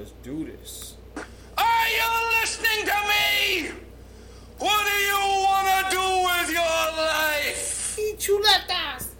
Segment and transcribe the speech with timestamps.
[0.00, 0.96] Let's do this.
[1.14, 2.08] Are you
[2.40, 3.68] listening to me?
[4.56, 7.98] What do you want to do with your life?
[8.00, 9.12] Eat chuletas.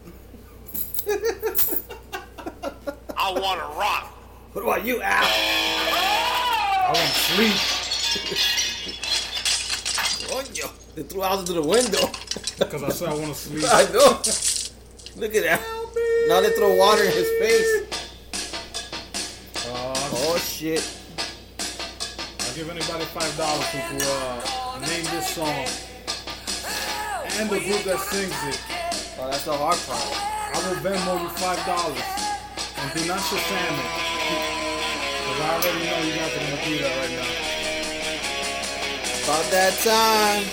[3.15, 4.05] I want to rock.
[4.55, 5.23] What about you, Al?
[5.23, 5.29] Oh!
[6.87, 7.59] I want to sleep.
[10.31, 10.73] Coño.
[10.95, 12.11] They threw out into the window.
[12.59, 13.65] Because I said I want to sleep.
[13.71, 14.23] I know.
[15.21, 15.61] Look at that.
[16.27, 17.90] Now they throw water in his face.
[20.61, 20.85] Shit.
[21.57, 25.65] I'll give anybody five dollars who can uh, name this song
[27.41, 28.61] and the group that sings it.
[29.17, 30.05] Oh, that's the hard part.
[30.53, 32.05] I will Venmo you five dollars
[32.77, 33.89] and do not Shazam it.
[35.17, 37.33] Because I already know you are gonna do that right now.
[39.25, 40.45] About that time.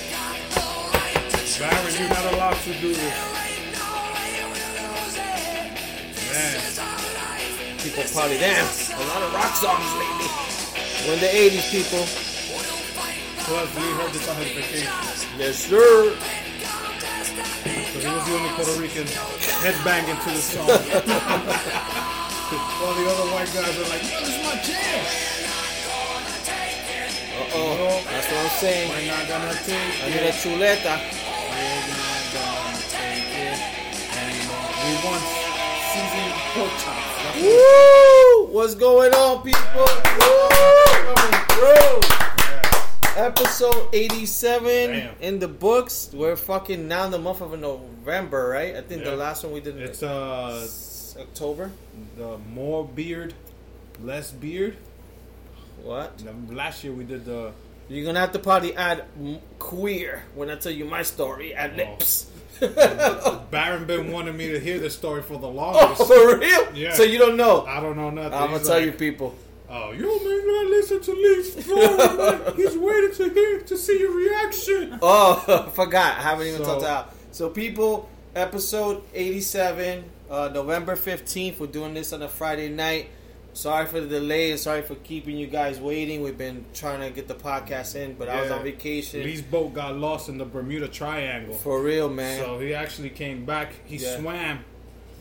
[1.60, 3.37] Baron, you're not allowed to do this.
[7.98, 8.62] People probably damn.
[8.62, 10.30] A lot of rock songs lately.
[11.08, 12.06] We're in the 80s, people.
[13.42, 14.94] plus Lee heard this on his vacation.
[15.40, 16.14] Yes, sir.
[16.14, 19.08] So he was the only Puerto Rican
[19.66, 20.68] headbanging to the song.
[22.78, 25.02] While the other white guys are like, yo, this is my jam.
[27.34, 28.04] Uh oh.
[28.14, 28.90] That's what I'm saying.
[28.94, 30.14] We're not gonna take I it.
[30.14, 31.02] need a chuleta.
[31.50, 33.58] We're not gonna take it
[34.22, 34.70] anymore.
[34.86, 35.17] We want
[36.58, 38.48] Woo!
[38.48, 39.62] What's going on, people?
[39.76, 40.50] Woo!
[41.14, 42.02] Coming through.
[43.16, 45.16] Episode 87 Damn.
[45.22, 46.10] in the books.
[46.12, 48.76] We're fucking now in the month of November, right?
[48.76, 49.12] I think Yeah.
[49.12, 50.68] the last one we did in It's uh
[51.20, 51.70] October.
[52.18, 53.36] the more beard,
[54.04, 54.78] less beard.
[55.84, 56.20] What?
[56.50, 57.52] Last year we did the
[57.88, 61.54] You're gonna have to probably add m- queer when I tell you my story.
[61.54, 61.92] Add Oh.
[61.92, 62.26] lips.
[62.60, 66.08] Baron been wanting me to hear this story for the oh, longest.
[66.08, 66.74] for real?
[66.74, 66.94] Yeah.
[66.94, 67.66] So you don't know?
[67.66, 68.34] I don't know nothing.
[68.34, 69.36] I'm gonna He's tell like, you, people.
[69.70, 72.56] Oh, you may not listen to Lee's story.
[72.56, 74.98] He's waiting to hear to see your reaction.
[75.02, 76.18] Oh, forgot.
[76.18, 77.14] I haven't even So- talked out.
[77.32, 81.60] So, people, episode 87, uh, November 15th.
[81.60, 83.10] We're doing this on a Friday night.
[83.58, 86.22] Sorry for the delay and sorry for keeping you guys waiting.
[86.22, 89.24] We've been trying to get the podcast in, but I was on vacation.
[89.24, 91.56] Lee's boat got lost in the Bermuda Triangle.
[91.56, 92.40] For real, man.
[92.44, 93.74] So he actually came back.
[93.86, 94.20] He Yeah.
[94.20, 94.60] swam.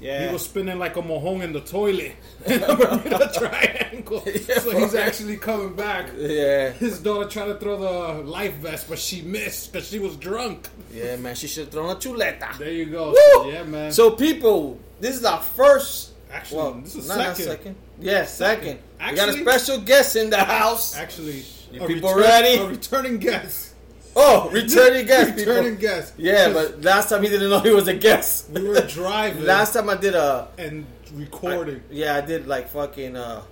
[0.03, 0.27] yeah.
[0.27, 2.15] He was spinning like a mohong in the toilet
[2.47, 4.23] in the Bermuda Triangle.
[4.27, 6.11] Yeah, so he's actually coming back.
[6.19, 6.73] yeah.
[6.73, 10.69] His daughter tried to throw the life vest, but she missed because she was drunk.
[10.93, 11.37] Yeah, man.
[11.37, 12.59] She should have thrown a chuleta.
[12.59, 13.15] There you go.
[13.17, 13.51] Woo!
[13.51, 13.93] Yeah, man.
[13.93, 16.13] So, people, this is our first.
[16.37, 17.51] Actually, Well, this is not not second.
[17.53, 17.77] second.
[18.01, 18.79] Yeah, second.
[19.11, 20.95] we got a special guest in the house.
[20.97, 22.59] Actually, You people return- ready?
[22.59, 23.73] A returning guest.
[24.15, 26.15] Oh, returning guest, returning guest.
[26.19, 28.51] Yeah, but last time he didn't know he was a guest.
[28.51, 31.83] we were driving Last time I did a and recording.
[31.91, 33.43] yeah, I did like fucking uh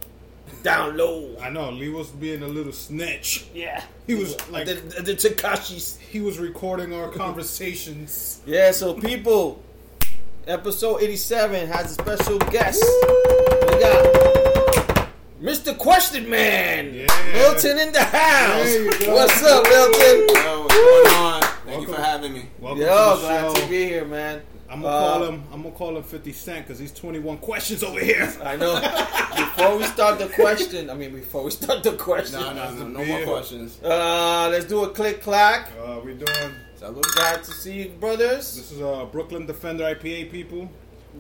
[0.62, 1.36] down low.
[1.40, 3.46] I know Lee was being a little snitch.
[3.54, 5.96] Yeah, He was like the, I did Tekashi's.
[5.98, 8.40] he was recording our conversations.
[8.46, 9.62] Yeah, so people,
[10.47, 12.82] episode eighty-seven has a special guest.
[12.82, 15.09] We got
[15.41, 15.77] Mr.
[15.77, 17.06] Question Man, Yeah.
[17.32, 18.65] Milton in the house.
[18.65, 19.15] There you go.
[19.15, 20.28] What's up, Milton?
[20.34, 21.43] Yo, what's going on?
[21.66, 22.49] Thank you for having me.
[22.60, 23.62] Welcome Yo, to the glad show.
[23.62, 24.43] to be here, man.
[24.71, 25.44] I'm gonna Uh, call him.
[25.53, 28.32] I'm gonna call him 50 Cent because he's 21 questions over here.
[28.43, 28.81] I know.
[29.37, 32.88] before we start the question, I mean, before we start the question, No, no, no,
[32.88, 33.25] no beer.
[33.26, 33.78] more questions.
[33.84, 35.71] uh, let's do a click clack.
[35.81, 36.55] Uh, we're doing.
[36.84, 37.02] Salud.
[37.14, 38.56] Glad to see you, brothers.
[38.56, 40.68] This is a Brooklyn Defender IPA people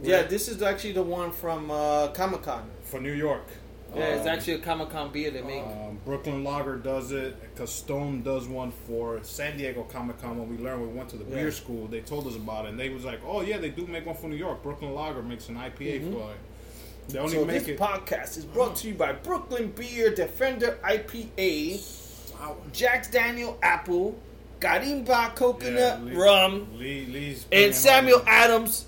[0.02, 2.68] Yeah, this is actually the one from uh, Comic Con.
[2.82, 3.46] for New York.
[3.94, 5.62] Yeah, it's Um, actually a Comic Con beer they make.
[5.62, 10.36] Um, Brooklyn Lager does it because Stone does one for San Diego Comic Con.
[10.38, 11.36] When we learned, we went to the Yeah.
[11.36, 11.86] beer school.
[11.86, 14.16] They told us about it, and they was like, "Oh yeah, they do make one
[14.16, 14.62] for New York.
[14.62, 16.36] Brooklyn Lager makes an IPA for it.
[17.08, 20.76] They only so make this it." podcast is brought to you by Brooklyn Beer Defender
[20.84, 21.80] IPA,
[22.38, 22.56] Wow.
[22.72, 24.16] Jack's Daniel Apple,
[24.64, 28.86] Garimba Coconut Yeah, Lee- Rum, Lee, Lee's and Samuel all- Adams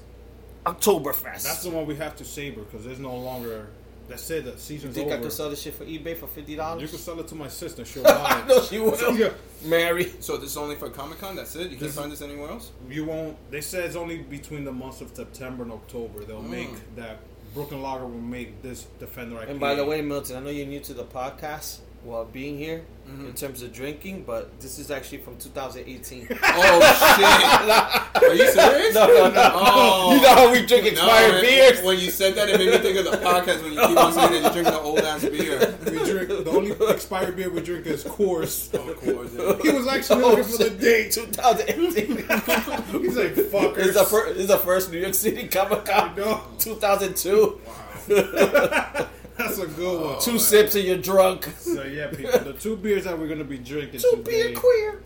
[0.64, 1.42] Oktoberfest.
[1.44, 3.68] That's the one we have to savor because there's no longer.
[4.08, 4.44] That's it.
[4.44, 5.24] The you season's think I over.
[5.24, 6.80] could sell this shit for eBay for fifty dollars?
[6.80, 6.90] you dollars?
[6.90, 7.84] can sell it to my sister.
[7.84, 8.48] She'll buy it.
[8.48, 9.16] no, she will.
[9.18, 9.30] Yeah.
[9.64, 10.12] Mary.
[10.20, 11.34] So this is only for Comic Con?
[11.36, 11.62] That's it?
[11.62, 12.70] You can't This- find this anywhere else?
[12.88, 13.36] You won't.
[13.50, 16.20] They say it's only between the months of September and October.
[16.24, 16.50] They'll Mm.
[16.50, 17.18] make that.
[17.54, 19.50] Brooklyn Lager will make this Defender IPA.
[19.50, 22.82] And by the way, Milton, I know you're new to the podcast while being here
[23.06, 23.26] Mm-hmm.
[23.26, 26.26] in terms of drinking, but this is actually from 2018.
[26.42, 26.80] Oh,
[28.16, 28.30] shit.
[28.30, 28.94] Are you serious?
[28.96, 29.50] no, no, no.
[29.54, 30.12] Oh.
[30.16, 31.82] You know how we drink expired when, beers?
[31.84, 34.12] When you said that, it made me think of the podcast when you keep on
[34.12, 35.78] saying that you're drinking an old ass beer.
[35.84, 38.74] we drink the only expired beer we drink is Coors.
[38.74, 39.30] Of course.
[39.38, 39.56] yeah.
[39.62, 41.12] He was actually Oh, looking for the date.
[41.12, 42.16] 2018.
[43.02, 43.76] He's like, fuckers.
[43.86, 44.36] It's the first.
[44.40, 46.16] It's the first New York City Comic Con.
[46.16, 46.42] No.
[46.58, 47.60] 2002.
[49.56, 50.20] That's a good one.
[50.20, 51.44] Two sips and you're drunk.
[51.58, 55.02] So yeah, people, the two beers that we're gonna be drinking Two today, beer queer.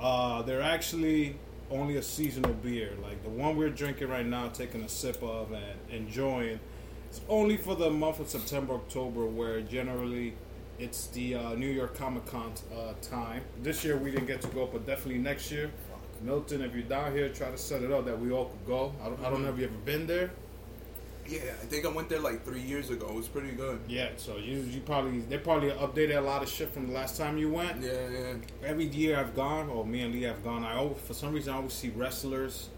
[0.00, 1.36] uh, they're actually
[1.70, 2.92] only a seasonal beer.
[3.02, 6.60] Like the one we're drinking right now, taking a sip of and enjoying.
[7.08, 10.34] It's only for the month of September, October, where generally
[10.78, 13.42] it's the uh, New York Comic Con uh, time.
[13.62, 15.70] This year we didn't get to go, but definitely next year.
[16.22, 18.92] Milton, if you're down here, try to set it up that we all could go.
[19.02, 20.30] I don't, I don't know if you ever been there.
[21.26, 23.06] Yeah, I think I went there like three years ago.
[23.08, 23.80] It was pretty good.
[23.88, 27.16] Yeah, so you you probably they probably updated a lot of shit from the last
[27.16, 27.82] time you went.
[27.82, 28.34] Yeah, yeah.
[28.62, 31.54] Every year I've gone, or me and Lee have gone, I always, for some reason
[31.54, 32.68] I always see wrestlers,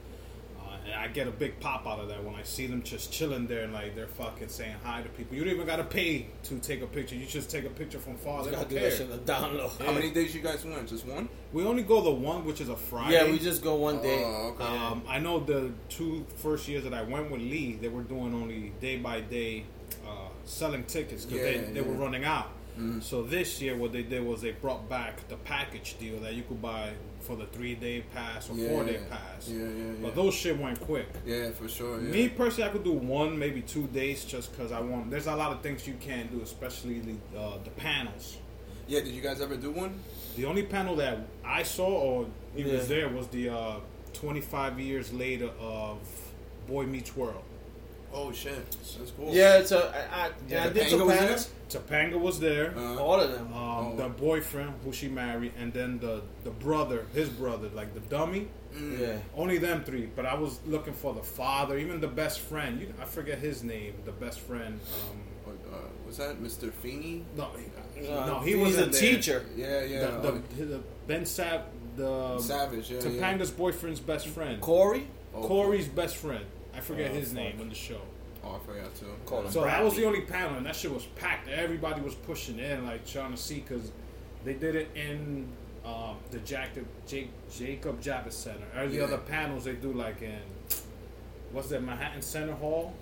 [0.86, 3.46] and I get a big pop out of that when I see them just chilling
[3.46, 5.36] there and like they're fucking saying hi to people.
[5.36, 7.16] You don't even gotta pay to take a picture.
[7.16, 8.44] You just take a picture from far.
[8.44, 8.90] They Gotta don't do that care.
[8.92, 9.70] shit on the down low.
[9.84, 10.88] How many days you guys went?
[10.88, 11.28] Just one?
[11.52, 13.14] We only go the one, which is a Friday.
[13.14, 14.22] Yeah, we just go one day.
[14.24, 14.64] Oh, okay.
[14.64, 18.32] Um, I know the two first years that I went with Lee, they were doing
[18.34, 19.64] only day by day
[20.06, 22.00] uh, selling tickets because they, Yeah, they were yeah.
[22.00, 22.48] running out.
[22.78, 23.00] Mm-hmm.
[23.00, 26.42] So this year, what they did was they brought back the package deal that you
[26.42, 26.90] could buy
[27.26, 28.68] for the three day pass or Yeah.
[28.70, 29.48] four day pass.
[29.48, 29.92] Yeah, yeah, yeah.
[30.02, 31.08] But those shit went quick.
[31.26, 32.00] Yeah, for sure.
[32.00, 32.10] Yeah.
[32.10, 35.10] Me personally, I could do one, maybe two days, just because I want.
[35.10, 38.36] There's a lot of things you can't do, especially the uh, the panels.
[38.88, 39.92] Yeah, did you guys ever do one?
[40.36, 43.76] The only panel that I saw or he was there was the uh,
[44.12, 45.98] 25 years later of
[46.68, 47.42] Boy Meets World.
[48.18, 49.30] Oh shit, that's cool.
[49.30, 49.82] Yeah, it's a.
[50.10, 51.50] I, I, Yeah, I did Topanga was.
[51.68, 52.72] Topanga was there.
[52.76, 53.52] Uh, All of them.
[53.52, 53.94] um, Oh.
[53.96, 58.48] The boyfriend who she married, and then the the brother, his brother, like the dummy.
[58.74, 58.98] mm.
[58.98, 59.18] yeah.
[59.36, 60.06] Only them three.
[60.16, 62.80] But I was looking for the father, even the best friend.
[62.80, 63.92] You, I forget his name.
[64.06, 64.80] The best friend.
[65.10, 66.72] Um, Uh, was that Mr.
[66.82, 67.16] Feeney?
[67.36, 67.46] no,
[67.94, 69.40] he, Uh, no, he was a teacher.
[69.56, 70.00] Yeah, yeah.
[70.24, 71.60] The, uh, the, the Ben Sav,
[71.96, 72.90] the Savage.
[72.90, 74.60] Yeah, Topanga's boyfriend's best friend.
[74.60, 74.98] Cory.
[75.00, 75.04] yeah.
[75.38, 76.44] Oh, Cory's best friend.
[76.76, 77.36] I forget Oh, his fuck.
[77.36, 78.00] name in the show.
[78.44, 79.06] Oh, I forgot too.
[79.24, 81.48] Call him So that was the only panel, and that shit was packed.
[81.48, 83.90] Everybody was pushing in, like trying to see, because
[84.44, 85.48] they did it in
[85.84, 88.66] um, the Jacob Jake, Jacob Javits Center.
[88.76, 89.04] Or the Yeah.
[89.04, 90.38] other panels they do like in
[91.52, 92.92] what's that Manhattan Center Hall?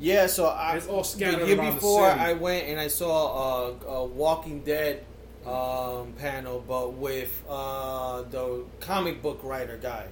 [0.00, 2.20] Yeah, so I It's all scattered the year around the before city.
[2.20, 5.04] I went and I saw a, a Walking Dead
[5.46, 10.06] um, panel, but with uh, the comic book writer guy.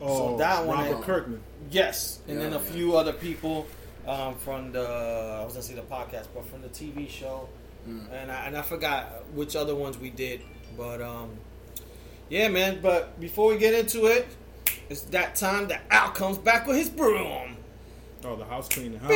[0.00, 1.40] Oh, that one Robert I- Kirkman.
[1.70, 2.62] Yes, and then a yeah.
[2.62, 3.66] few other people
[4.06, 7.48] um, from the I was gonna say the podcast, but from the TV show,
[7.88, 8.04] Mm.
[8.12, 10.40] and I, and I forgot which other ones we did,
[10.76, 11.30] but um,
[12.28, 12.80] yeah, man.
[12.82, 14.26] But before we get into it,
[14.90, 17.56] it's that time that Al comes back with his broom.
[18.24, 19.08] Oh, the house cleaning, huh?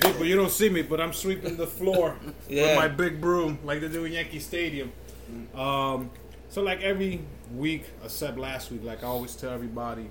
[0.00, 2.16] People, you don't see me, but I'm sweeping the floor
[2.48, 4.92] with my big broom, like they do in Yankee Stadium.
[5.54, 6.10] Um,
[6.48, 7.20] so, like every
[7.56, 10.10] week, except last week, like I always tell everybody,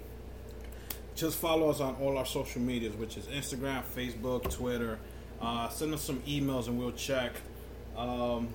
[1.15, 4.99] just follow us on all our social medias, which is Instagram, Facebook, Twitter.
[5.41, 7.33] Uh, send us some emails and we'll check.
[7.97, 8.49] Um,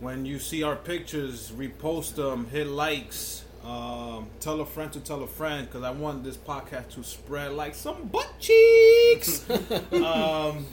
[0.00, 5.22] when you see our pictures, repost them, hit likes, um, tell a friend to tell
[5.22, 9.48] a friend because I want this podcast to spread like some butt cheeks.
[9.92, 10.64] um,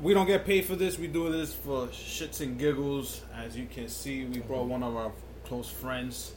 [0.00, 0.98] we don't get paid for this.
[0.98, 3.22] We do this for shits and giggles.
[3.34, 5.10] As you can see, we brought one of our
[5.44, 6.32] close friends.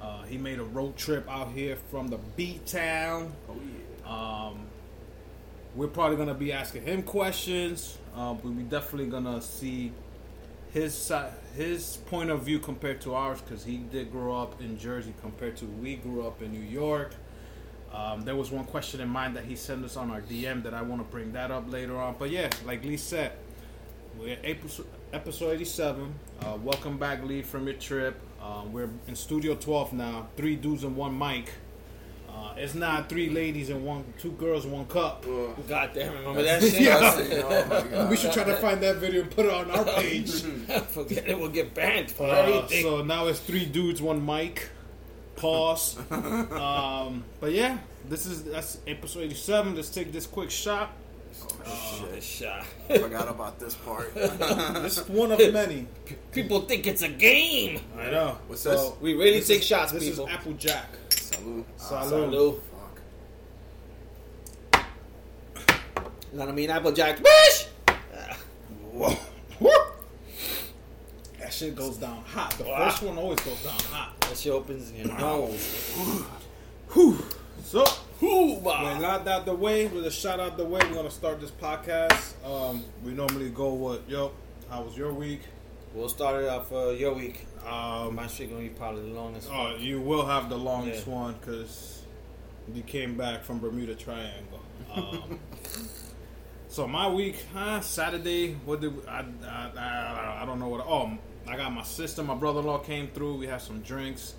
[0.00, 3.32] Uh, he made a road trip out here from the beat town.
[3.48, 3.54] Oh
[4.04, 4.48] yeah.
[4.48, 4.66] Um,
[5.74, 9.92] we're probably gonna be asking him questions, uh, but we're definitely gonna see
[10.72, 11.14] his si-
[11.56, 15.56] his point of view compared to ours because he did grow up in Jersey compared
[15.58, 17.14] to we grew up in New York.
[17.92, 20.72] Um, there was one question in mind that he sent us on our DM that
[20.72, 22.16] I want to bring that up later on.
[22.18, 23.32] But yeah, like Lee said,
[24.18, 26.14] we're at episode, episode 87.
[26.40, 28.18] Uh, welcome back, Lee, from your trip.
[28.42, 30.28] Um, we're in Studio 12 now.
[30.36, 31.50] Three dudes and one mic.
[32.28, 35.24] Uh, it's not three ladies and one, two girls and one cup.
[35.68, 36.80] God damn, remember that shit?
[36.80, 36.98] Yeah.
[37.44, 38.08] oh my god.
[38.10, 40.42] We should try to find that video and put it on our page.
[40.88, 42.82] Forget it, we'll get banned for Uh, everything.
[42.82, 44.70] so now it's three dudes, one mic.
[45.36, 45.98] Pause.
[46.10, 49.76] um, but yeah, this is that's episode 87.
[49.76, 50.90] Let's take this quick shot.
[51.66, 52.64] Shit, shot.
[52.90, 54.14] I forgot about this part.
[54.82, 55.86] This is one of many.
[56.32, 57.80] People think it's a game.
[57.98, 58.38] I know.
[58.46, 58.92] What's So, this?
[59.00, 60.26] We really this take is- shots, This people.
[60.26, 60.88] is Apple Jack.
[61.10, 61.64] Salud.
[61.78, 62.10] Salud.
[62.30, 62.60] Salud.
[64.72, 64.84] Fuck.
[66.32, 67.22] Not I mean Applejack.
[67.22, 67.66] Bish!
[68.92, 69.16] Whoa.
[69.60, 69.70] Woo!
[71.38, 72.52] That shit goes down hot.
[72.58, 72.88] The Wow.
[72.90, 74.18] first one always goes down hot.
[74.22, 75.90] That shit opens in your nose.
[76.92, 77.18] Whew.
[77.64, 77.84] So,
[78.22, 78.98] Ooh, with bah.
[79.00, 82.34] that out the way, with a shout out the way, we're gonna start this podcast.
[82.46, 84.32] Um, we normally go with yo.
[84.70, 85.40] How was your week?
[85.92, 87.46] We'll start it off for your week.
[87.66, 89.48] Um, My shit gonna be probably the longest.
[89.52, 91.12] oh, you will have the longest Yeah.
[91.14, 92.02] one because
[92.72, 94.60] you came back from Bermuda Triangle.
[94.94, 95.40] Um,
[96.68, 97.80] so my week, huh?
[97.80, 98.54] Saturday.
[98.64, 100.42] What did we- I, I, I?
[100.42, 100.86] I don't know what.
[100.86, 101.10] Oh,
[101.48, 103.38] I got my sister, my brother-in-law came through.
[103.38, 104.34] We had some drinks.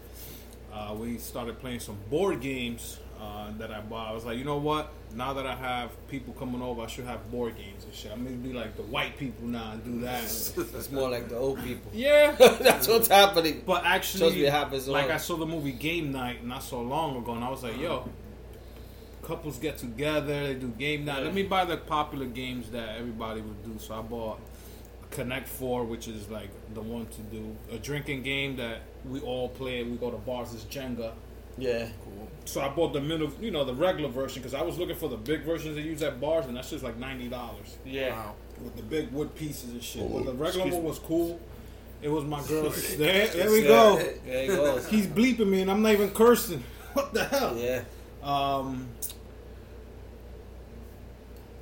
[0.74, 4.10] Uh, we started playing some board games uh, that I bought.
[4.10, 4.92] I was like, you know what?
[5.16, 8.12] Now that I have people coming over, I should have board games and shit.
[8.12, 10.24] I'm gonna be like the white people now and do that.
[10.76, 11.92] It's more like the old people.
[11.94, 13.64] yeah, That's what's happening.
[13.66, 17.44] but actually, happens like I saw the movie Game Night not so long ago, and
[17.44, 18.10] I was like, yo,
[19.22, 21.24] couples get together, they do game night.
[21.24, 23.80] Let me buy the popular games that everybody would do.
[23.80, 24.40] So I bought
[25.12, 27.56] Connect Four, which is like the one to do.
[27.72, 29.84] A drinking game that we all play.
[29.84, 30.54] We go to bars.
[30.54, 31.14] Is Jenga.
[31.58, 31.88] Yeah.
[32.04, 32.28] Cool.
[32.46, 35.08] So I bought the middle, you know, the regular version because I was looking for
[35.10, 38.12] the big versions they use at bars, and that's just like ninety dollars Yeah.
[38.16, 38.36] Wow.
[38.64, 40.02] with the big wood pieces and shit.
[40.04, 41.40] Well, Oh, the regular excuse one was cool.
[42.02, 42.96] It was my girl's.
[42.98, 43.96] there, there we go.
[44.26, 44.88] There he goes.
[44.90, 46.64] He's bleeping me, and I'm not even cursing.
[46.94, 47.56] What the hell?
[47.58, 47.84] Yeah.
[48.22, 48.88] Um,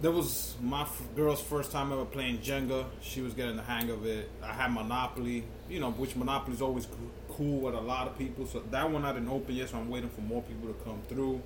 [0.01, 2.86] that was my f- girl's first time ever playing Jenga.
[3.01, 4.29] She was getting the hang of it.
[4.43, 6.95] I had Monopoly, you know, which Monopoly is always co-
[7.38, 8.45] cool with a lot of people.
[8.45, 11.01] So that one I didn't open yet, so I'm waiting for more people to come
[11.07, 11.41] through,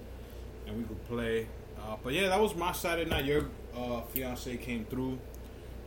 [0.68, 1.48] and we could play.
[1.78, 3.26] Uh, but yeah, that was my Saturday night.
[3.26, 5.20] Your uh, fiance came through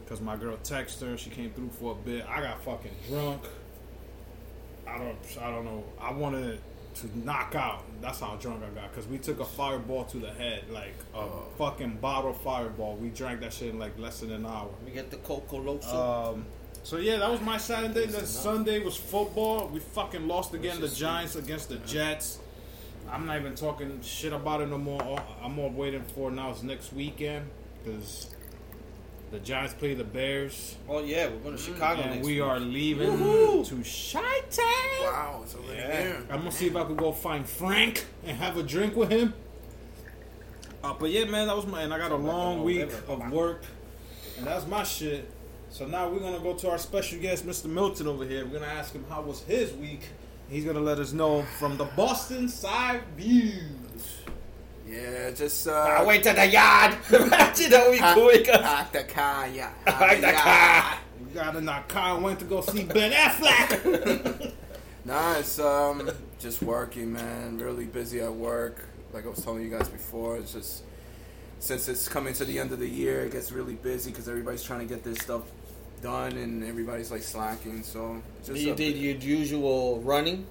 [0.05, 1.17] because my girl texted her.
[1.17, 2.25] She came through for a bit.
[2.29, 3.43] I got fucking drunk.
[4.87, 5.85] I don't, I don't know.
[6.01, 6.61] I wanted
[6.97, 7.85] to knock out.
[8.01, 8.93] That's how drunk I got.
[8.95, 11.27] Cause we took a fireball to the head, like a
[11.59, 12.97] fucking bottle fireball.
[12.97, 14.69] We drank that shit in like less than an hour.
[14.85, 16.33] We get the Coco Loso.
[16.33, 16.47] Um,
[16.89, 18.07] so yeah, that was my Saturday.
[18.07, 19.69] Then Sunday was football.
[19.69, 20.81] We fucking lost again.
[20.81, 22.39] The Giants against the Jets.
[23.11, 25.03] I'm not even talking shit about it no more.
[25.03, 27.51] All- I'm more waiting for now is next weekend
[27.85, 28.35] because
[29.31, 32.43] the Giants play the Bears, oh yeah, we're going to Chicago and next we week.
[32.43, 33.67] are leaving Woohoo!
[33.69, 33.75] to
[34.17, 35.13] Chi-Town.
[35.13, 36.01] Wow, it's already Yeah.
[36.03, 36.23] here.
[36.31, 39.35] I'm gonna see if I could go find Frank and have a drink with him.
[40.83, 41.83] Uh, but yeah, man, that was my.
[41.83, 43.63] And I got a long week of work,
[44.39, 45.31] and that's my shit.
[45.71, 47.67] So now we're gonna go to our special guest, Mr.
[47.67, 48.45] Milton, over here.
[48.45, 50.09] We're gonna ask him how was his week.
[50.49, 54.23] He's gonna let us know from the Boston side Views.
[54.89, 56.97] Yeah, just uh, I went to the yard.
[57.13, 58.47] Imagine that we quick.
[58.47, 59.73] pack the car, yeah.
[59.85, 60.99] Pack the car.
[61.29, 64.55] We got in our car went to go see Ben Affleck.
[65.05, 67.59] Nah, it's um just working, man.
[67.59, 68.87] Really busy at work.
[69.13, 70.85] Like I was telling you guys before, it's just
[71.59, 74.63] since it's coming to the end of the year, it gets really busy because everybody's
[74.63, 75.43] trying to get this stuff
[75.99, 77.83] done and everybody's like slacking.
[77.83, 80.47] So it's just You did your usual running.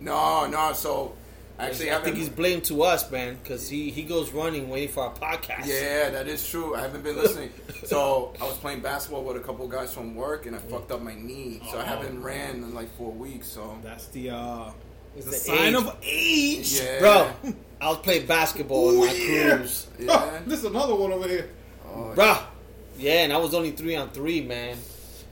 [0.00, 0.72] no, no.
[0.72, 1.14] So
[1.58, 4.88] actually, I haven't- think he's blamed to us, man, because he, he goes running waiting
[4.90, 5.66] for our podcast.
[5.66, 6.74] Yeah, that is true.
[6.74, 7.50] I haven't been listening.
[7.84, 11.00] so I was playing basketball with a couple guys from work, and I fucked up
[11.02, 11.60] my knee.
[11.70, 13.48] So I haven't ran in like four weeks.
[13.48, 14.70] So That's the uh,
[15.16, 15.74] It's the the sign age.
[15.74, 16.80] of age.
[16.80, 17.30] yeah, Bro,
[17.80, 19.56] I was playing basketball in Ooh, my yeah.
[19.56, 19.86] cruise.
[19.98, 20.40] Yeah.
[20.46, 21.48] this is another one over here.
[21.88, 22.16] Oh, Bruh.
[22.26, 22.46] Yeah,
[23.00, 24.76] and I was only three on three, man.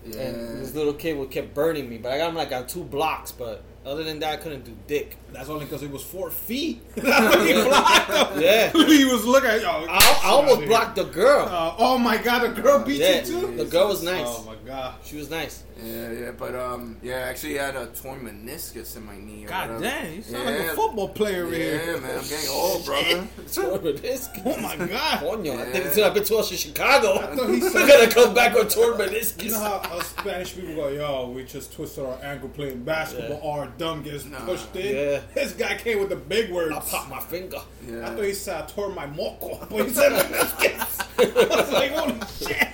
[0.07, 0.21] yeah.
[0.21, 2.85] And this little kid would kept burning me, but I got him like on two
[2.85, 3.33] blocks.
[3.33, 5.17] But other than that, I couldn't do dick.
[5.33, 6.83] That's only because it was four feet.
[6.95, 8.43] That's what he blocked him.
[8.43, 8.71] Yeah.
[8.87, 9.69] he was looking at yo.
[9.89, 11.47] I, I almost blocked the girl.
[11.49, 13.57] Uh, oh my god, the girl beat Yeah, you too.
[13.57, 14.27] the girl was nice.
[14.27, 14.95] Oh my god.
[15.05, 15.63] She was nice.
[15.83, 19.45] Yeah, yeah, but um, yeah, I actually had a torn meniscus in my knee.
[19.49, 22.01] God damn, you sound like a football player over Yeah, here.
[22.01, 23.27] man, I'm getting old, brother.
[23.53, 24.43] Torn meniscus.
[24.47, 25.19] Oh my god.
[25.21, 25.91] Coño, I think Yeah.
[25.91, 28.71] until I've been to us in Chicago, thought he we're said- gonna come back with
[28.73, 29.43] torn meniscus.
[29.45, 33.41] You know how us Spanish people go, yo, we just twisted our ankle playing basketball,
[33.43, 33.51] Yeah.
[33.51, 34.45] our dumb gets Nah.
[34.45, 34.95] pushed in.
[34.97, 35.21] Yeah.
[35.35, 36.75] This guy came with the big words.
[36.75, 37.59] I popped my finger.
[37.87, 38.07] Yeah.
[38.07, 41.01] I thought he said I tore my moco, but he said meniscus.
[41.19, 42.69] I was like, holy shit.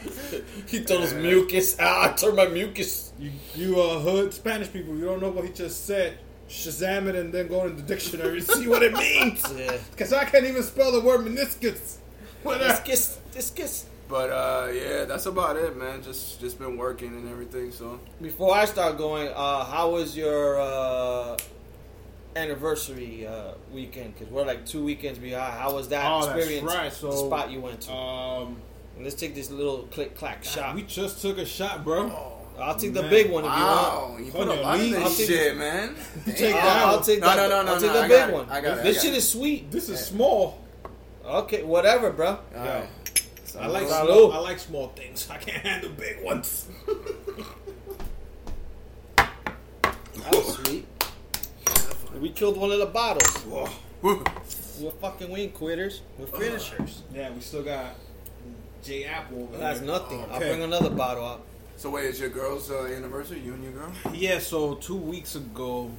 [0.69, 1.77] He told us mucus.
[1.81, 3.13] Ah, I tore my mucus.
[3.19, 6.19] You, you uh, hood Spanish people, you don't know what he just said.
[6.49, 9.45] Shazam it and then go in the dictionary and see what it means.
[9.57, 9.77] Yeah.
[9.93, 11.99] Because I can't even spell the word meniscus.
[12.45, 13.19] Meniscus.
[13.33, 13.85] Meniscus.
[14.09, 16.03] But uh, yeah, that's about it, man.
[16.03, 17.71] Just just been working and everything.
[17.71, 21.37] So Before I start going, uh, how was your uh,
[22.37, 24.15] anniversary uh, weekend?
[24.15, 25.55] Because we're like two weekends behind.
[25.55, 26.67] How was that Oh, that's experience?
[26.75, 26.93] right.
[26.93, 27.93] So, the spot you went to.
[27.93, 28.57] Um,
[29.01, 30.75] And let's take this little click clack shot.
[30.75, 32.11] we just took a shot, bro.
[32.11, 33.63] Oh, I'll take the big one if you want.
[33.63, 34.95] wow, you put a Honey, lot of lean.
[34.97, 35.95] I'll this take- shit, man.
[36.27, 36.77] take that.
[36.87, 37.37] I'll, I'll take No, that.
[37.37, 38.51] no, no, no, I'll take no, the I big one.
[38.51, 39.17] I got it, This got shit it.
[39.17, 39.71] is sweet.
[39.71, 40.63] This is small.
[41.25, 42.27] Okay, whatever, bro.
[42.29, 42.87] All right.
[43.59, 44.05] I like Salud.
[44.05, 45.27] small, I like small things.
[45.31, 46.69] I can't handle big ones.
[49.17, 50.87] That was sweet.
[52.21, 53.47] We killed one of the bottles.
[54.03, 54.23] Woo.
[54.79, 56.03] We're fucking wing quitters.
[56.19, 57.03] We're finishers.
[57.15, 57.95] Yeah, we still got
[58.83, 59.43] J Apple.
[59.45, 59.89] over That's here.
[59.89, 60.25] nothing.
[60.31, 61.47] I'll bring another bottle up.
[61.77, 63.41] So wait, is your girl's uh, anniversary?
[63.41, 63.93] You and your girl?
[64.13, 65.91] Yeah, so two weeks ago,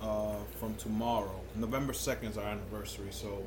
[0.00, 1.34] uh, from tomorrow.
[1.56, 3.42] November second is our anniversary, so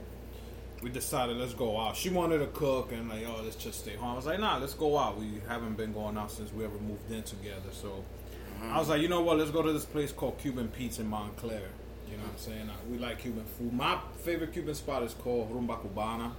[0.81, 1.95] we decided let's go out.
[1.95, 4.11] She wanted to cook and like, oh, let's just stay home.
[4.11, 5.17] I was like, nah, let's go out.
[5.17, 8.03] We haven't been going out since we ever moved in together, so
[8.71, 9.37] I was like, you know what?
[9.37, 11.61] Let's go to this place called Cuban Pete's in Montclair.
[12.09, 12.69] You know what I'm saying?
[12.69, 13.73] Uh, We like Cuban food.
[13.73, 16.31] My favorite Cuban spot is called Rumba Cubana,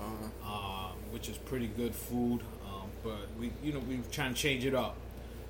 [0.00, 0.26] Uh-huh.
[0.44, 0.81] uh,
[1.12, 2.40] which is pretty good food.
[2.66, 4.96] Um, but we, you know, we trying to change it up.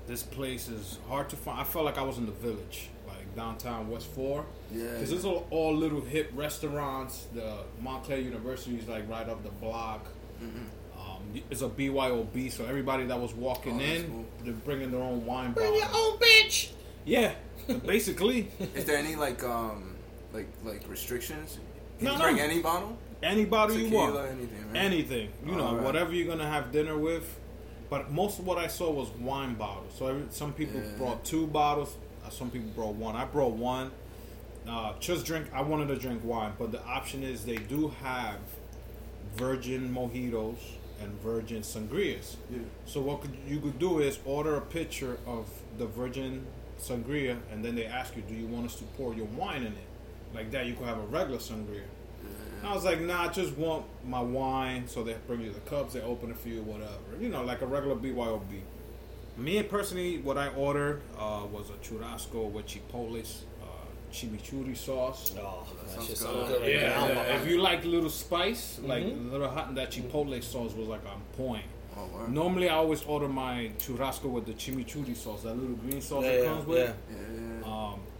[0.07, 1.59] This place is hard to find.
[1.59, 4.45] I felt like I was in the village, like downtown West Four.
[4.71, 4.83] Yeah.
[4.93, 7.27] Because it's all, all little hip restaurants.
[7.33, 10.05] The Montclair University is like right up the block.
[10.41, 14.25] Um, it's a BYOB, so everybody that was walking Oh, in, cool.
[14.43, 16.71] they're bringing their own wine Bring your own bitch.
[17.05, 17.33] Yeah,
[17.85, 19.95] basically, Is there any like um
[20.33, 21.59] like like restrictions?
[21.99, 22.43] Can No, you bring no.
[22.43, 22.97] any bottle?
[23.23, 24.75] Any bottle you want, anything, right?
[24.83, 25.83] anything, you know, Alright.
[25.83, 27.39] whatever you're gonna have dinner with.
[27.89, 29.93] But most of what I saw was wine bottles.
[29.97, 30.97] So every, some people Yeah.
[30.97, 33.15] brought two bottles, uh, some people brought one.
[33.15, 33.91] I brought one.
[34.67, 35.47] Uh, just drink.
[35.53, 38.37] I wanted to drink wine, but the option is they do have
[39.35, 40.57] virgin mojitos
[41.01, 42.35] and virgin sangrias.
[42.49, 42.59] Yeah.
[42.85, 46.45] So what could, you could do is order a picture of the virgin
[46.79, 49.73] sangria, and then they ask you, "Do you want us to pour your wine in
[49.73, 49.87] it?"
[50.33, 51.83] Like that, you could have a regular sangria.
[52.63, 55.59] And I was like, "Nah, I just want my wine." So they bring you the
[55.61, 56.93] cups, they open it for you, whatever.
[57.19, 58.61] You know, like a regular BYOB.
[59.35, 63.65] Me personally, what I ordered uh, was a churrasco with chipotles, uh,
[64.13, 65.33] chimichurri sauce.
[65.37, 66.47] Oh, that sounds shit's good.
[66.47, 66.61] good.
[66.61, 69.29] right Yeah, yeah, if you like a little spice, like Mhm.
[69.29, 71.65] a little hot, that chipotle sauce was like on point.
[71.97, 72.31] Oh, word.
[72.31, 76.29] Normally, I always order my churrasco with the chimichurri sauce, that little green sauce Yeah,
[76.31, 76.95] it yeah, comes with.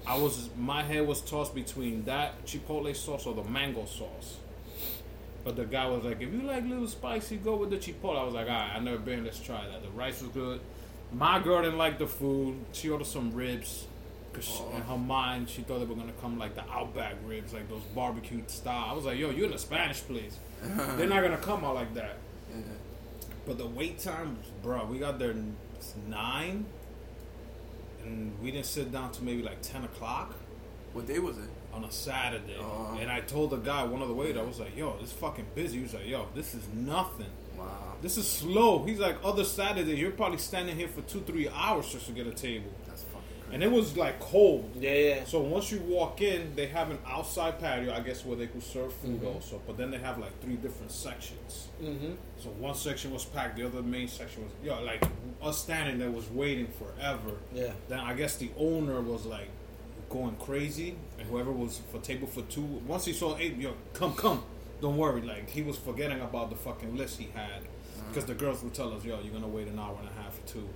[0.05, 4.37] I was my head was tossed between that chipotle sauce or the mango sauce.
[5.45, 8.23] But the guy was like, "If you like little spicy, go with the chipotle." I
[8.23, 9.23] was like, "All right, I never been.
[9.25, 10.61] Let's try that." The rice was good.
[11.11, 12.57] My girl didn't like the food.
[12.73, 13.85] She ordered some ribs.
[14.33, 14.75] Cause Oh.
[14.75, 17.83] in her mind, she thought they were gonna come like the Outback ribs, like those
[17.93, 18.87] barbecue style.
[18.89, 20.37] I was like, "Yo, you're in a Spanish place.
[20.97, 22.17] They're not gonna come out like that."
[22.49, 22.61] yeah.
[23.45, 25.35] But the wait time, bro, we got there
[26.07, 26.65] nine,
[28.05, 30.33] and we didn't sit down till maybe like ten o'clock
[30.93, 31.49] What day was it?
[31.73, 32.55] on a Saturday.
[32.59, 32.95] Oh.
[33.01, 35.47] And I told the guy, one of the waiters, I was like, "Yo, it's fucking
[35.55, 37.31] busy." He was like, "Yo, this is nothing.
[37.57, 37.95] Wow.
[38.01, 41.91] This is slow." He's like, "Other Saturday, you're probably standing here for two, three hours
[41.91, 42.69] just to get a table."
[43.53, 43.63] That's fucking crazy.
[43.63, 44.71] And it was like cold.
[44.79, 45.23] Yeah, yeah.
[45.25, 48.63] So once you walk in, they have an outside patio, I guess, where they could
[48.63, 49.27] serve food Mm-hmm.
[49.27, 49.61] also.
[49.67, 51.67] But then they have like three different sections.
[51.81, 52.13] Mm-hmm.
[52.37, 55.03] So one section was packed, the other main section was yo like
[55.41, 57.31] us standing there was waiting forever.
[57.53, 57.71] Yeah.
[57.89, 59.49] Then I guess the owner was like
[60.09, 64.13] going crazy, and whoever was for table for two, once he saw eight, yo, come,
[64.13, 64.43] come,
[64.81, 65.21] don't worry.
[65.21, 67.61] Like he was forgetting about the fucking list he had,
[68.09, 70.37] because the girls would tell us, yo, you're gonna wait an hour and a half
[70.37, 70.69] or two.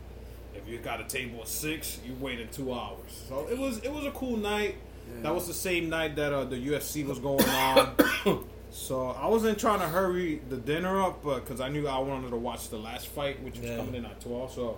[0.58, 3.24] If you got a table of six, you waited two hours.
[3.30, 4.76] So it was it was a cool night.
[5.16, 5.24] Yeah.
[5.24, 7.96] That was the same night that uh, the UFC was going on.
[8.72, 12.30] so I wasn't trying to hurry the dinner up, but because I knew I wanted
[12.32, 13.78] to watch the last fight, which was Yeah.
[13.78, 14.52] coming in at twelve.
[14.54, 14.78] So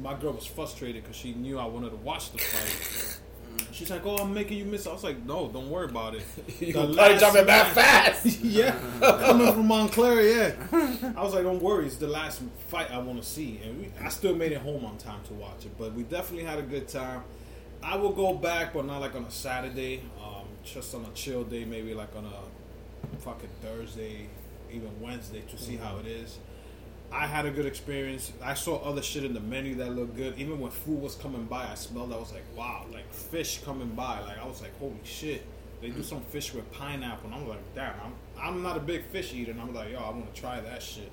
[0.00, 3.18] my girl was frustrated because she knew I wanted to watch the fight.
[3.72, 6.22] She's like, "Oh, I'm making you miss." I was like, "No, don't worry about it."
[6.60, 8.40] You The probably last jumping back fast.
[8.42, 11.12] yeah, coming from Montclair, yeah.
[11.16, 13.92] I was like, don't worry, it's the last fight I want to see, and we,
[14.02, 15.76] I still made it home on time to watch it.
[15.78, 17.22] But we definitely had a good time.
[17.82, 21.44] I will go back, but not like on a Saturday, um, just on a chill
[21.44, 24.26] day, maybe like on a fucking Thursday,
[24.70, 26.38] even Wednesday, to see how it is.
[27.12, 28.32] I had a good experience.
[28.42, 30.38] I saw other shit in the menu that looked good.
[30.38, 32.12] Even when food was coming by, I smelled.
[32.12, 34.20] I was like, wow, like fish coming by.
[34.20, 35.44] Like I was like, holy shit.
[35.80, 39.06] They do some fish with pineapple, and I'm like, damn, I'm I'm not a big
[39.06, 41.10] fish eater, and I'm like, yo, I want to try that shit.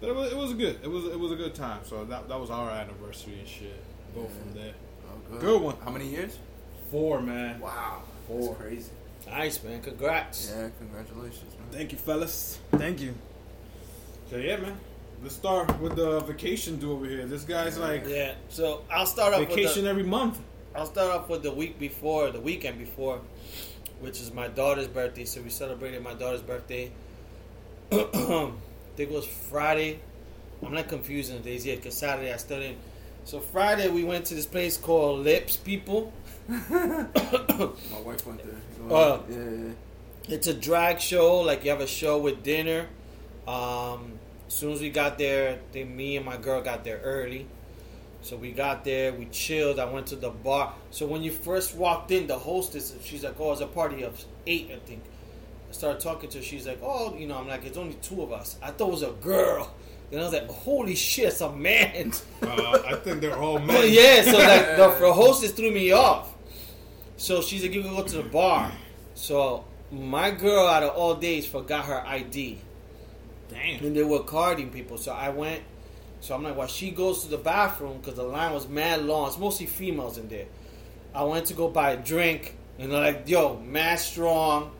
[0.00, 0.78] But it was, it was good.
[0.82, 1.80] It was it was a good time.
[1.84, 3.82] So that that was our anniversary and shit.
[4.14, 4.74] Go from there.
[5.08, 5.40] Oh, good.
[5.40, 5.76] Good one.
[5.84, 6.38] How many years?
[6.90, 7.60] Four man.
[7.60, 8.02] Wow.
[8.28, 8.54] Four.
[8.54, 8.90] That's crazy.
[9.26, 9.82] Nice, man.
[9.82, 10.52] Congrats.
[10.54, 11.68] Yeah, congratulations, man.
[11.72, 12.60] Thank you, fellas.
[12.72, 13.14] Thank you.
[14.30, 14.78] So yeah, man.
[15.22, 17.26] Let's start with the vacation do over here.
[17.26, 18.34] This guy's like Yeah.
[18.48, 20.40] So I'll start off vacation with the, every month.
[20.74, 23.20] I'll start off with the week before, the weekend before,
[24.00, 25.24] which is my daughter's birthday.
[25.24, 26.92] So we celebrated my daughter's birthday.
[27.90, 27.96] I
[28.96, 30.00] think it was Friday.
[30.64, 32.78] I'm not confusing the days yet because Saturday I still didn't.
[33.24, 36.12] So Friday we went to this place called Lips People.
[36.48, 36.60] My
[38.04, 38.54] wife went there.
[38.82, 40.34] You know, Uh, yeah, yeah.
[40.34, 41.40] It's a drag show.
[41.40, 42.86] Like you have a show with dinner.
[43.48, 44.15] Um,
[44.46, 47.46] as soon as we got there, they, me and my girl got there early.
[48.22, 49.78] So we got there, we chilled.
[49.78, 50.74] I went to the bar.
[50.90, 54.24] So when you first walked in, the hostess, she's like, "Oh, it's a party of
[54.46, 55.02] eight, I think."
[55.68, 56.44] I started talking to her.
[56.44, 58.92] She's like, "Oh, you know," I'm like, "It's only two of us." I thought it
[58.92, 59.72] was a girl.
[60.10, 63.76] Then I was like, "Holy shit, it's a man!" Uh, I think they're all men.
[63.76, 66.34] Oh yeah, so like the, the hostess threw me off.
[67.16, 68.72] So she's like, you can go to the bar.
[69.14, 72.58] So my girl, out of all days, forgot her ID,
[73.48, 73.84] Damn.
[73.84, 74.98] and they were carding people.
[74.98, 75.62] So I went.
[76.20, 79.28] So I'm like, while she goes to the bathroom, because the line was mad long.
[79.28, 80.46] It's mostly females in there.
[81.14, 84.72] I went to go buy a drink, and they're like, yo, mad strong.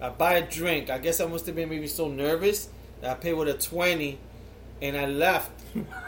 [0.00, 0.88] I buy a drink.
[0.90, 2.68] I guess I must have been maybe so nervous
[3.00, 4.18] that I paid with a 20
[4.80, 5.50] and I left.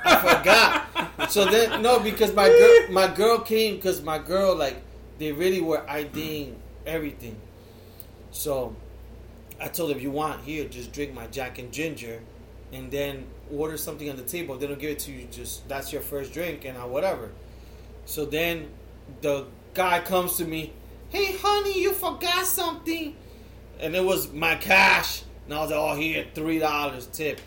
[0.05, 0.17] I
[1.17, 1.31] forgot.
[1.31, 4.77] So then, no, because my girl, my girl came because my girl, like,
[5.19, 7.37] they really were IDing everything.
[8.31, 8.75] So
[9.63, 12.21] I told him, if you want, here, just drink my Jack and Ginger
[12.73, 14.57] and then order something on the table.
[14.57, 17.31] They don't give it to you, just that's your first drink and I, whatever.
[18.05, 18.71] So then
[19.21, 20.73] the guy comes to me,
[21.11, 23.15] hey, honey, you forgot something.
[23.79, 25.23] And it was my cash.
[25.45, 27.41] And I was like, oh, here, $3 tip.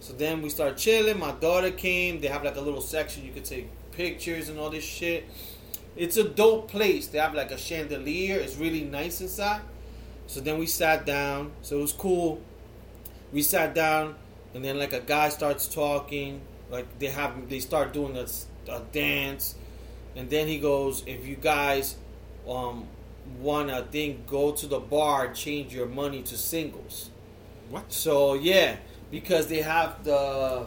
[0.00, 1.18] So then we start chilling.
[1.18, 2.20] My daughter came.
[2.20, 5.24] They have like a little section you could take pictures and all this shit.
[5.96, 7.06] It's a dope place.
[7.06, 8.38] They have like a chandelier.
[8.38, 9.62] It's really nice inside.
[10.32, 11.52] So then we sat down.
[11.60, 12.40] So it was cool.
[13.34, 14.14] We sat down,
[14.54, 16.40] and then like a guy starts talking.
[16.70, 18.26] Like they have, they start doing a,
[18.72, 19.56] a dance,
[20.16, 21.96] and then he goes, "If you guys
[22.48, 22.86] um
[23.40, 27.10] wanna think, go to the bar, change your money to singles."
[27.68, 27.92] What?
[27.92, 28.76] So yeah,
[29.10, 30.64] because they have the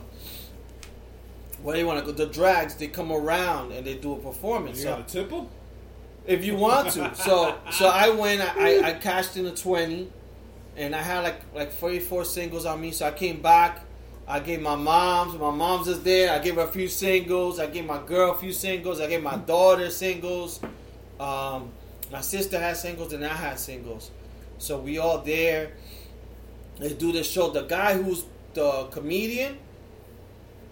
[1.63, 2.12] what do you want to go?
[2.12, 4.78] The drags they come around and they do a performance.
[4.78, 5.49] You So got a tipple?
[6.27, 7.13] If you want to.
[7.15, 8.41] So so I went.
[8.41, 10.11] I, I, cashed in a twenty,
[10.75, 12.91] and I had like like forty four singles on me.
[12.91, 13.81] So I came back.
[14.27, 15.39] I gave my mom's.
[15.39, 16.31] My mom's is there.
[16.31, 17.59] I gave her a few singles.
[17.59, 18.99] I gave my girl a few singles.
[18.99, 20.59] I gave my daughter singles.
[21.19, 21.71] Um,
[22.11, 24.11] my sister had singles, and I had singles.
[24.57, 25.71] So we all there.
[26.79, 27.51] They do the show.
[27.51, 29.57] The guy who's the comedian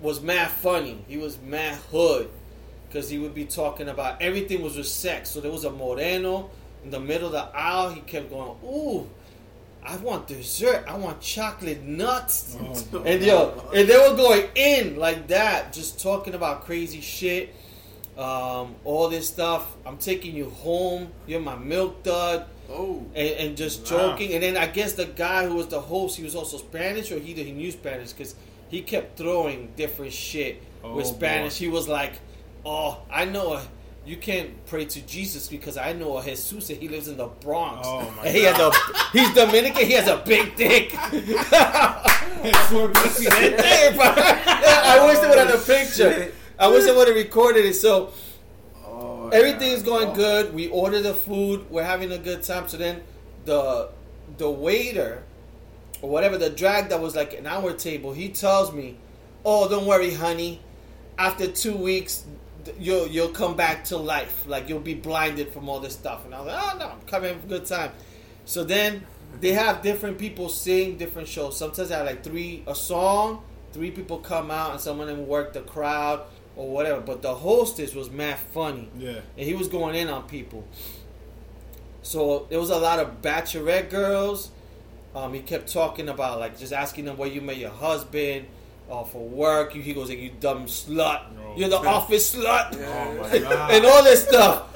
[0.02, 1.04] was mad funny.
[1.08, 2.30] He was mad hood
[2.94, 5.32] because he would be talking about everything was with sex.
[5.32, 6.52] So there was a moreno
[6.84, 7.90] in the middle of the aisle.
[7.90, 9.10] He kept going, "Ooh,
[9.84, 10.86] I want dessert.
[10.88, 12.56] I want chocolate nuts."
[12.94, 17.56] Oh, and yo, and they were going in like that, just talking about crazy shit,
[18.18, 19.76] um, all this stuff.
[19.86, 21.10] I'm taking you home.
[21.26, 22.46] You're my milk dud.
[22.72, 23.04] Oh.
[23.14, 24.12] And, and just Wow.
[24.12, 27.12] joking, and then I guess the guy who was the host, he was also Spanish,
[27.12, 28.36] or he he knew Spanish because
[28.70, 31.56] he kept throwing different shit with Oh, Spanish.
[31.60, 31.66] boy.
[31.66, 32.14] He was like,
[32.66, 33.62] "Oh, I know a,
[34.06, 37.28] you can't pray to Jesus because I know a Jesus and he lives in the
[37.28, 37.88] Bronx.
[37.90, 38.72] Oh, my and he has a
[39.12, 39.86] he's Dominican.
[39.86, 40.94] He has a big dick.
[44.96, 46.32] I wish they would have the picture.
[46.60, 47.74] I wish they would have recorded it.
[47.76, 48.12] So
[48.86, 49.86] Oh, everything's yeah.
[49.86, 50.16] going Oh.
[50.16, 50.54] good.
[50.54, 51.70] We order the food.
[51.70, 52.68] We're having a good time.
[52.68, 53.02] So then
[53.46, 53.90] the
[54.38, 55.24] the waiter
[56.02, 58.98] or whatever the drag that was like an hour table, he tells me,
[59.46, 60.62] "Oh, don't worry, honey.
[61.18, 62.26] After two weeks,
[62.80, 64.46] you'll you'll come back to life.
[64.48, 67.02] Like you'll be blinded from all this stuff." And I was like, "Oh no, I'm
[67.08, 67.92] coming for a good time."
[68.46, 69.06] So then
[69.42, 71.58] they have different people sing different shows.
[71.58, 75.28] Sometimes I have like three a song, three people come out, and some of them
[75.28, 76.22] work the crowd
[76.56, 77.02] or whatever.
[77.02, 79.22] But the hostess was mad funny Yeah.
[79.38, 80.64] and he was going in on people.
[82.02, 84.50] So there was a lot of bachelorette girls.
[85.16, 88.46] Um, he kept talking about like just asking them where you met your husband,
[88.94, 89.76] uh, for work.
[89.76, 91.94] You, he goes like you dumb slut, Oh, you're the man.
[91.98, 93.72] office slut, Oh my god.
[93.72, 94.70] and all this stuff.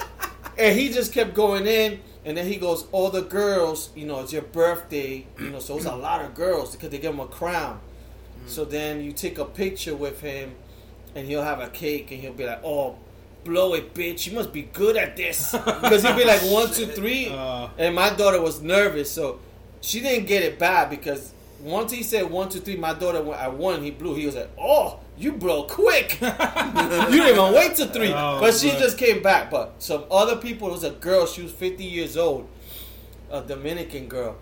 [0.57, 4.21] And he just kept going in, and then he goes, all the girls, you know,
[4.21, 7.19] it's your birthday, you know, so it's a lot of girls because they give him
[7.19, 7.79] a crown.
[8.47, 10.55] So then you take a picture with him,
[11.15, 12.95] and he'll have a cake, and he'll be like, "Oh,
[13.43, 14.25] blow it, bitch!
[14.25, 15.51] You must be good at this."
[15.81, 19.39] Because he'll be like one, two, three, Uh, and my daughter was nervous, so
[19.81, 23.41] she didn't get it bad because once he said one, two, three, my daughter went
[23.41, 24.15] at one, he blew.
[24.15, 26.19] He was like, "Oh, you blow quick!
[26.21, 28.11] you didn't even wait to three.
[28.13, 29.49] Oh, but she just came back.
[29.49, 31.25] But some other people, it was a girl.
[31.25, 32.47] She was fifty years old,
[33.31, 34.35] a Dominican girl,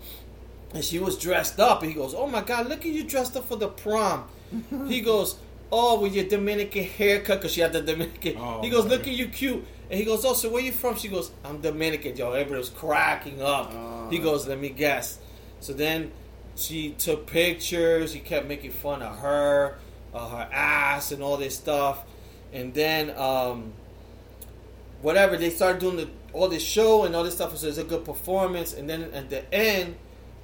[0.74, 1.82] and she was dressed up.
[1.82, 4.28] And he goes, "Oh my God, look at you dressed up for the prom."
[4.88, 5.36] he goes,
[5.72, 9.14] "Oh, with your Dominican haircut, because she had the Dominican." Oh, he goes, "Look at
[9.14, 12.32] you cute." And he goes, "Oh, so where you from?" She goes, "I'm Dominican." Yo,
[12.32, 13.72] everybody was cracking up.
[13.72, 14.08] Oh.
[14.10, 15.18] he goes, "Let me guess."
[15.60, 16.12] So then
[16.56, 18.12] she took pictures.
[18.12, 19.78] He kept making fun of her,
[20.14, 22.04] uh, her ass, and all this stuff.
[22.52, 23.72] And then, um,
[25.02, 27.56] whatever, they started doing the, all this show and all this stuff.
[27.56, 28.72] So it's a good performance.
[28.74, 29.96] And then at the end,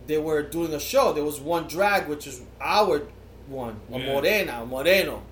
[0.07, 1.12] they were doing a show.
[1.12, 3.03] There was one drag, which is our
[3.46, 4.12] one, a Yeah.
[4.12, 5.22] morena, a moreno.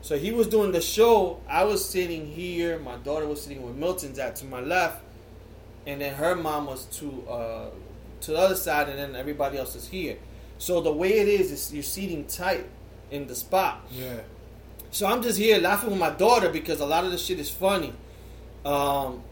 [0.00, 1.40] So he was doing the show.
[1.48, 2.78] I was sitting here.
[2.78, 5.02] My daughter was sitting with Milton's at to my left,
[5.86, 7.70] and then her mom was to uh,
[8.22, 10.16] to the other side, and then everybody else is here.
[10.58, 12.66] So the way it is is you're seating tight
[13.10, 13.80] in the spot.
[13.92, 14.20] yeah.
[14.90, 17.50] So I'm just here laughing with my daughter because a lot of the shit is
[17.50, 17.92] funny.
[18.64, 19.22] Um,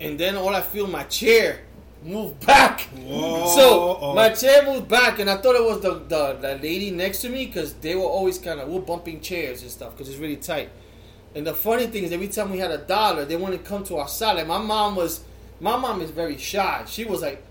[0.00, 1.60] and then all I feel my chair
[2.04, 2.80] move back.
[2.96, 3.46] Whoa.
[3.56, 4.14] So Oh.
[4.14, 7.28] my chair moved back, and I thought it was the the, the lady next to
[7.28, 10.36] me because they were always kind of we're bumping chairs and stuff because it's really
[10.36, 10.68] tight.
[11.34, 13.96] And the funny thing is, every time we had a dollar, they wouldn't come to
[13.96, 14.36] our side.
[14.36, 15.20] Like my mom was,
[15.60, 16.84] my mom is very shy.
[16.86, 17.42] She was like,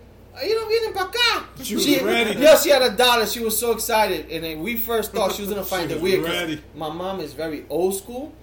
[0.43, 2.39] "You don't vienen pa acá." She was ready.
[2.39, 3.25] Yeah, she had a dollar.
[3.25, 6.01] She was so excited, and then we first thought she was gonna find She it
[6.01, 6.23] weird.
[6.23, 6.61] ready.
[6.75, 8.33] My mom is very old school.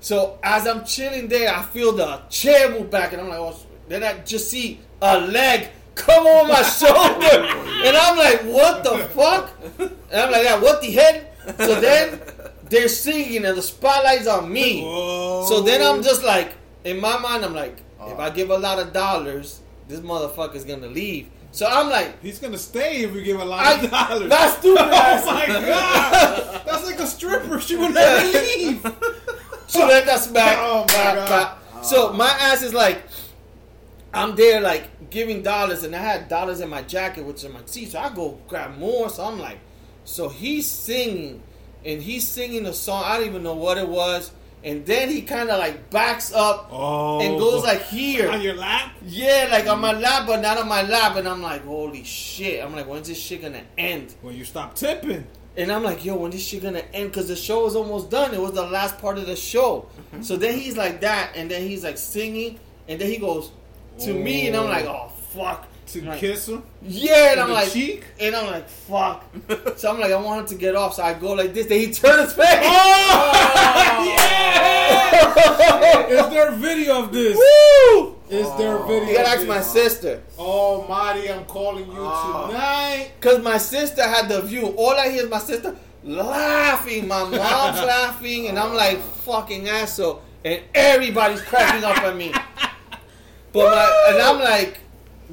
[0.00, 3.56] So as I'm chilling there, I feel the chair move back, and I'm like, oh,
[3.88, 7.44] then I just see a leg come on my shoulder,
[7.84, 9.52] and I'm like, what the fuck?
[9.78, 11.20] And I'm like, yeah, what the hell?
[11.58, 12.20] So then
[12.64, 14.82] they're singing, and the spotlight's on me.
[14.82, 15.44] Whoa.
[15.48, 18.30] So then I'm just like, in my mind, I'm like, if I oh.
[18.30, 21.28] give a lot of dollars, this motherfucker's gonna leave.
[21.52, 24.28] So I'm like, He's gonna stay if we give a lot I, of dollars.
[24.28, 24.80] that's stupid.
[24.84, 26.62] oh my god!
[26.66, 27.60] That's like a stripper.
[27.60, 28.82] She would never leave.
[29.66, 30.58] So then that's back.
[30.60, 31.28] Oh, my back, God.
[31.28, 31.84] back.
[31.84, 33.02] So my ass is like,
[34.12, 37.60] I'm there like giving dollars, and I had dollars in my jacket, which is my
[37.62, 37.92] teeth.
[37.92, 39.08] So I go grab more.
[39.08, 39.58] So I'm like,
[40.04, 41.42] so he's singing,
[41.84, 43.02] and he's singing a song.
[43.06, 44.32] I don't even know what it was.
[44.62, 47.20] And then he kind of like backs up Oh.
[47.20, 48.30] and goes like here.
[48.30, 48.92] on your lap.
[49.06, 51.16] Yeah, like on my lap, but not on my lap.
[51.16, 52.62] And I'm like, holy shit.
[52.62, 54.14] I'm like, when's this shit gonna end?
[54.20, 55.26] When you stop tipping.
[55.56, 57.10] And I'm like, yo, when this shit gonna end?
[57.10, 58.34] Because the show was almost done.
[58.34, 59.88] It was the last part of the show.
[60.12, 60.22] Mm-hmm.
[60.22, 63.50] So then he's like that, and then he's like singing, and then he goes
[64.00, 65.66] to me, and I'm like, oh fuck.
[65.90, 66.62] To Like, kiss him.
[66.82, 68.04] Yeah, and I'm like, cheek?
[68.20, 69.24] and I'm like, fuck.
[69.76, 70.94] so I'm like, I want him to get off.
[70.94, 71.66] So I go like this.
[71.66, 72.46] Then he turns his face.
[72.62, 76.06] Oh, yeah!
[76.06, 77.36] Is there a video of this?
[77.36, 78.16] Woo!
[78.28, 79.08] Is there a video?
[79.08, 80.22] You gotta of ask my sister.
[80.38, 82.46] Oh, Marty, I'm calling you Oh.
[82.48, 83.10] tonight.
[83.20, 84.66] Cause my sister had the view.
[84.76, 87.08] All I hear is my sister laughing.
[87.08, 92.32] My mom's laughing, and I'm like fucking asshole, and everybody's cracking up at me.
[93.52, 94.78] But my, and I'm like,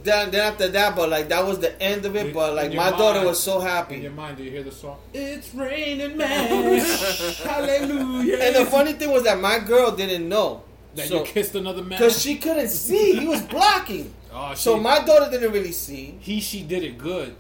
[0.04, 2.34] then, then after that, but like that was the end of it.
[2.34, 3.98] But like in my daughter was so In happy.
[3.98, 4.98] your mind, do you hear the song?
[5.14, 6.80] It's raining man.
[7.44, 8.38] Hallelujah.
[8.38, 10.64] And the funny thing was that my girl didn't know.
[10.96, 12.00] that So- you kissed another man.
[12.00, 14.14] Cause she couldn't see, he was blocking.
[14.34, 16.18] oh, So my daughter didn't really see.
[16.20, 17.36] he she did it good.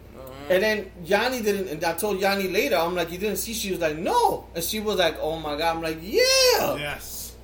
[0.49, 3.53] And then Yanni didn't, and I told Yanni later, I'm like, you didn't see?
[3.53, 4.45] She was like, no.
[4.55, 5.75] And she was like, oh my God.
[5.75, 6.75] I'm like, yeah.
[6.77, 7.35] Yes.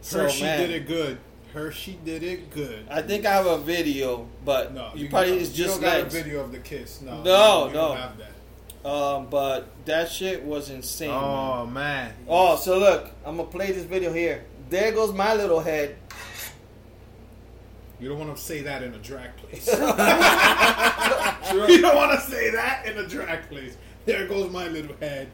[0.00, 0.60] So, Her she man.
[0.60, 1.18] did it good.
[1.54, 2.86] Her she did it good.
[2.90, 5.40] I think I have a video, but No, you, probably don't.
[5.40, 7.02] it's You just don't got a video of the kiss.
[7.02, 7.88] No, No, you no.
[7.88, 8.88] Don't have that.
[8.88, 11.10] Um, but that shit was insane.
[11.10, 11.20] man.
[11.22, 12.14] Oh man.
[12.26, 14.44] Oh, so look, I'm gonna play this video here.
[14.70, 15.96] There goes my little head.
[18.00, 19.66] You don't want to say that in a drag place.
[19.68, 19.74] you
[21.80, 23.76] don't want to say that in a drag place.
[24.06, 25.28] There goes my little head.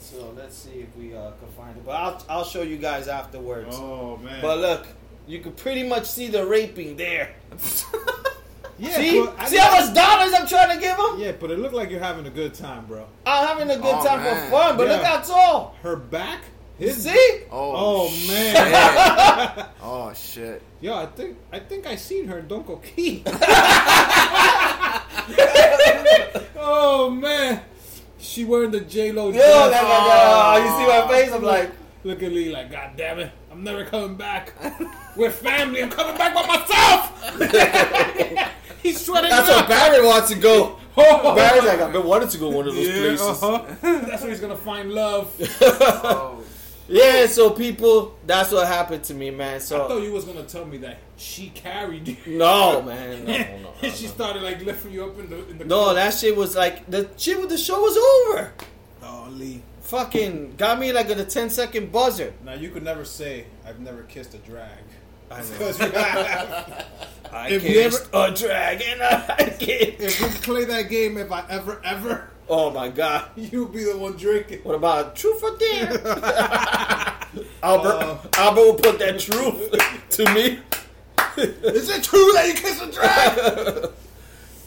[0.00, 1.84] So let's see if we uh, can find it.
[1.84, 3.76] But I'll I'll show you guys afterwards.
[3.78, 4.40] Oh man.
[4.40, 4.86] But look,
[5.26, 7.34] you can pretty much see the raping there.
[8.78, 11.18] yeah, see, but see how much dollars I'm trying to give him?
[11.18, 13.06] Yeah, but it looked like you're having a good time, bro.
[13.26, 14.44] I'm having a good Oh, time man.
[14.44, 15.76] for fun, but look how tall.
[15.82, 16.40] Her back.
[16.78, 17.42] You His see?
[17.52, 19.66] Oh, Oh man.
[19.82, 20.60] Oh shit.
[20.80, 23.22] Yo, I think I think I seen her in Don't Go Key.
[26.56, 27.62] oh man.
[28.18, 29.70] She wearing the J Lo Yo, dress.
[29.70, 31.32] like, like, uh, you see my face?
[31.32, 31.70] I'm like,
[32.04, 34.52] Look at Lee like, God damn it, I'm never coming back.
[35.16, 37.38] We're family, I'm coming back by myself.
[38.82, 39.68] He's sweating that's out.
[39.68, 40.78] Barry wants to go.
[40.96, 41.34] Oh.
[41.34, 43.42] Barry's like, I've been wanting to go one of those Yeah, places.
[43.42, 43.64] uh-huh.
[44.06, 45.34] That's where he's gonna find love.
[45.60, 46.40] Oh.
[46.88, 49.58] Yeah, so people, that's what happened to me, man.
[49.58, 52.16] So I thought you was gonna tell me that she carried you.
[52.36, 55.94] no, man, no, no, she started like lifting you up in the in the No,
[55.94, 57.96] that shit was like the shit with the show was
[58.36, 58.52] over.
[59.02, 59.62] Oh Lee.
[59.84, 62.32] Fucking got me like at a 10 second buzzer.
[62.44, 64.68] Now you could never say I've never kissed a drag.
[65.30, 65.44] I know.
[65.58, 66.86] Because you have.
[67.32, 68.98] I If kissed a dragon.
[69.02, 70.00] I kissed.
[70.00, 73.28] if we play that game, if I ever ever, Oh my god.
[73.36, 74.60] you'll be the one drinking.
[74.62, 75.88] What about truth or dare?
[77.62, 78.18] Albert, Uh.
[78.34, 79.70] Albert will put that truth
[80.10, 80.60] to me.
[81.36, 83.90] Is it true that you kissed a drag?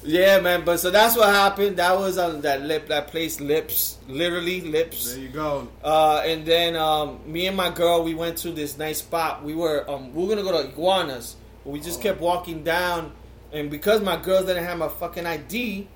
[0.08, 0.64] Yeah, man.
[0.64, 1.78] But so that's what happened.
[1.78, 5.12] That was on that lip, that place, lips, literally lips.
[5.14, 5.68] there you go.
[5.84, 9.44] Uh, and then um, me and my girl, we went to this nice spot.
[9.44, 13.12] We were um, we were gonna go to iguanas, but we just kept walking down.
[13.52, 15.88] And because my girls didn't have my fucking ID,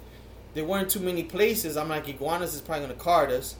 [0.53, 1.77] there weren't too many places.
[1.77, 3.55] I'm like, iguanas is probably gonna card us.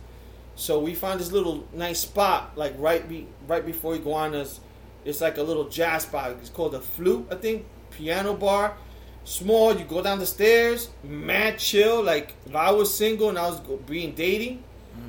[0.56, 4.60] So we found this little nice spot, like right be right before iguanas.
[5.06, 6.32] It's like a little jazz spot.
[6.42, 7.66] It's called the Flute, I think.
[7.92, 8.78] Piano bar,
[9.23, 9.75] small.
[9.75, 12.03] You go down the stairs, mad chill.
[12.03, 14.63] Like if I was single and I was being dating,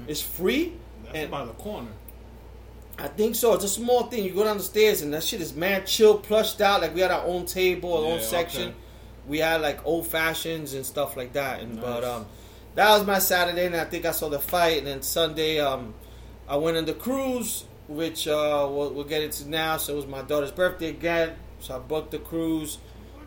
[0.07, 0.73] it's free.
[1.05, 1.91] That's And- by the corner.
[2.99, 3.55] I think so.
[3.55, 4.23] It's a small thing.
[4.23, 6.83] You go down the stairs and that shit is mad chill, plushed out.
[6.83, 8.63] Like we had our own table, our own section.
[8.69, 8.75] okay.
[9.27, 11.61] We had like old fashions and stuff like that.
[11.61, 12.27] And but um,
[12.75, 14.79] that was my Saturday, and I think I saw the fight.
[14.79, 15.95] And then Sunday, um,
[16.49, 19.79] I went on the cruise, which uh, we'll, we'll get into now.
[19.79, 22.79] So it was my daughter's birthday again, so I booked the cruise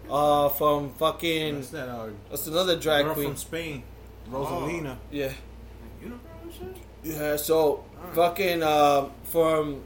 [0.09, 1.55] uh, from fucking.
[1.57, 1.87] What's that?
[1.89, 3.27] Uh, That's another drag girl queen.
[3.27, 3.83] from Spain,
[4.31, 4.97] Rosalina.
[5.11, 5.31] Yeah.
[6.01, 6.77] Unicorn and shit?
[7.03, 9.81] Yeah, so fucking uh, from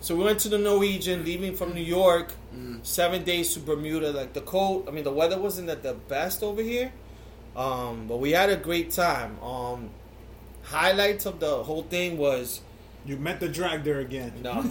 [0.00, 2.86] so we went to the Norwegian, leaving from New York, Mm.
[2.86, 4.12] seven days to Bermuda.
[4.12, 6.92] Like the cold, I mean, the weather wasn't at the best over here,
[7.56, 9.42] um, but we had a great time.
[9.42, 9.90] Um,
[10.62, 12.60] highlights of the whole thing was
[13.04, 14.32] You met the drag there again.
[14.42, 14.62] no,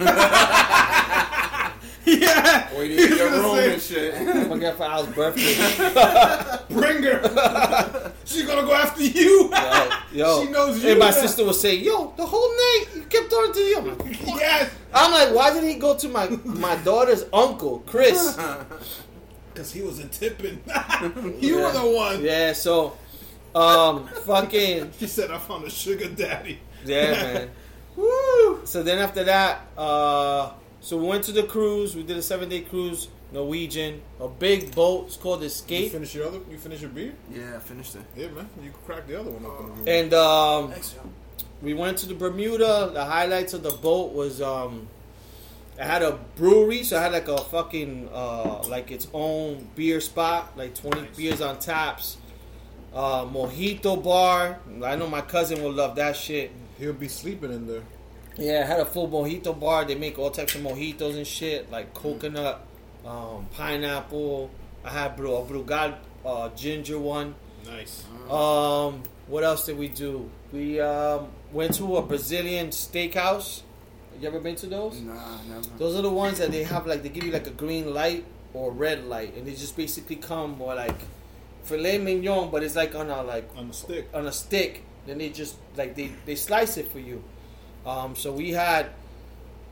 [2.05, 2.77] yeah.
[2.77, 4.49] Waiting in your Gonna room say- and shit.
[4.49, 6.57] my girlfriend's birthday.
[6.69, 8.11] Bring her.
[8.25, 9.49] She's gonna go after you.
[9.53, 10.45] Yo, yo.
[10.45, 11.11] She knows you And my now.
[11.11, 14.71] sister was saying, "Yo, the whole night you kept talking to you." I'm like, yes.
[14.93, 18.37] I'm like, why did he go to my my daughter's uncle, Chris?
[19.53, 20.61] Because he was a tipping.
[21.39, 22.23] you were the one.
[22.23, 22.97] Yeah, so
[23.55, 26.59] um, fucking She said, I found a sugar daddy.
[26.85, 27.51] Yeah, man.
[27.95, 28.61] Woo.
[28.65, 31.95] So then after that, uh, so we went to the cruise.
[31.95, 35.07] We did a seven day cruise, Norwegian, a big boat.
[35.07, 35.91] It's called You Escape.
[35.91, 36.39] finish your other.
[36.51, 37.13] You finish your beer.
[37.33, 38.01] Yeah, I finished it.
[38.15, 38.47] Yeah, man.
[38.61, 39.87] You can crack the other one open.
[39.87, 40.95] And um, Thanks,
[41.61, 42.91] we went to the Bermuda.
[42.93, 44.87] The highlights of the boat was um,
[45.79, 49.99] it had a brewery, so I had like a fucking uh, like its own beer
[50.01, 52.17] spot, like twenty beers on taps.
[52.93, 54.59] Uh, mojito bar.
[54.83, 56.51] I know my cousin will love that shit.
[56.77, 57.81] He'll be sleeping in there.
[58.37, 59.85] Yeah, I had a full mojito bar.
[59.85, 62.65] They make all types of mojitos and shit, like coconut,
[63.05, 64.49] um, pineapple.
[64.83, 67.35] I had bro, a Brugal uh, ginger one.
[67.65, 68.03] Nice.
[68.29, 70.29] Um, what else did we do?
[70.51, 73.61] We um, went to a Brazilian steakhouse.
[74.19, 74.99] You ever been to those?
[75.01, 75.67] Nah, never.
[75.77, 78.25] Those are the ones that they have like they give you like a green light
[78.53, 80.95] or red light, and they just basically come or like
[81.63, 84.09] filet mignon, but it's like on a like On a stick.
[84.13, 84.83] on a stick.
[85.05, 87.23] Then they just like they they slice it for you.
[87.85, 88.87] Um, so we had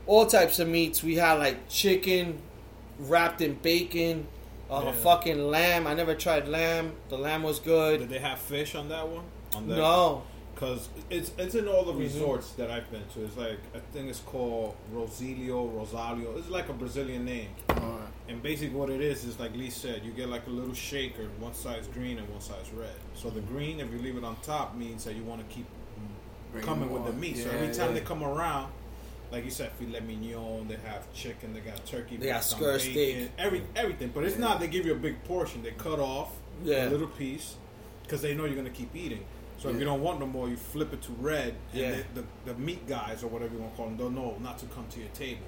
[0.06, 1.02] all types of meats.
[1.02, 2.38] We had like chicken
[2.98, 4.26] wrapped in bacon,
[4.70, 4.92] uh, Yeah.
[4.92, 5.86] fucking lamb.
[5.86, 6.92] I never tried lamb.
[7.08, 8.00] The lamb was good.
[8.00, 9.24] Did they have fish on that one?
[9.54, 9.76] On that?
[9.76, 10.22] No,
[10.54, 11.98] Because it's it's in all the Mhm.
[12.00, 13.24] resorts that I've been to.
[13.24, 16.36] It's like I think it's called Rosilio, Rosalio.
[16.38, 17.48] It's like a Brazilian name.
[17.70, 18.08] Alright.
[18.28, 21.26] And basically what it is is like Lee said, you get like a little shaker,
[21.40, 22.94] one side's green and one side's red.
[23.14, 25.64] So the green, if you leave it on top, means that you want to keep
[25.64, 25.81] Bring
[26.60, 27.38] coming with the meat.
[27.38, 28.00] so every time yeah.
[28.00, 28.70] they come around,
[29.30, 33.30] like you said, filet mignon, they have chicken, they got turkey, They got skirt steak.
[33.38, 34.10] every everything.
[34.14, 35.62] But it's not they give you a big portion.
[35.62, 36.88] They cut off Yeah.
[36.88, 37.56] a little piece
[38.02, 39.24] because they know you're gonna keep eating.
[39.58, 41.96] So if you don't want no more, you flip it to red, and Yeah.
[42.14, 44.58] the, the, the meat guys or whatever you want to call them don't know not
[44.58, 45.46] to come to your table.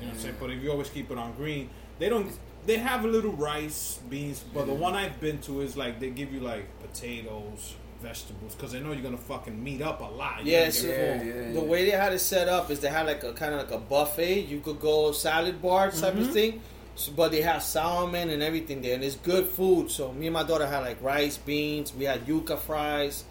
[0.00, 0.34] You know what I'm saying?
[0.40, 2.30] But if you always keep it on green, they don't.
[2.66, 6.10] They have a little rice, beans, but the one I've been to is like they
[6.10, 10.44] give you like potatoes, vegetables, because they know you're gonna fucking meat up a lot.
[10.44, 10.70] You're yeah.
[10.70, 11.60] So Yeah, yeah, the yeah.
[11.60, 13.78] way they had it set up is they had like a kind of like a
[13.78, 14.42] buffet.
[14.46, 16.22] You could go salad bar type Mm-hmm.
[16.22, 16.60] of thing.
[16.94, 19.90] So, but they have salmon and everything there, and it's good food.
[19.90, 21.92] So me and my daughter had like rice, beans.
[21.94, 23.24] We had yuca fries.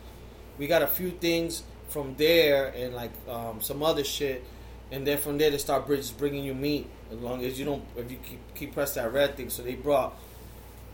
[0.59, 4.43] We got a few things from there and like um, some other shit,
[4.91, 7.83] and then from there they start just bringing you meat as long as you don't
[7.97, 9.49] if you keep keep press that red thing.
[9.49, 10.13] So they brought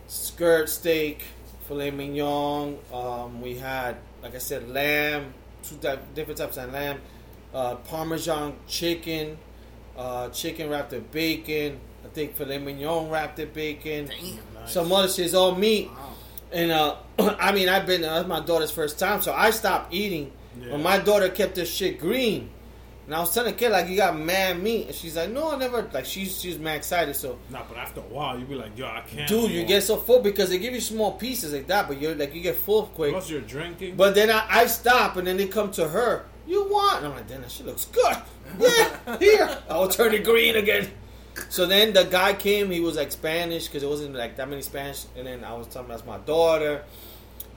[0.08, 1.22] skirt steak,
[1.62, 2.78] filet mignon.
[2.92, 7.00] Um, we had like I said lamb, two type, different types of lamb,
[7.52, 9.36] uh, parmesan chicken,
[9.96, 11.80] uh, chicken wrapped in bacon.
[12.04, 14.06] I think filet mignon wrapped in bacon.
[14.06, 14.72] Nice.
[14.72, 15.88] Some other shit's all meat.
[15.88, 16.14] Wow.
[16.52, 20.32] And uh, I mean, I've been that's my daughter's first time, so I stopped eating.
[20.60, 20.72] Yeah.
[20.72, 22.50] But my daughter kept this shit green,
[23.12, 25.52] and I was telling the kid like, "You got mad meat," and she's like, "No,
[25.52, 27.14] I never." Like she's she's mad excited.
[27.14, 29.28] So, Nah, but after a while, you be like, yo, I can't.
[29.28, 32.14] dude, you get so full because they give you small pieces like that, but you're
[32.14, 33.12] like you get full quick.
[33.12, 33.96] Plus, you're drinking.
[33.96, 36.24] But then I, I stop, and then they come to her.
[36.46, 36.98] You want?
[36.98, 38.16] And I'm like, damn, shit looks good.
[38.58, 39.58] Yeah, here.
[39.68, 40.90] I'll turn it green again.
[41.50, 42.70] So then the guy came.
[42.70, 45.04] He was like Spanish because it wasn't like that many Spanish.
[45.16, 46.82] And then I was telling him that's my daughter.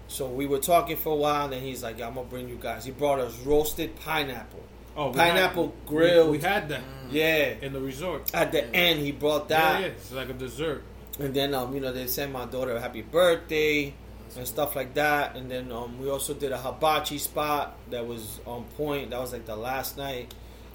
[0.08, 1.46] So we were talking for a while.
[1.46, 2.86] And then he's like, yeah, I'm gonna bring you guys.
[2.86, 4.64] He brought us roasted pineapple.
[4.96, 6.32] Oh, we pineapple had, grilled.
[6.32, 6.82] We, we had that
[7.12, 7.54] Yeah.
[7.62, 8.34] in the resort.
[8.34, 9.82] At the end, he brought that.
[9.82, 10.84] Yeah, yeah, it's like a dessert.
[11.20, 13.94] And then um, you know they sent my daughter a happy birthday
[14.36, 15.36] and stuff like that.
[15.38, 19.12] And then um, we also did a hibachi spot that was on point.
[19.12, 20.34] That was like the last night.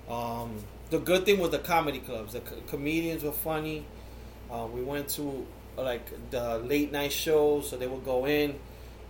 [0.09, 0.57] Um,
[0.89, 3.85] the good thing with the comedy clubs, the co- comedians were funny.
[4.51, 5.47] Uh, we went to
[5.77, 8.59] like the late night shows, so they would go in.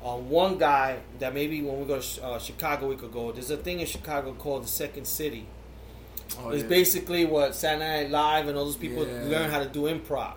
[0.05, 3.33] Um, one guy that maybe when we go to uh, Chicago we could go.
[3.33, 5.47] There's a thing in Chicago called the Second City,
[6.39, 6.69] Oh, it's yeah.
[6.69, 9.25] basically what Saturday Night Live and all those people Yeah.
[9.25, 10.35] learn how to do improv.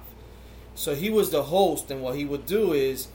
[0.76, 3.08] So he was the host, and what he would do is,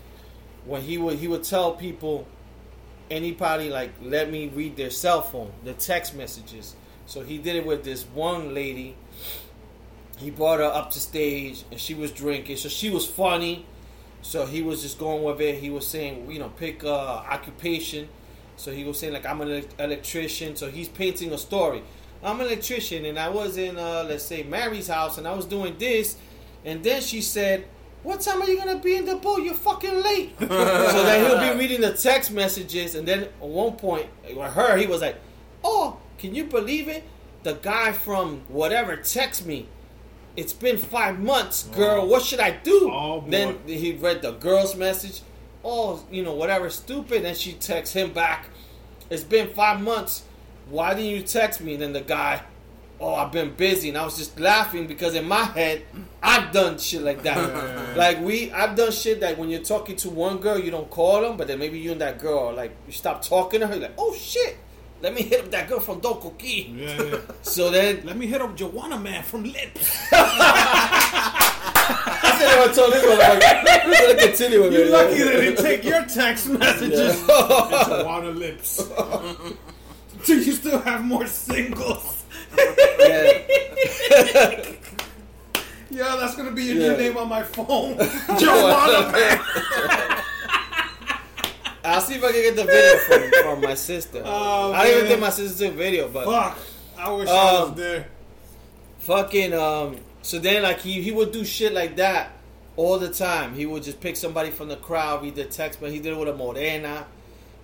[0.65, 2.27] when he would he would tell people,
[3.11, 6.77] anybody like let me read their cell phone, the text messages.
[7.07, 8.97] So he did it with this one lady.
[10.19, 12.57] He brought her up to stage, and she was drinking.
[12.57, 13.67] So she was funny.
[14.23, 15.57] So he was just going with it.
[15.57, 18.09] He was saying, you know, pick uh, occupation.
[18.57, 20.57] So he was saying like I'm an electrician.
[20.57, 21.83] So he's painting a story.
[22.23, 25.47] I'm an electrician, and I was in uh, let's say Mary's house, and I was
[25.47, 26.17] doing this,
[26.65, 27.67] and then she said,
[28.03, 29.43] "What time are you gonna be in the boat?
[29.45, 33.75] You're fucking late." so then he'll be reading the text messages, and then at one
[33.75, 35.17] point with her, he was like,
[35.63, 37.05] "Oh, can you believe it?
[37.45, 39.69] The guy from whatever text me."
[40.39, 41.75] It's been five months, oh.
[41.75, 42.07] girl.
[42.07, 42.89] What should I do?
[42.93, 45.23] Oh, then he read the girl's message.
[45.65, 47.25] Oh, you know, whatever, stupid.
[47.25, 48.49] And she texts him back.
[49.11, 50.23] It's been five months.
[50.71, 51.73] Why didn't you text me?
[51.73, 52.43] And then the guy,
[53.01, 53.89] oh, I've been busy.
[53.89, 55.83] And I was just laughing because in my head,
[56.23, 57.97] I've done shit like that.
[57.97, 61.21] like we, I've done shit that when you're talking to one girl, you don't call
[61.21, 63.83] them, but then maybe you and that girl, like you stop talking to her, you're
[63.83, 64.57] like, oh shit,
[65.01, 66.75] let me hit up that girl from Doko Key.
[66.77, 67.19] Yeah, yeah.
[67.43, 69.99] So then Let me hit up Juwanaman from Lips.
[70.13, 70.17] I
[72.39, 73.43] said, I told him, I'm like,
[73.85, 74.91] I'm gonna continue with You're it.
[74.91, 77.23] lucky they didn't take your text messages.
[77.69, 78.03] Yeah.
[78.03, 78.81] Joanna Lips.
[80.25, 82.25] Do you still have more singles?
[82.57, 83.33] Yeah.
[85.91, 86.89] Yeah, that's gonna be your Yeah.
[86.93, 87.97] new name on my phone.
[88.39, 89.41] Joanna Man.
[91.95, 92.97] I'll see if I can get the video
[93.31, 94.23] from, from my sister.
[94.25, 96.59] Oh, I didn't even think my sister took video, but Fuck.
[96.99, 98.07] I wish I was Um, there.
[99.01, 99.97] fucking um.
[100.23, 102.33] So then, like he he would do shit like that
[102.77, 103.55] all the time.
[103.55, 106.19] He would just pick somebody from the crowd, read the text, but he did it
[106.19, 107.07] with a morena.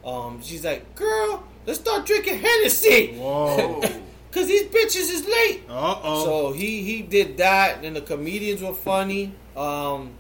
[0.04, 3.80] Um, she's like, "Girl, let's start drinking Hennessy, Whoa.
[4.30, 6.24] cause these bitches is late." Uh oh.
[6.24, 9.32] So he he did that, and the comedians were funny.
[9.56, 10.12] Um,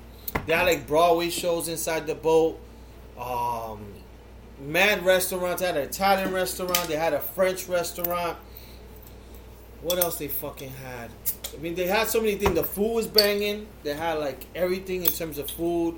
[0.46, 2.58] they had like Broadway shows inside the boat.
[3.18, 3.86] Um,
[4.64, 5.60] mad restaurants.
[5.60, 6.88] They had an Italian restaurant.
[6.88, 8.38] They had a French restaurant.
[9.82, 11.10] What else they fucking had?
[11.52, 12.54] I mean, they had so many things.
[12.54, 13.66] The food was banging.
[13.82, 15.96] They had like everything in terms of food.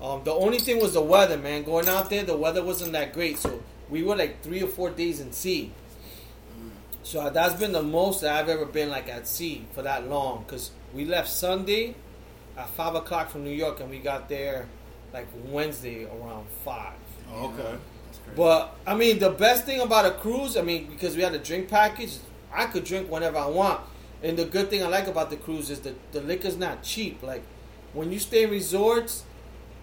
[0.00, 1.62] Um, the only thing was the weather, man.
[1.62, 3.38] Going out there, the weather wasn't that great.
[3.38, 5.72] So we were like three or four days in sea.
[7.04, 10.44] So that's been the most that I've ever been like at sea for that long.
[10.46, 11.94] Cause we left Sunday
[12.56, 14.66] at five o'clock from New York, and we got there
[15.12, 16.94] like Wednesday around five.
[17.32, 17.76] Oh, okay.
[18.36, 21.38] But I mean, the best thing about a cruise, I mean, because we had a
[21.38, 22.16] drink package,
[22.52, 23.80] I could drink whenever I want.
[24.22, 27.22] And the good thing I like about the cruise is that the liquor's not cheap.
[27.22, 27.42] Like
[27.92, 29.24] when you stay in resorts,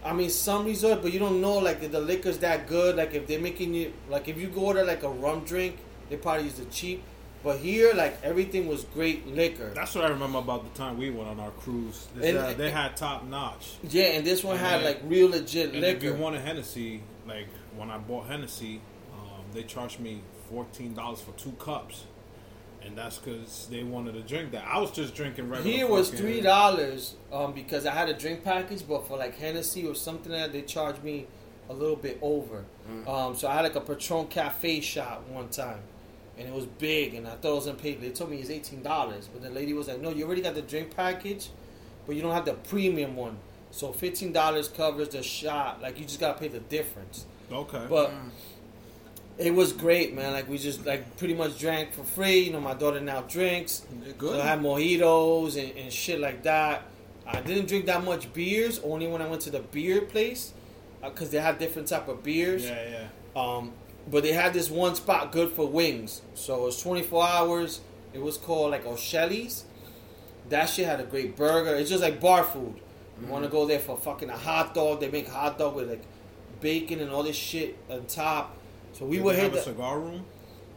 [0.03, 2.95] I mean, some resort, but you don't know like if the liquor's that good.
[2.95, 5.77] Like if they're making you, like if you go order like a rum drink,
[6.09, 7.03] they probably use the cheap.
[7.43, 9.71] But here, like everything was great liquor.
[9.75, 12.07] That's what I remember about the time we went on our cruise.
[12.17, 13.73] is And- that they had top notch.
[13.83, 16.21] Yeah, and this one had And- like real legit And if you liquor.
[16.21, 18.81] wanted Hennessy, like when I bought Hennessy,
[19.13, 22.05] um, they charged me fourteen dollars for two cups,
[22.81, 24.65] and that's because they wanted to drink that.
[24.65, 25.71] I was just drinking regular.
[25.71, 29.87] Here was three dollars um, because I had a drink package, but for like Hennessy
[29.87, 31.27] or something like that, they charged me
[31.69, 32.65] a little bit over.
[33.07, 35.81] Um, so I had like a Patron Cafe shot one time,
[36.37, 38.01] and it was big, and I thought it was unpaid.
[38.01, 40.55] They told me it's eighteen dollars, but the lady was like, "No, you already got
[40.55, 41.49] the drink package,
[42.07, 43.37] but you don't have the premium one.
[43.71, 45.81] So fifteen dollars covers the shot.
[45.81, 47.85] Like you just gotta pay the difference." Okay.
[47.89, 48.11] But
[49.37, 50.33] it was great, man.
[50.33, 52.39] Like we just like pretty much drank for free.
[52.39, 53.85] You know, my daughter now drinks.
[54.17, 54.35] Good.
[54.35, 56.83] So I had mojitos and, and shit like that.
[57.25, 58.79] I didn't drink that much beers.
[58.83, 60.53] Only when I went to the beer place,
[61.03, 62.65] because they had different type of beers.
[62.65, 63.41] yeah, yeah.
[63.41, 63.71] Um,
[64.09, 66.21] but they had this one spot good for wings.
[66.33, 67.81] So it was 24 hours.
[68.13, 69.65] It was called like O'Shelly's.
[70.49, 71.75] That shit had a great burger.
[71.75, 72.75] It's just like bar food.
[73.21, 74.99] You want to go there for fucking a hot dog?
[75.01, 76.03] They make hot dog with like
[76.61, 78.57] bacon and all this shit on top.
[78.93, 80.25] So we Did would they hit have a the, cigar room.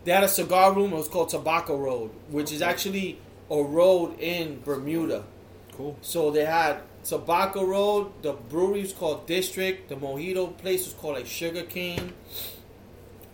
[0.04, 0.92] they had a cigar room.
[0.92, 3.18] It was called Tobacco Road, which is actually
[3.50, 5.24] a road in Bermuda.
[5.72, 5.96] Cool.
[6.02, 8.12] So they had Tobacco Road.
[8.22, 9.88] The brewery was called District.
[9.88, 12.12] The mojito place was called like Sugar Cane.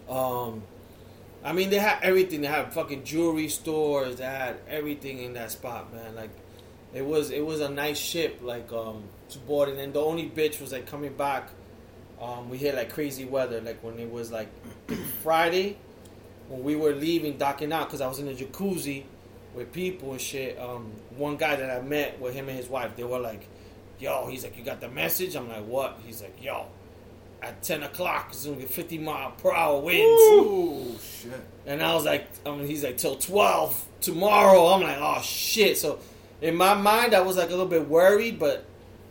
[0.08, 0.62] Um,
[1.44, 2.40] I mean they had everything.
[2.42, 4.16] They had fucking jewelry stores.
[4.16, 6.14] They had everything in that spot, man.
[6.14, 6.30] Like
[6.94, 8.40] it was it was a nice ship.
[8.42, 11.50] Like um, to board, and then the only bitch was like coming back.
[12.20, 14.48] Um, we had like crazy weather, like when it was like
[15.22, 15.76] Friday
[16.48, 19.04] when we were leaving, docking out, because I was in a jacuzzi
[19.54, 20.58] with people and shit.
[20.58, 23.46] Um, one guy that I met with him and his wife, they were like,
[23.98, 26.66] "Yo," he's like, "You got the message?" I'm like, "What?" He's like, "Yo."
[27.40, 31.32] At ten o'clock, it's gonna be fifty mile per hour winds, Ooh, shit.
[31.66, 34.66] And I was like, I mean, he's like, till 12 tomorrow.
[34.66, 35.78] I'm like, oh shit.
[35.78, 36.00] So
[36.40, 38.64] in my mind, I was like a little bit worried, but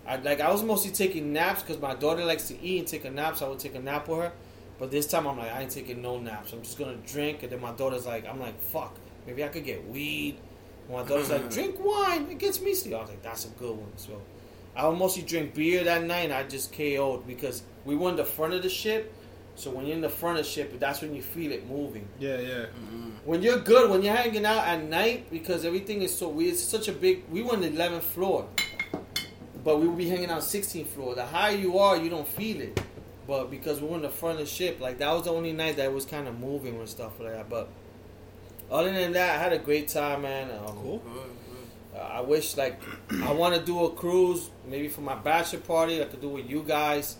[0.07, 3.05] I like I was mostly taking naps because my daughter likes to eat and take
[3.05, 4.31] a nap, so I would take a nap with her.
[4.79, 6.53] But this time, I'm like, I ain't taking no naps.
[6.53, 7.43] I'm just gonna drink.
[7.43, 10.37] And then my daughter's like, I'm like, fuck, maybe I could get weed.
[10.87, 12.27] And my daughter's like, drink wine.
[12.29, 12.93] It gets me sleep.
[12.93, 13.91] I was like, that's a good one.
[13.97, 14.21] So
[14.75, 16.25] I would mostly drink beer that night.
[16.25, 19.13] and I just KO'd because we were in the front of the ship.
[19.57, 22.07] So when you're in the front of the ship, that's when you feel it moving.
[22.19, 22.65] Yeah, yeah.
[23.25, 26.53] When you're good, when you're hanging out at night, because everything is so weird.
[26.53, 27.23] It's such a big.
[27.31, 28.47] We were on the 11th floor,
[29.63, 31.15] but we would be hanging out 16th floor.
[31.15, 32.79] The higher you are, you don't feel it.
[33.27, 35.53] But because we were in the front of the ship, like that was the only
[35.53, 37.49] night that was kind of moving and stuff like that.
[37.49, 37.67] But
[38.71, 40.51] other than that, I had a great time, man.
[40.51, 41.03] Um, Cool.
[41.95, 42.79] uh, I wish like
[43.23, 45.99] I want to do a cruise, maybe for my bachelor party.
[46.01, 47.17] I could do with you guys.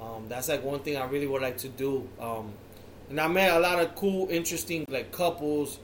[0.00, 2.08] Um, that's like one thing I really would like to do.
[2.20, 2.52] Um,
[3.10, 5.78] and I met a lot of cool, interesting like couples,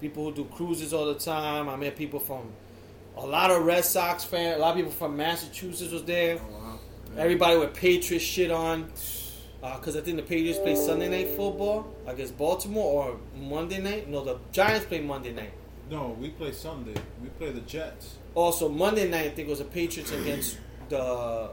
[0.00, 1.68] people who do cruises all the time.
[1.68, 2.50] I met people from
[3.16, 4.56] a lot of Red Sox fans.
[4.56, 6.38] A lot of people from Massachusetts was there.
[6.40, 6.78] Oh, wow.
[7.16, 8.90] Everybody with Patriots shit on.
[9.60, 14.08] Because I think the Patriots play Sunday night football against Baltimore or Monday night.
[14.08, 15.52] No, the Giants play Monday night.
[15.88, 16.94] No, we play Sunday.
[17.22, 18.16] We play the Jets.
[18.34, 20.58] Also, Monday night, I think it was the Patriots against
[20.88, 21.50] the.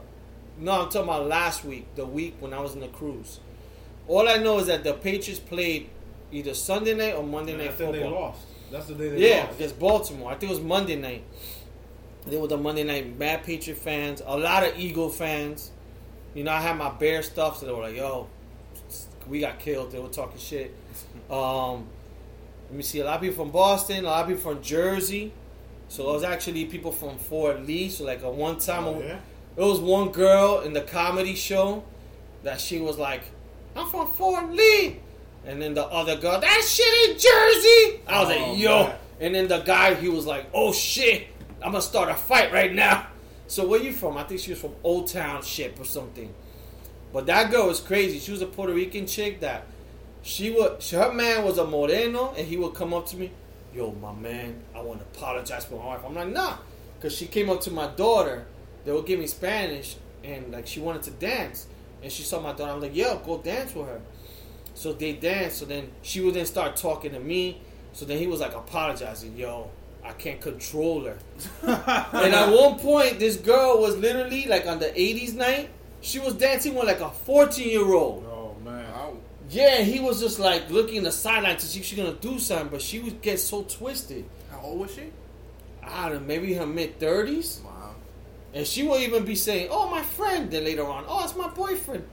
[0.60, 3.40] No, I'm talking about last week, the week when I was in the cruise.
[4.06, 5.88] All I know is that the Patriots played
[6.32, 8.40] either Sunday night or Monday night think they lost.
[8.70, 9.54] That's the day they Yeah, lost.
[9.56, 10.30] against Baltimore.
[10.30, 11.24] I think it was Monday night.
[12.26, 15.70] They were the Monday night Mad Patriot fans, a lot of Eagle fans.
[16.34, 18.28] You know, I had my Bear stuff, so they were like, "Yo,
[19.26, 20.74] we got killed." They were talking shit.
[21.30, 21.86] Um,
[22.68, 25.32] let me see, a lot of people from Boston, a lot of people from Jersey.
[25.88, 27.88] So it was actually people from Fort Lee.
[27.88, 29.18] So like a one time, Oh, yeah?
[29.60, 31.84] It was one girl in the comedy show
[32.42, 33.22] that she was like,
[33.76, 34.96] "I'm from Fort Lee,"
[35.46, 38.96] and then the other girl, "That shit in Jersey." I was Oh, like, "Yo," man.
[39.20, 41.26] and then the guy, he was like, "Oh shit,
[41.62, 43.06] I'm gonna start a fight right now."
[43.48, 44.16] So where you from?
[44.16, 46.32] I think she was from Old Town Ship or something.
[47.12, 48.18] But that girl was crazy.
[48.20, 49.66] She was a Puerto Rican chick that
[50.22, 50.82] she would.
[50.90, 53.30] Her man was a moreno, and he would come up to me,
[53.74, 56.54] "Yo, my man, I want to apologize for my wife." I'm like, "Nah,"
[56.96, 58.46] because she came up to my daughter.
[58.84, 61.66] They would give me Spanish, and like she wanted to dance,
[62.02, 62.72] and she saw my daughter.
[62.72, 64.00] I'm like, "Yo, go dance with her."
[64.74, 65.58] So they danced.
[65.58, 67.60] So then she would then start talking to me.
[67.92, 69.70] So then he was like apologizing, "Yo,
[70.04, 71.18] I can't control her."
[71.62, 75.70] and at one point, this girl was literally like on the '80s night.
[76.02, 78.24] She was dancing with like a 14 year old.
[78.26, 78.86] Oh, man.
[79.50, 82.38] Yeah, he was just like looking in the sideline to see if she's gonna do
[82.38, 84.24] something, but she would get so twisted.
[84.48, 85.10] How old was she?
[85.82, 87.64] I don't know, maybe her mid 30s.
[87.64, 87.79] Wow.
[88.52, 91.48] And she will even be saying, "Oh, my friend." Then later on, "Oh, it's my
[91.48, 92.04] boyfriend."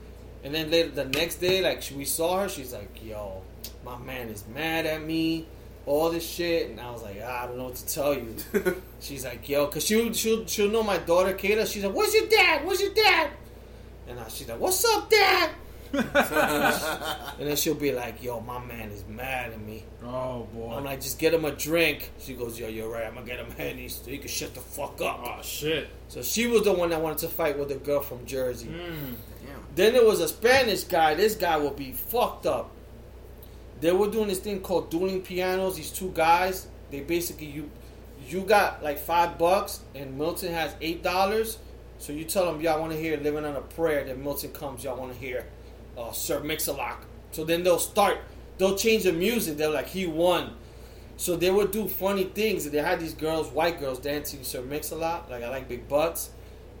[0.44, 3.42] And then later the next day, like we saw her, she's like, "Yo,
[3.84, 5.46] my man is mad at me."
[5.86, 8.36] All this shit, and I was like, "Ah, I don't know what to tell you.
[9.00, 11.66] she's like, yo, cause she'll she'll she'll know my daughter Kayla.
[11.66, 12.66] She's like, where's your dad?
[12.66, 13.30] Where's your dad?
[14.08, 15.50] And I, she's like, what's up, dad?
[15.92, 19.84] And then she'll be like, yo, my man is mad at me.
[20.04, 20.74] Oh, boy.
[20.74, 22.10] I'm like, just get him a drink.
[22.18, 23.06] She goes, yo, you're right.
[23.06, 25.20] I'm gonna get him Henny so he can shut the fuck up.
[25.24, 25.88] oh, shit.
[26.08, 28.68] So she was the one that wanted to fight with the girl from Jersey.
[28.68, 29.14] Mm.
[29.46, 29.64] Damn.
[29.74, 31.14] Then there was a Spanish guy.
[31.14, 32.70] This guy will be fucked up.
[33.80, 35.76] They were doing this thing called dueling pianos.
[35.76, 37.70] These two guys, they basically you
[38.28, 41.58] you got like five bucks and Milton has eight dollars.
[41.98, 44.84] So you tell them y'all want to hear "Living on a Prayer." Then Milton comes,
[44.84, 45.46] y'all want to hear
[45.98, 48.18] uh, "Sir Mix-a-Lot." So then they'll start.
[48.58, 49.56] They'll change the music.
[49.56, 50.54] They're like, "He won."
[51.16, 52.70] So they would do funny things.
[52.70, 55.30] They had these girls, white girls, dancing Sir Mix-a-Lot.
[55.30, 56.30] Like I like big butts.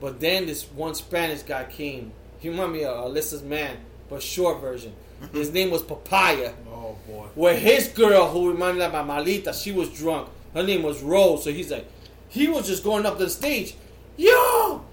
[0.00, 2.12] But then this one Spanish guy came.
[2.38, 4.94] He reminded me of Alyssa's man, but short version.
[5.32, 6.52] His name was Papaya.
[6.70, 7.26] Oh, boy.
[7.34, 10.28] Where his girl, who reminded me of my Malita, she was drunk.
[10.54, 11.42] Her name was Rose.
[11.42, 11.86] So he's like,
[12.28, 13.74] he was just going up to the stage.
[14.16, 14.84] Yo,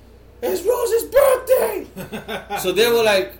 [0.42, 2.58] it's Rose's birthday.
[2.60, 3.34] so they were like,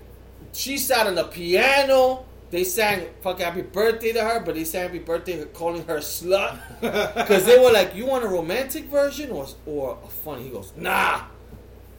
[0.56, 2.26] she sat on the piano.
[2.52, 6.58] They sang fuck happy birthday to her, but they sang happy birthday calling her slut.
[6.82, 10.44] Because they were like, you want a romantic version or, or a funny?
[10.44, 11.24] He goes, nah,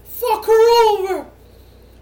[0.05, 1.27] fuck her over.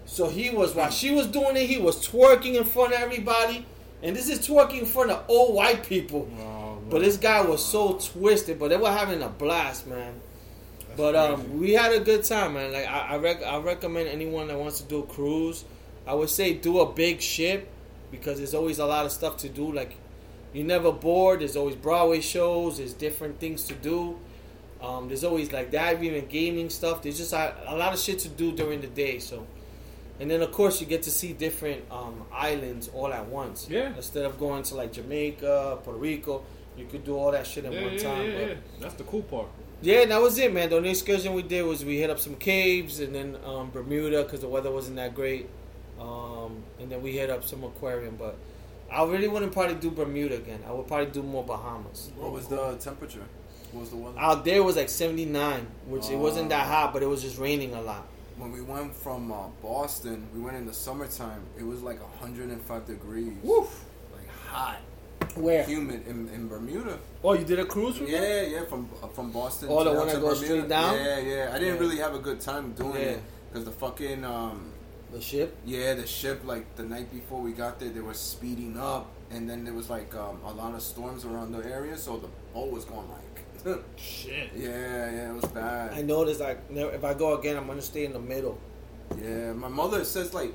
[0.05, 3.65] So he was, while she was doing it, he was twerking in front of everybody.
[4.03, 6.29] And this is twerking in front of old white people.
[6.39, 10.13] Oh, But this guy was so twisted, but they were having a blast, man.
[10.79, 12.71] That's But um, we had a good time, man.
[12.71, 15.65] Like I, I, rec- I recommend anyone that wants to do a cruise.
[16.07, 17.67] I would say do a big ship
[18.11, 19.71] because there's always a lot of stuff to do.
[19.71, 19.95] Like
[20.53, 21.41] you're never bored.
[21.41, 22.77] There's always Broadway shows.
[22.77, 24.19] There's different things to do.
[24.81, 27.01] Um, there's always like that, even gaming stuff.
[27.01, 29.19] There's just a, a lot of shit to do during the day.
[29.19, 29.47] So
[30.19, 33.67] and then of course you get to see different um, islands all at once.
[33.69, 33.95] Yeah.
[33.95, 36.43] Instead of going to like Jamaica, Puerto Rico,
[36.77, 38.25] you could do all that shit in Yeah, one yeah, time.
[38.29, 38.53] yeah, but- yeah.
[38.79, 39.47] That's the cool part.
[39.81, 40.69] yeah, that was it, man.
[40.69, 44.23] The only excursion we did was we hit up some caves and then um, Bermuda
[44.23, 45.49] because the weather wasn't that great,
[45.99, 48.15] um, and then we hit up some aquarium.
[48.17, 48.35] But
[48.91, 50.59] I really wouldn't probably do Bermuda again.
[50.67, 52.11] I would probably do more Bahamas.
[52.17, 53.23] What was the temperature?
[53.71, 54.17] What was the weather?
[54.19, 56.69] Out there was like 79, which it wasn't that Oh.
[56.69, 58.05] hot, but it was just raining a lot.
[58.37, 61.41] when we went from uh, Boston, we went in the summertime.
[61.57, 63.31] It was like 105 degrees.
[63.41, 63.85] Woof.
[64.13, 64.77] Like hot,
[65.35, 65.63] Where?
[65.63, 66.99] humid in, in Bermuda.
[67.23, 68.21] Oh, you did a cruise with them?
[68.21, 69.69] Yeah, yeah, from uh, from Boston.
[69.71, 70.95] Oh, the one that goes straight down?
[70.95, 71.51] Yeah, yeah.
[71.53, 71.79] I didn't Yeah.
[71.79, 73.15] really have a good time doing Yeah.
[73.15, 74.71] it because the fucking um,
[75.15, 75.55] The ship?
[75.65, 79.49] yeah, the ship like the night before we got there, they were speeding up, and
[79.49, 82.69] then there was like um, a lot of storms around the area, so the boat
[82.71, 83.21] was going like.
[83.95, 84.51] Shit.
[84.55, 85.93] yeah, yeah, it was bad.
[85.93, 88.59] I noticed like if I go again, I'm gonna stay in the middle.
[89.19, 90.51] Yeah, my mother says like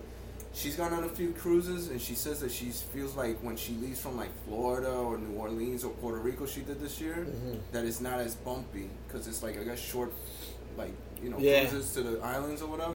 [0.52, 3.72] she's gone on a few cruises, and she says that she feels like when she
[3.84, 7.58] leaves from like Florida or New Orleans or Puerto Rico, she did this year, Mhm.
[7.72, 10.12] that it's not as bumpy because it's like I guess short,
[10.76, 10.92] like
[11.22, 11.66] you know, Yeah.
[11.68, 12.92] cruises to the islands or whatever.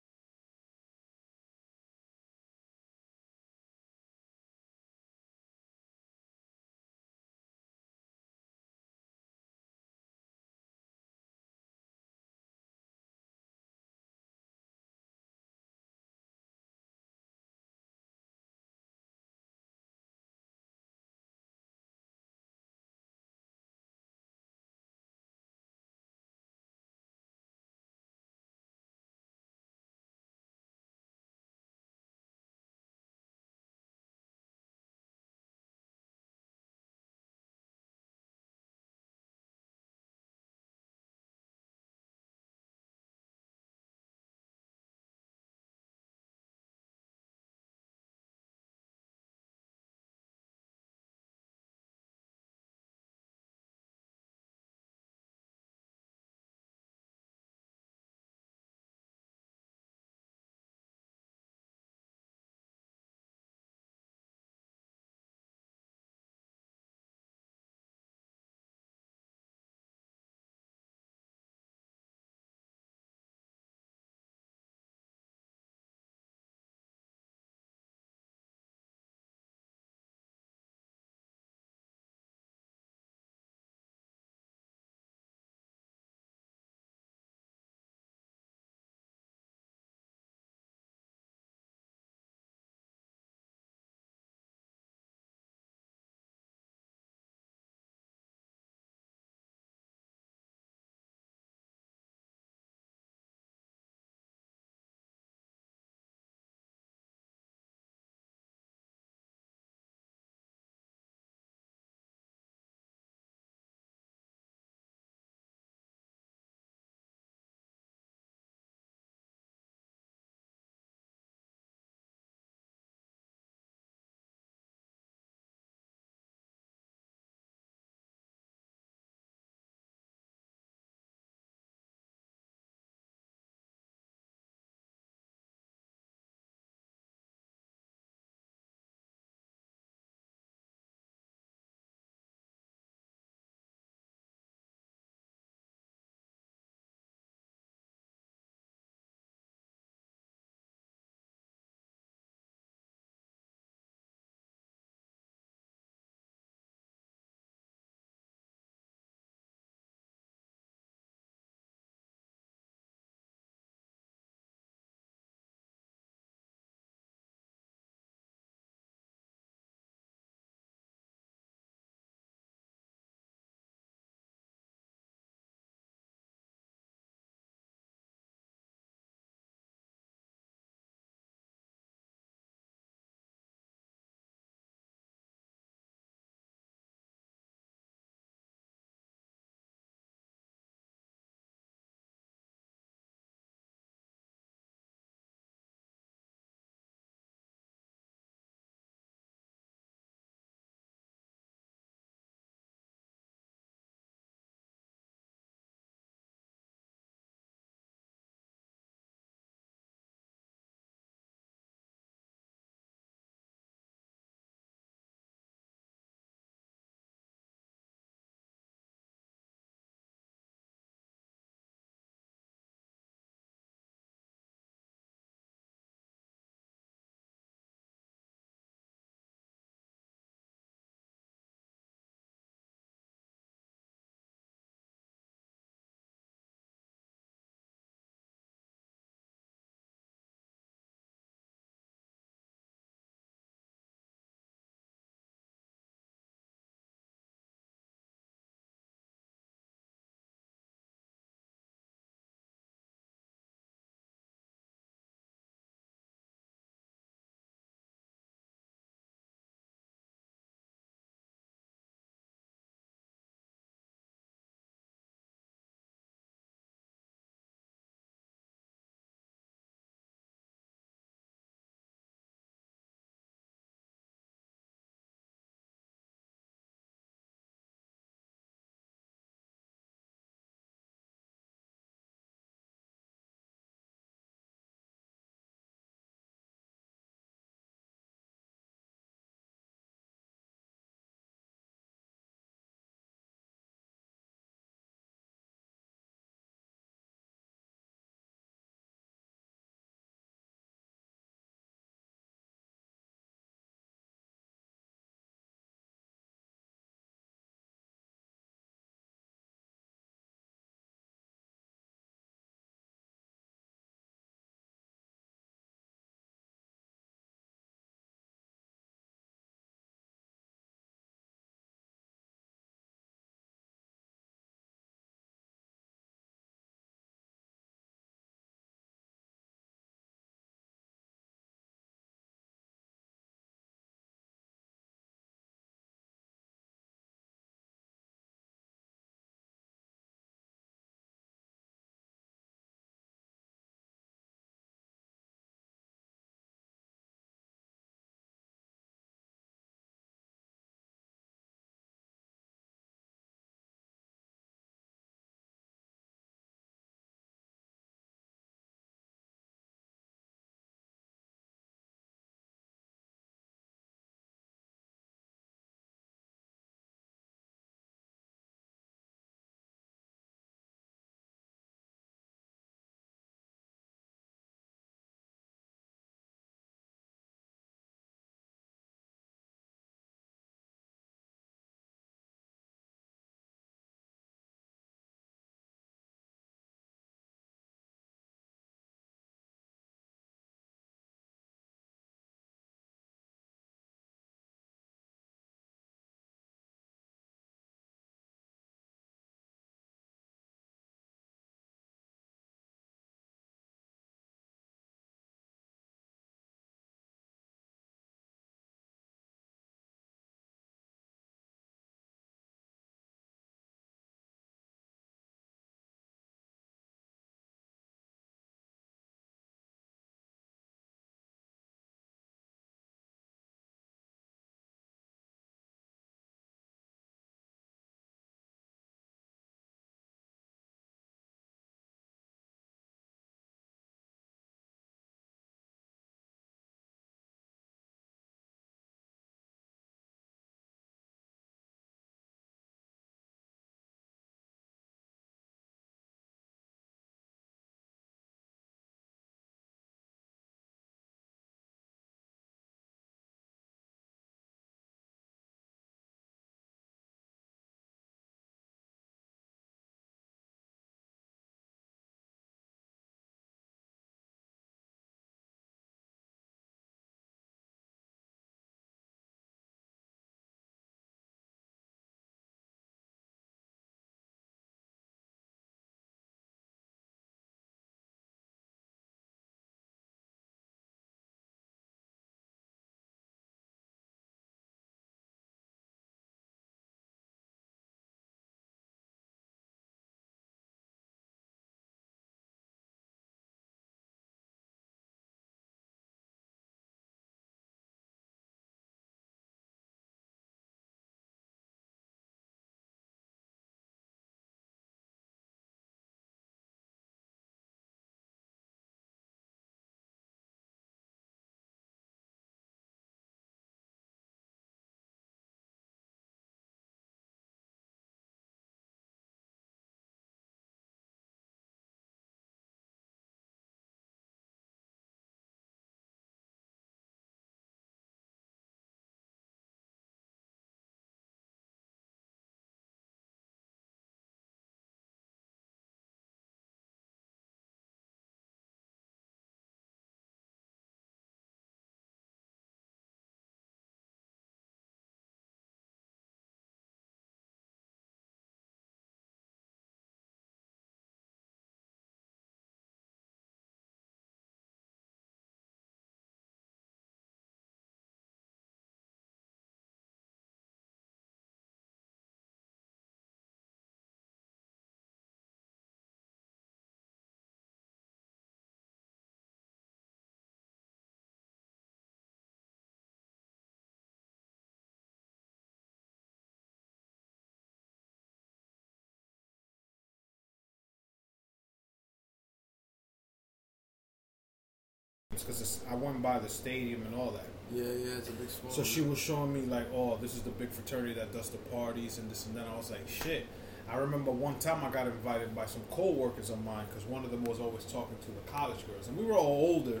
[585.40, 587.46] Because I went by the stadium and all that.
[587.72, 588.74] Yeah, yeah, it's a big swamp.
[588.74, 591.58] So she was showing me like, oh, this is the big fraternity that does the
[591.58, 592.66] parties and this and that.
[592.66, 593.46] I was like, shit.
[593.90, 597.30] I remember one time I got invited by some co-workers of mine because one of
[597.30, 600.00] them was always talking to the college girls, and we were all older,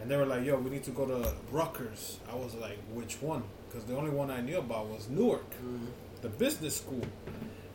[0.00, 3.20] and they were like, "Yo, we need to go to Rutgers." I was like, "Which
[3.20, 5.86] one?" Because the only one I knew about was Newark, mm-hmm.
[6.22, 7.02] the business school,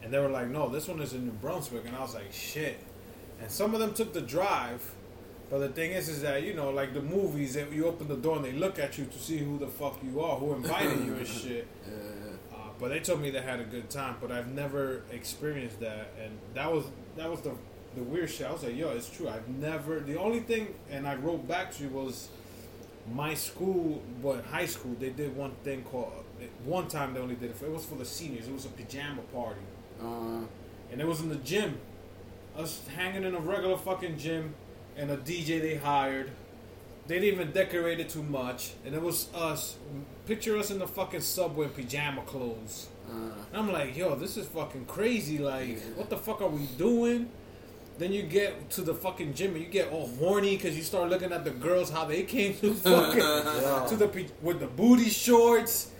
[0.02, 2.32] and they were like, "No, this one is in New Brunswick," and I was like,
[2.32, 2.80] "Shit."
[3.40, 4.96] And some of them took the drive,
[5.52, 8.16] but the thing is, is that you know, like the movies, that you open the
[8.16, 11.06] door and they look at you to see who the fuck you are, who invited
[11.06, 11.68] you and shit.
[11.86, 11.94] Yeah,
[12.54, 16.14] Uh, but they told me they had a good time, but I've never experienced that,
[16.24, 16.86] and that was
[17.18, 17.52] that was the
[17.96, 18.48] the weird shit.
[18.48, 19.28] I was like, yo, it's true.
[19.28, 20.00] I've never.
[20.00, 22.30] The only thing, and I wrote back to you was
[23.14, 26.14] my school, but high school, they did one thing called.
[26.64, 27.58] One time they only did it.
[27.58, 28.48] For, it was for the seniors.
[28.48, 29.60] It was a pajama party.
[30.02, 30.46] Uh,
[30.92, 31.78] and it was in the gym.
[32.58, 34.54] Us hanging in a regular fucking gym,
[34.98, 36.32] and a DJ they hired.
[37.08, 39.76] They didn't even decorate it too much, and it was us.
[40.28, 42.88] Picture us in the fucking subway in pajama clothes.
[43.10, 43.14] uh,
[43.52, 45.38] And I'm like, yo, this is fucking crazy.
[45.40, 47.30] Like, what the fuck are we doing?
[47.98, 51.10] Then you get to the fucking gym and you get all horny because you start
[51.10, 53.20] looking at the girls how they came to fucking
[53.90, 55.92] to the with the booty shorts.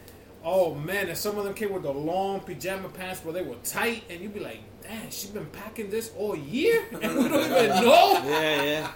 [0.44, 3.56] Oh man, and some of them came with the long pajama pants where they were
[3.64, 7.46] tight, and you'd be like, damn, she's been packing this all year, and we don't
[7.52, 8.22] even know.
[8.26, 8.92] Yeah, yeah.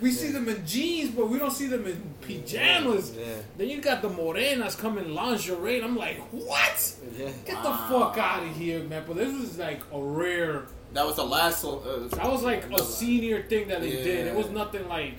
[0.00, 3.14] We see them in jeans, but we don't see them in pajamas.
[3.14, 3.26] Yeah.
[3.58, 6.94] Then you got the morenas coming lingerie, and I'm like, what?
[7.18, 7.26] Yeah.
[7.44, 9.04] Get the fuck out of here, man!
[9.06, 10.64] But this was like a rare.
[10.94, 11.64] that was the last.
[11.64, 14.26] Uh, That was like a senior thing that they did.
[14.28, 15.16] It was nothing like,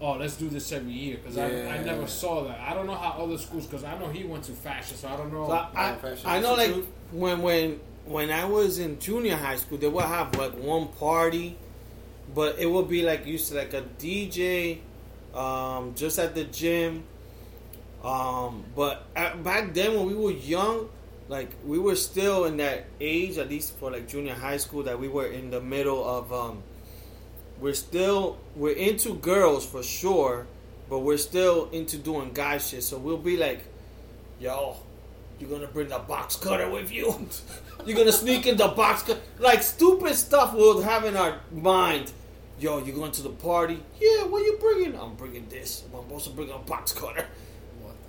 [0.00, 2.60] oh, let's do this every year because I, I never saw that.
[2.60, 5.16] I don't know how other schools because I know he went to fashion, so I
[5.16, 5.46] don't know.
[5.46, 6.74] So I, I, I know, like
[7.12, 11.56] when when when I was in junior high school, they would have like one party,
[12.34, 14.78] but it would be like used to like a DJ,
[15.34, 17.04] um, just at the gym.
[18.02, 20.90] Um, but at, back then when we were young,
[21.28, 24.98] like we were still in that age, at least for like junior high school, that
[24.98, 26.32] we were in the middle of.
[26.32, 26.62] Um,
[27.64, 30.46] we're still we're into girls for sure,
[30.90, 32.82] but we're still into doing guy shit.
[32.82, 33.64] So we'll be like,
[34.38, 34.76] yo,
[35.38, 37.26] you're gonna bring the box cutter with you.
[37.86, 42.12] you're gonna sneak in the box cutter, like stupid stuff we'll have in our mind.
[42.60, 43.82] Yo, you going to the party?
[43.98, 45.00] Yeah, what you bringing?
[45.00, 45.84] I'm bringing this.
[45.94, 47.24] I'm supposed to bring a box cutter.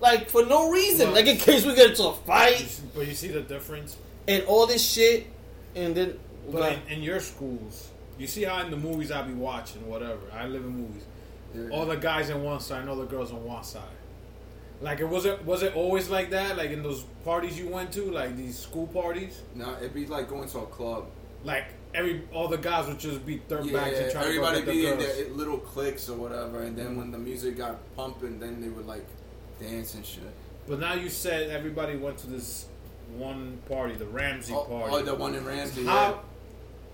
[0.02, 3.14] Like for no reason, Well- like in case we get into a fight but you
[3.14, 3.96] see the difference.
[4.28, 5.28] and all this shit,
[5.76, 6.20] and then
[6.52, 10.20] But in, in your schools, you see how in the movies I be watching, whatever.
[10.34, 11.04] I live in movies.
[11.54, 11.70] Yeah.
[11.70, 13.84] All the guys on one side, and all the girls on one side.
[14.82, 16.58] Like it was it was it always like that?
[16.58, 20.30] Like in those parties you went to, like these school parties, No, it'd be like
[20.30, 21.06] going to a club.
[21.46, 24.66] like every all the guys would just be third Yeah, backs and try everybody to
[24.66, 25.16] go be in the girls.
[25.18, 26.98] their little cliques or whatever, and then mm-hmm.
[26.98, 29.06] when the music got pumping, then they would like
[29.62, 30.24] dance and shit.
[30.68, 32.66] But now you said everybody went to this
[33.16, 34.96] one party, the Ramsey Oh, oh party.
[34.96, 35.86] oh, the one in Ramsey.
[35.86, 36.20] How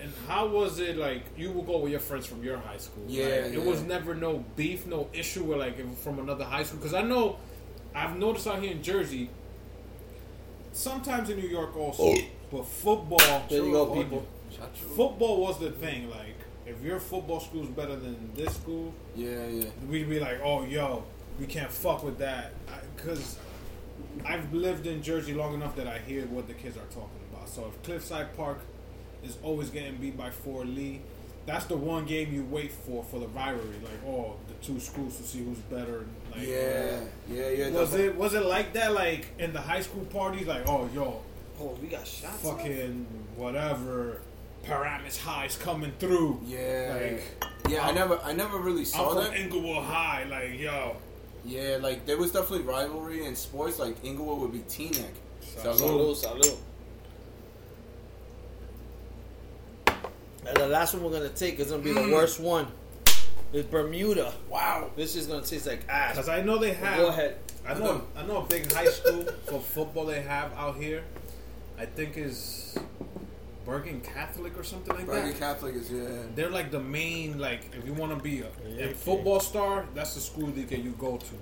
[0.01, 1.23] and how was it like?
[1.37, 3.03] You would go with your friends from your high school.
[3.07, 3.53] Yeah, right?
[3.53, 6.79] It was never no beef, no issue with like from another high school.
[6.79, 7.37] Because I know,
[7.93, 9.29] I've noticed out here in Jersey.
[10.73, 12.17] Sometimes in New York also, oh.
[12.51, 13.45] but football.
[13.49, 14.25] There you go, people.
[14.49, 14.57] Yeah.
[14.57, 16.09] Shut your- Football was the thing.
[16.09, 16.35] Like
[16.65, 19.69] if your football school's better than this school, Yeah, yeah.
[19.89, 21.03] we'd be like, oh, yo,
[21.39, 22.53] we can't fuck with that.
[22.95, 23.37] Because
[24.25, 27.49] I've lived in Jersey long enough that I hear what the kids are talking about.
[27.49, 28.59] So if Cliffside Park
[29.23, 31.01] is always getting beat by Fort Lee,
[31.45, 33.75] that's the one game you wait for for the rivalry.
[33.83, 36.05] Like, oh, the two schools to see who's better.
[36.35, 36.99] Like, Yeah,
[37.29, 37.69] yeah, yeah.
[37.69, 38.93] Was it was it like that?
[38.93, 41.21] Like in the high school parties, like, oh, yo,
[41.59, 42.41] oh, we got shots.
[42.41, 43.05] fucking
[43.35, 44.21] whatever,
[44.63, 46.41] Paramus High's coming through.
[46.45, 47.87] Yeah, Like, yeah.
[47.87, 49.39] I never, I never really saw I'm from that.
[49.39, 50.25] Englewood High.
[50.29, 50.95] Like, yo,
[51.43, 53.79] Yeah, like there was definitely rivalry in sports.
[53.79, 55.13] Like Englewood would be Teaneck.
[55.43, 55.79] Salud.
[55.79, 56.57] Salud, salud.
[60.45, 62.13] And the last one we're gonna take is gonna be the mm.
[62.13, 62.67] worst one.
[63.53, 64.33] It's Bermuda.
[64.49, 64.89] Wow.
[64.95, 66.15] This is gonna taste like ass.
[66.15, 66.97] Because I know they have.
[66.97, 67.37] Go ahead.
[67.67, 68.03] I know.
[68.15, 71.03] I know a big high school for football they have out here.
[71.77, 72.77] I think is
[73.65, 75.39] Bergen Catholic or something like Bergen that.
[75.39, 76.07] Bergen Catholic is yeah.
[76.35, 80.15] They're like the main like if you want to be a, a football star, that's
[80.15, 81.35] the school that you go to.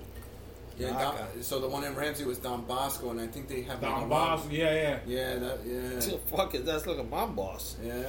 [0.80, 3.62] Yeah, Ah, Don, so the one in Ramsey was Don Bosco, and I think they
[3.62, 4.98] have like, Don a Bos, lot- yeah, yeah.
[5.06, 7.76] Yeah, that yeah, Fuck it, that's like a mom boss.
[7.82, 8.02] yeah.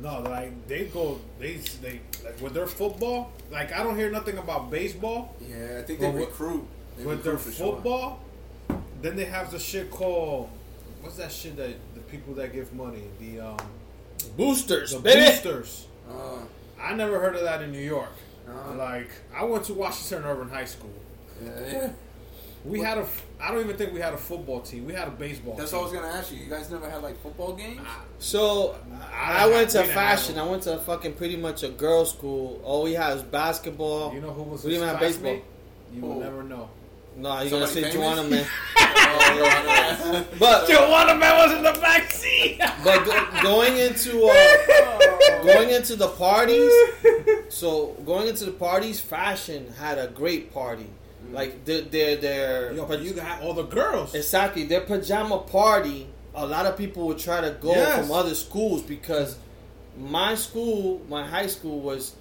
[0.00, 3.32] No, like they go, they they like with their football.
[3.50, 5.34] Like I don't hear nothing about baseball.
[5.40, 6.64] Yeah, I think they Well, with- recruit.
[6.96, 7.74] They with their recruit for sure.
[7.74, 8.20] football,
[9.00, 10.48] then they have the shit called
[11.00, 13.56] what's that shit that the people that give money the um
[14.36, 15.26] Boosters, the baby.
[15.26, 15.86] boosters.
[16.08, 16.38] Uh,
[16.80, 18.12] I never heard of that in New York.
[18.48, 20.90] Uh, Like I went to Washington Irving High School.
[21.42, 21.90] yeah,
[22.64, 22.70] yeah.
[22.70, 23.06] We had a.
[23.40, 24.86] I don't even think we had a football team.
[24.86, 25.56] We had a baseball.
[25.56, 25.80] That's team.
[25.80, 26.38] what I was gonna ask you.
[26.38, 27.80] You guys never had like football games?
[28.18, 28.76] So
[29.12, 30.38] I I went to we didn't have fashion.
[30.38, 32.60] I went to fucking pretty much a girls' school.
[32.64, 34.14] All we had was basketball.
[34.14, 35.38] You know who was We didn't have baseball.
[35.92, 36.06] You Who?
[36.06, 36.70] will never know.
[37.16, 38.18] No, you're gonna Somebody say famous?
[38.18, 38.46] Juwanaman.
[39.14, 42.58] Oh, But Juwanaman was in the back seat.
[42.84, 46.72] but go, going into uh, going into the parties.
[47.50, 50.86] So going into the parties, fashion had a great party.
[51.32, 54.14] Like their Yo, but you got all the girls.
[54.14, 56.08] exactly their pajama party.
[56.34, 57.98] A lot of people would try to go Yes.
[58.00, 59.36] from other schools because
[59.98, 62.14] my school, my high school was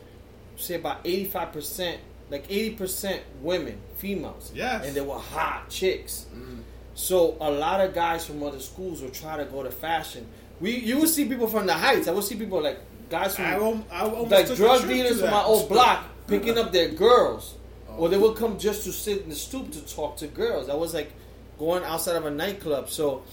[0.58, 2.00] say about eighty five percent,
[2.30, 4.52] like eighty percent women, females.
[4.54, 4.86] Yes.
[4.86, 6.26] and they were hot chicks.
[6.34, 6.60] Mm-hmm.
[6.94, 10.28] So a lot of guys from other schools would try to go to fashion.
[10.60, 12.08] We you would see people from the heights.
[12.08, 13.56] I would see people like guys from I,
[14.00, 17.56] I like drug dealers from my old block picking up their girls,
[17.98, 20.70] or they would come just to sit in the stoop to talk to girls.
[20.70, 21.12] I was like
[21.60, 22.90] going outside of a nightclub.
[22.90, 23.24] So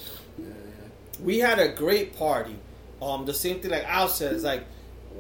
[1.23, 2.57] we had a great party.
[3.01, 4.65] Um, the same thing like Al said is like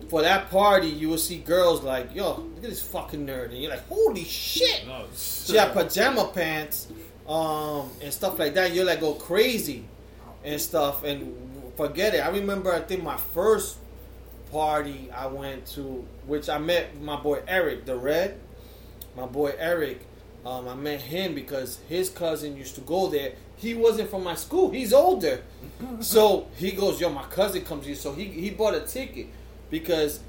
[0.09, 3.59] for that party you will see girls like yo look at this fucking nerd and
[3.59, 4.86] you're like holy shit.
[4.86, 6.89] No, She had pajama pants,
[7.28, 8.74] um, and stuff like that.
[8.74, 9.84] You're like go crazy,
[10.45, 11.34] and stuff, and
[11.76, 12.18] forget it.
[12.18, 13.76] I remember, I think my first
[14.51, 18.39] party I went to, which I met my boy Eric, the Red.
[19.19, 20.01] My boy Eric,
[20.47, 23.33] um, I met him because his cousin used to go there.
[23.57, 24.71] He wasn't from my school.
[24.71, 25.43] He's older,
[26.01, 29.27] so he goes, "Yo, my cousin comes here." So he he bought a ticket
[29.71, 30.21] because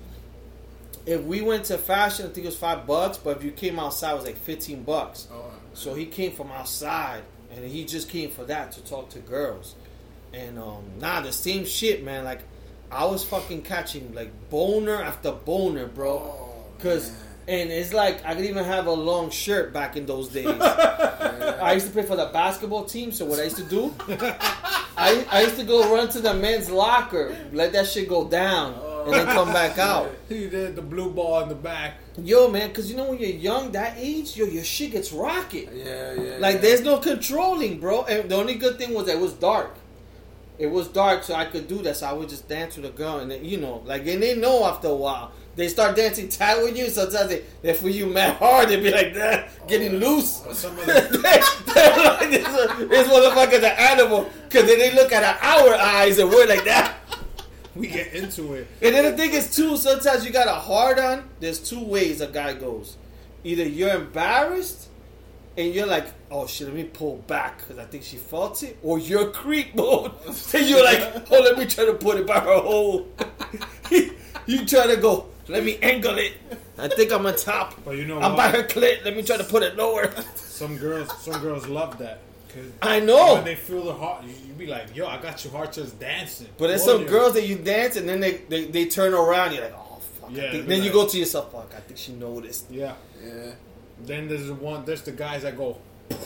[1.06, 3.18] if we went to fashion, I think it was five bucks.
[3.18, 5.28] But if you came outside, it was like fifteen bucks.
[5.32, 7.22] Oh, So he came from outside,
[7.52, 9.76] and he just came for that to talk to girls.
[10.34, 12.24] And um, nah, the same shit, man.
[12.26, 12.42] Like
[12.92, 16.14] I was fucking catching like boner after boner, bro.
[16.18, 17.29] Oh, Cause man.
[17.50, 20.48] And it's like I could even have a long shirt back in those days.
[20.62, 25.26] I used to play for the basketball team, so what I used to do, I
[25.32, 28.76] I used to go run to the men's locker, let that shit go down,
[29.06, 29.82] and then come back oh.
[29.82, 30.16] out.
[30.30, 31.96] He did the blue ball in the back.
[32.22, 35.70] Yo, man, cause you know when you're young, that age, yo, your shit gets rocket.
[35.74, 36.38] yeah, yeah.
[36.38, 36.62] Like yeah.
[36.62, 38.04] there's no controlling, bro.
[38.04, 39.76] And the only good thing was that it was dark.
[40.60, 41.96] It was dark, so I could do that.
[41.96, 44.36] So I would just dance with a girl, and then, you know, like and they
[44.36, 45.32] know after a while.
[45.60, 46.90] They start dancing tight with you.
[46.90, 48.70] Sometimes they, they for you mad hard.
[48.70, 50.40] They be like that, getting oh, loose.
[50.40, 52.48] But some of they, they're like, this,
[52.88, 56.96] this motherfucker's an animal because then they look at our eyes and we're like that.
[57.76, 58.70] we get into it.
[58.82, 61.28] And then the thing is too, sometimes you got a hard on.
[61.42, 62.96] There's two ways a guy goes.
[63.44, 64.88] Either you're embarrassed
[65.58, 68.78] and you're like, oh shit, let me pull back because I think she felt it,
[68.82, 70.14] or you're creep mode.
[70.54, 73.10] and you're like, oh, let me try to put it by her hole.
[74.50, 76.34] you try to go, let me angle it.
[76.78, 77.76] I think I'm on top.
[77.84, 78.38] But you know I'm what?
[78.38, 79.04] by her clit.
[79.06, 80.12] Let me try to put it lower.
[80.36, 82.20] Some girls, some girls love that.
[82.82, 83.36] I know.
[83.36, 86.00] When they feel the heart, you, you be like, "Yo, I got your heart just
[86.00, 89.54] dancing." But there's some girls that you dance and then they, they, they turn around.
[89.54, 90.32] You're like, oh fuck.
[90.32, 91.72] Yeah, then you go to yourself, fuck.
[91.76, 92.66] I think she noticed.
[92.72, 92.96] Yeah.
[93.24, 93.52] yeah.
[94.02, 94.84] Then there's the one.
[94.86, 95.78] There's the guys that go.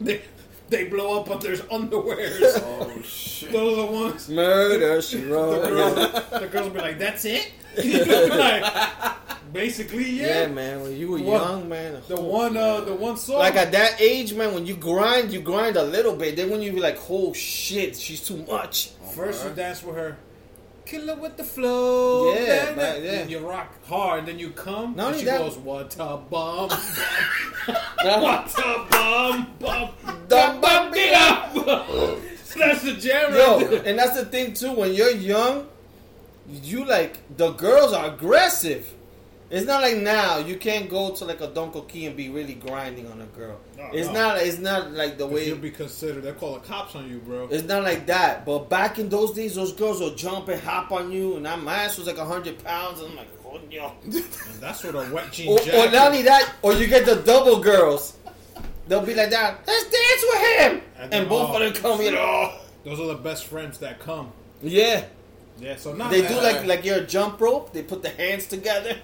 [0.00, 0.22] They
[0.68, 2.30] they blow up, but there's underwear.
[2.40, 3.52] Oh shit.
[3.52, 4.28] Those are the ones.
[4.28, 5.68] Murder she The wrote.
[5.68, 10.42] girls, the girls be like, "That's it." Like, basically, yeah.
[10.42, 10.82] Yeah, man.
[10.82, 11.42] When you were What?
[11.42, 12.02] young, man.
[12.08, 13.38] The one, uh, the one song.
[13.38, 16.36] Like at that age, man, when you grind, you grind a little bit.
[16.36, 18.90] Then when you be like, oh shit, she's too much.
[19.14, 20.16] First, you dance with her.
[20.84, 22.32] kill Killer with the flow.
[22.34, 23.10] Yeah, Then- man, yeah.
[23.12, 24.94] then You rock hard, then you come.
[24.96, 26.68] Not and she that- goes, "What a bum,
[28.04, 29.88] what a bum, bum,
[30.28, 30.90] Dum, bum,
[32.54, 33.82] That's the jam, Yo, right there.
[33.86, 34.72] and that's the thing too.
[34.72, 35.66] When you're young,
[36.52, 38.92] you like the girls are aggressive.
[39.50, 42.54] It's not like now you can't go to like a Donko Key and be really
[42.54, 43.58] grinding on a girl.
[43.76, 44.14] No, it's no.
[44.14, 44.38] not.
[44.38, 45.46] It's not like the way.
[45.46, 46.22] You'll be considered.
[46.22, 47.48] They call the cops on you, bro.
[47.50, 48.46] It's not like that.
[48.46, 51.60] But back in those days, those girls will jump and hop on you, and that
[51.60, 53.02] my ass was like hundred pounds.
[53.02, 53.92] And I'm like, coño.
[54.04, 57.16] And that's what a wet jean Or, or not only that, or you get the
[57.16, 58.16] double girls.
[58.88, 59.60] They'll be like that.
[59.66, 61.62] Let's dance with him, And and, both oh.
[61.62, 64.32] of them come You know, Those are the best friends that come.
[64.62, 65.04] yeah.
[65.58, 67.72] Yeah, so not They that- do like like your jump rope.
[67.72, 68.96] They put the hands together,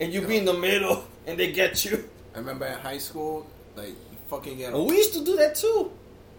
[0.00, 2.08] and you be in the middle, and they get you.
[2.34, 3.94] I remember in high school, like
[4.28, 4.72] fucking get.
[4.72, 5.90] We used to do that too.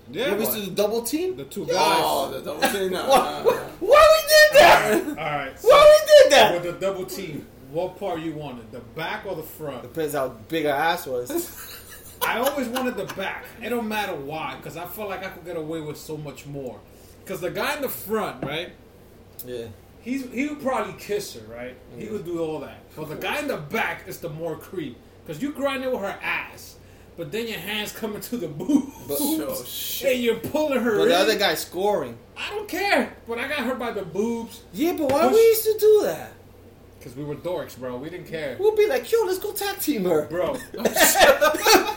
[0.10, 1.36] Yeah, we used to do the double team.
[1.36, 2.00] the two Yo, guys.
[2.02, 2.92] Oh, the double thing.
[2.92, 3.60] No, Why, no, why, no.
[3.82, 5.08] why we did that?
[5.10, 5.60] All right.
[5.60, 6.54] So Why we did that?
[6.54, 8.72] with the double team, what part you wanted?
[8.72, 9.82] The back or the front?
[9.82, 11.74] Depends how big our ass was.
[12.22, 13.44] I always wanted the back.
[13.62, 16.46] It don't matter why, because I felt like I could get away with so much
[16.46, 16.80] more.
[17.24, 18.72] Because the guy in the front, right?
[19.46, 19.66] Yeah.
[20.02, 21.76] he's he would probably kiss her, right?
[21.98, 22.80] He would do all that.
[22.96, 26.18] But the guy in the back is the more creep because you grinding with her
[26.22, 26.76] ass,
[27.18, 30.14] but then your hands coming to the boobs, Oh, shit.
[30.16, 31.10] and you're pulling her But in.
[31.10, 32.18] the other guy's scoring.
[32.38, 35.64] I don't care, but I got hurt by the boobs Yeah, but why we used
[35.66, 36.32] to do that?
[37.08, 37.96] Because we were dorks, bro.
[37.98, 40.26] We didn't care, We'll be like, yo, let's go tag team her.
[40.28, 40.54] bro.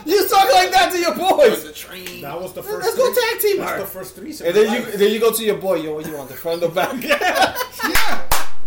[0.07, 1.65] You talk like that to your boys.
[1.65, 2.21] The train.
[2.23, 3.79] That was the 1st Let's go tag team That's her.
[3.81, 4.31] the first three.
[4.31, 6.63] And then you then you go to your boy, yo, what you want, the front
[6.63, 6.93] or the back?
[7.05, 7.57] yeah,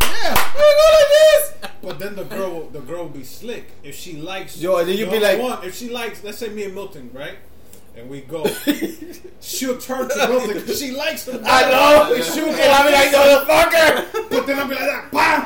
[0.02, 0.36] yeah.
[0.56, 1.54] You go like this.
[1.82, 4.58] But then the girl, the girl will be slick if she likes.
[4.58, 6.76] Yo, and then you the be like- one, if she likes, let's say me and
[6.76, 7.38] Milton, right?
[7.96, 8.44] And we go,
[9.40, 11.42] she'll turn to Milton because she likes him.
[11.46, 12.14] I know.
[12.16, 14.30] And she'll And get I be like, motherfucker.
[14.32, 15.46] but then I'll be like that, bam,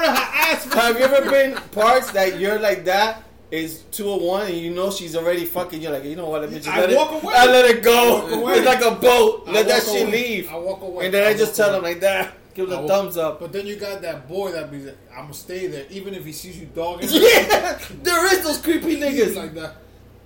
[0.00, 0.74] bam, hard on her ass.
[0.74, 3.22] Have you ever been parts that you're like that?
[3.50, 5.82] Is two or one, and you know she's already fucking.
[5.82, 6.40] You're like, you know what?
[6.40, 6.96] Let me just I let it.
[6.96, 7.34] walk away.
[7.36, 8.26] I let it go.
[8.28, 8.54] Away.
[8.54, 9.44] It's like a boat.
[9.46, 10.10] I Let that shit away.
[10.12, 10.50] leave.
[10.50, 11.04] I walk away.
[11.04, 11.76] And then I, I just tell away.
[11.76, 12.32] him like that.
[12.54, 13.40] Give him a thumbs up.
[13.40, 16.24] But then you got that boy that be like, I'm gonna stay there, even if
[16.24, 17.08] he sees you dogging.
[17.10, 19.36] her, yeah, there is those creepy niggas.
[19.36, 19.76] like that.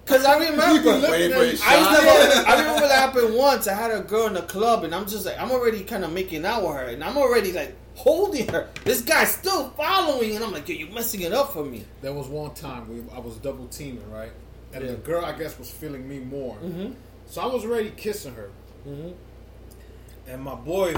[0.06, 1.08] Cause I remember.
[1.10, 1.96] Waiting for I, used shot.
[1.98, 3.66] to go, I remember that happened once.
[3.66, 6.12] I had a girl in the club, and I'm just like, I'm already kind of
[6.12, 8.68] making out with her, and I'm already like holding her.
[8.84, 11.84] This guy's still following, and I'm like, yo, you're messing it up for me.
[12.02, 14.30] There was one time we, I was double teaming, right?
[14.72, 14.90] And Yeah.
[14.92, 16.56] the girl, I guess, was feeling me more.
[16.62, 16.94] Mhm.
[17.28, 18.50] So I was already kissing her.
[18.86, 19.14] Mhm.
[20.28, 20.94] And my boy,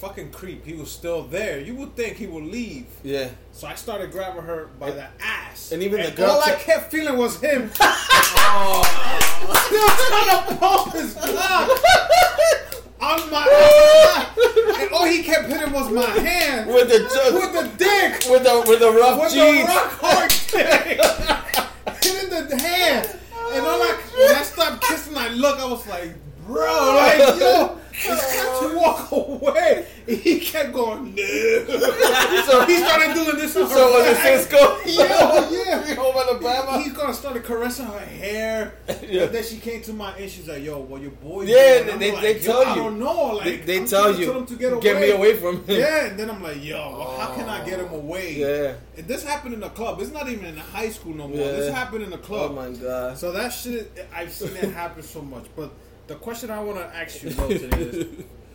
[0.00, 1.60] fucking creep, he was still there.
[1.60, 2.86] You would think he would leave.
[3.02, 3.28] Yeah.
[3.52, 5.72] So I started grabbing her by the ass.
[5.72, 7.70] and even the girl All I kept feeling was him.
[7.80, 8.82] Oh.
[9.66, 11.14] Still trying to pull his
[13.00, 14.38] on my ass.
[14.80, 16.68] And all he kept hitting was my hand.
[16.68, 17.00] With the
[17.34, 18.30] with the dick.
[18.30, 19.66] with the with the rough with jeans.
[19.66, 23.18] the rock hard dick hitting the hand.
[23.52, 26.14] And all I, when I stopped kissing, I look, I was like,
[26.52, 29.86] bro, like, yo, He's got to walk away.
[30.06, 31.22] He kept going, no.
[32.46, 34.16] so He started doing this her So was it.
[34.16, 34.78] Cisco?
[34.86, 35.50] Yeah,
[35.86, 35.94] yeah.
[35.96, 36.80] Home Alabama.
[36.82, 38.74] He's gonna start caressing her hair.
[39.02, 39.24] Yeah.
[39.24, 41.90] And then she came to my and she's like, "Yo, well your boy?" Yeah, doing?"
[41.94, 43.26] I'm they- like, they "Yo, tell I don't know.
[43.34, 44.82] Like They, they tell you, tell him to get away.
[44.82, 45.78] get me away from him.
[45.78, 47.96] Yeah, and then I'm like, "Yo, well, how can I get him oh.
[47.96, 48.74] away?" Yeah.
[48.96, 50.00] And this happened in a club.
[50.00, 51.36] It's not even in a high school no more.
[51.36, 51.52] Yeah.
[51.52, 52.54] This happened in a Oh club.
[52.54, 53.18] my god.
[53.18, 55.44] So that shit, I've seen it happen so much.
[55.54, 55.70] But
[56.10, 58.06] the question I want to ask you, Milton, is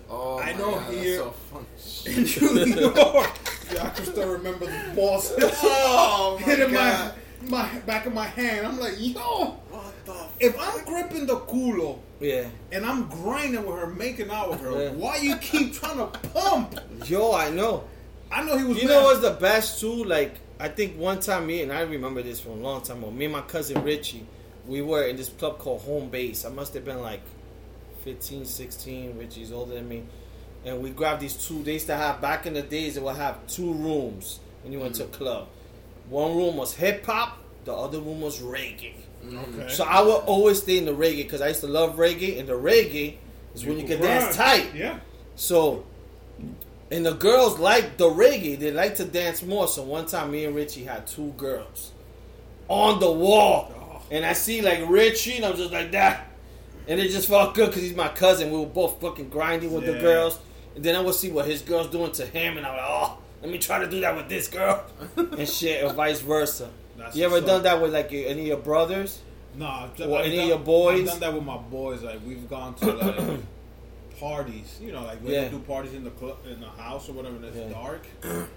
[0.10, 2.18] Oh, I know God, that's here- so funny.
[2.18, 3.40] in New York,
[3.74, 7.12] yeah, I can still remember the balls Oh hitting my
[7.48, 8.68] my back of my hand.
[8.68, 9.22] I'm like, yo,
[9.70, 10.12] What the?
[10.14, 12.48] F- if I'm gripping the culo Yeah.
[12.72, 14.90] and I'm grinding with her, making out with her, Yeah.
[14.92, 16.78] why you keep trying to pump?
[17.06, 17.86] Yo, I know.
[18.32, 18.78] I know he was.
[18.82, 18.94] You mad.
[18.96, 20.04] know what's the best too?
[20.04, 23.12] Like I think one time me and I remember this from a long time ago.
[23.12, 24.26] Me and my cousin Richie,
[24.68, 26.46] we were in this club called Home Base.
[26.46, 27.22] I must have been like
[28.06, 29.18] 15, 16.
[29.18, 30.04] Richie's older than me,
[30.64, 31.64] and we grabbed these two.
[31.64, 32.96] They used to have back in the days.
[32.96, 35.48] They would have two rooms when you went to a club.
[36.08, 37.40] One room was hip hop.
[37.66, 38.94] The other room was reggae.
[39.26, 39.60] Mm.
[39.60, 39.74] Okay.
[39.74, 42.48] So I would always stay in the reggae because I used to love reggae, and
[42.48, 43.16] the reggae
[43.56, 44.74] is when you can dance tight.
[44.76, 45.00] Yeah.
[45.36, 45.84] So,
[46.92, 48.60] and the girls like the reggae.
[48.60, 49.68] They like to dance more.
[49.68, 51.92] So one time, me and Richie had two girls
[52.68, 54.02] on the wall, oh.
[54.12, 56.28] and I see like Richie, and I'm just like that,
[56.88, 58.52] and it just felt good because he's my cousin.
[58.52, 60.40] We were both fucking grinding with the girls,
[60.76, 63.18] and then I would see what his girls doing to him, and I'm like, oh,
[63.42, 64.84] let me try to do that with this girl,
[65.18, 66.70] and shit, or vice versa.
[66.98, 67.64] That's you ever done up.
[67.64, 69.20] that with like any of your brothers?
[69.58, 71.02] No, I've, ju- Or I've any of done, your boys?
[71.02, 72.02] I've done that with my boys.
[72.04, 73.40] Like we've gone to like
[74.20, 74.78] parties.
[74.82, 75.50] You know, like we Yeah.
[75.50, 77.36] do parties in the club, in the house or whatever.
[77.36, 77.70] And it's Yeah.
[77.70, 78.06] dark.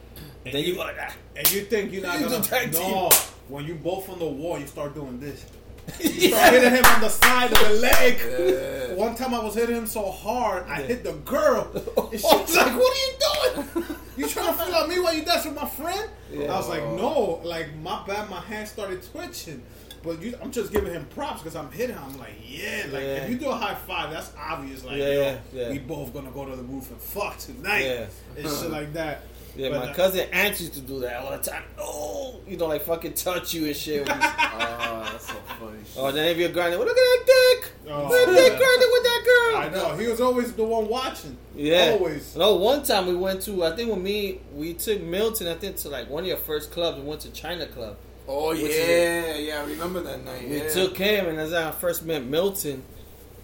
[0.45, 1.15] And then you go like that.
[1.37, 2.83] And you think you're not You gonna do tag team.
[2.91, 3.11] no.
[3.49, 5.45] When you both on the wall, you start doing this.
[5.93, 8.19] Start hitting him on the side of the leg.
[8.21, 8.95] Yeah.
[8.95, 10.87] One time I was hitting him so hard, I Yeah.
[10.87, 11.69] hit the girl.
[11.75, 13.97] And she oh, was like, "What are you doing?
[14.17, 16.53] You trying to feel out me while you dance with my friend?" Yeah.
[16.53, 19.63] I was like, "No, like my bad, my hand started twitching."
[20.03, 21.97] But you, I'm just giving him props because I'm hitting.
[21.97, 22.05] him.
[22.05, 23.25] I'm like, yeah, like Yeah.
[23.25, 24.85] if you do a high five, that's obvious.
[24.85, 25.71] Like, Yeah, yo, yeah, yeah.
[25.71, 28.07] we both gonna go to the roof and fuck tonight Yeah.
[28.37, 29.23] and shit like that.
[29.59, 31.65] Yeah, But, my uh, cousin Ant used to do that all the time.
[31.79, 34.09] Oh, you know, like fucking touch you and shit.
[34.61, 35.79] Oh, that's so funny.
[35.97, 37.73] oh, then if you're grinding, well, look at that dick.
[37.89, 38.59] Oh, look at that dick yeah.
[38.59, 39.57] grinding with that girl.
[39.57, 41.37] I know he was always the one watching.
[41.55, 41.97] Yeah.
[41.99, 42.35] always.
[42.35, 45.77] No, one time we went to, I think with me, we took Milton, I think,
[45.79, 46.99] to like one of your first clubs.
[46.99, 47.97] We went to China Club.
[48.27, 49.63] Oh Which yeah, yeah.
[49.63, 50.49] I remember that night.
[50.49, 50.69] We yeah.
[50.69, 52.83] took him, and that's how I first met Milton.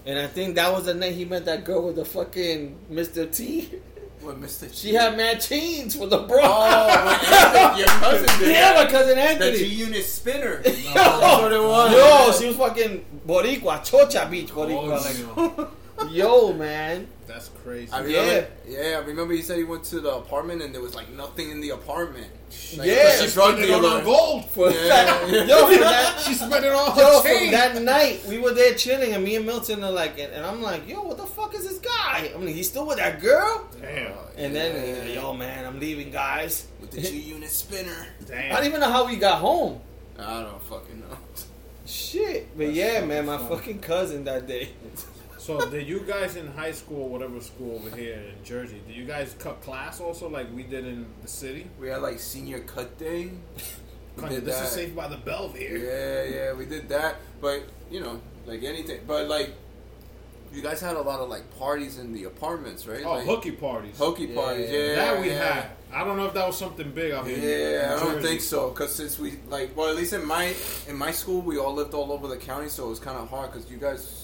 [0.07, 3.35] And I think that was the night he met that girl with the fucking Mr.
[3.35, 3.71] T.
[4.25, 4.73] What, Mr.
[4.73, 6.41] She had mad chains with the bra.
[6.43, 9.39] Oh, when your cousin did yeah, my cousin Anthony.
[9.39, 9.69] The Anthony.
[9.69, 10.63] G Unit spinner.
[10.65, 11.93] Yo, That's what it was.
[11.93, 15.35] Yo, she was fucking Boricua, Orchard Beach Boricua.
[15.37, 15.69] Oh, like,
[16.11, 17.09] Yo, man.
[17.27, 17.91] That's crazy.
[17.91, 19.01] I remember, yeah.
[19.03, 21.61] I remember he said he went to the apartment and there was like nothing in
[21.61, 22.27] the apartment.
[22.77, 23.11] Like, Yeah.
[23.13, 23.99] she drug Spending all dealer.
[24.01, 24.51] her gold.
[24.51, 28.39] For Yeah, that, yo, for that, She's spending all her yo, from that night, we
[28.39, 31.17] were there chilling, and me and Milton are like, and, and I'm like, yo, what
[31.17, 32.31] the fuck is this guy?
[32.35, 33.69] I mean, he's still with that girl.
[33.81, 34.13] Damn.
[34.13, 36.67] Oh, and then, uh, yo, man, I'm leaving, guys.
[36.81, 38.07] with the G unit spinner.
[38.27, 38.53] Damn.
[38.53, 39.81] I don't even know how we got home.
[40.19, 41.17] I don't fucking know.
[41.87, 43.49] Shit, but That's yeah, man, my fun.
[43.49, 44.69] fucking cousin that day.
[45.45, 49.05] So, did you guys in high school, whatever school over here in Jersey, did you
[49.05, 51.67] guys cut class also like we did in the city?
[51.79, 53.31] We had like senior cut day.
[54.17, 54.65] We this that.
[54.67, 55.77] is Saved by the Bell here.
[55.77, 57.17] Yeah, yeah, we did that.
[57.41, 59.01] But you know, like anything.
[59.09, 59.51] But like,
[60.53, 63.03] you guys had a lot of like parties in the apartments, right?
[63.05, 63.99] Oh, like, hooky parties.
[63.99, 64.35] hokey Yeah.
[64.37, 64.71] parties.
[64.71, 65.55] Yeah, that we yeah.
[65.55, 65.71] had.
[65.93, 67.39] I don't know if that was something big out here.
[67.39, 68.71] Yeah, in I don't think so.
[68.71, 70.55] Cause since we like, well, at least in my
[70.89, 73.29] in my school, we all lived all over the county, so it was kind of
[73.29, 73.51] hard.
[73.51, 74.24] Cause you guys were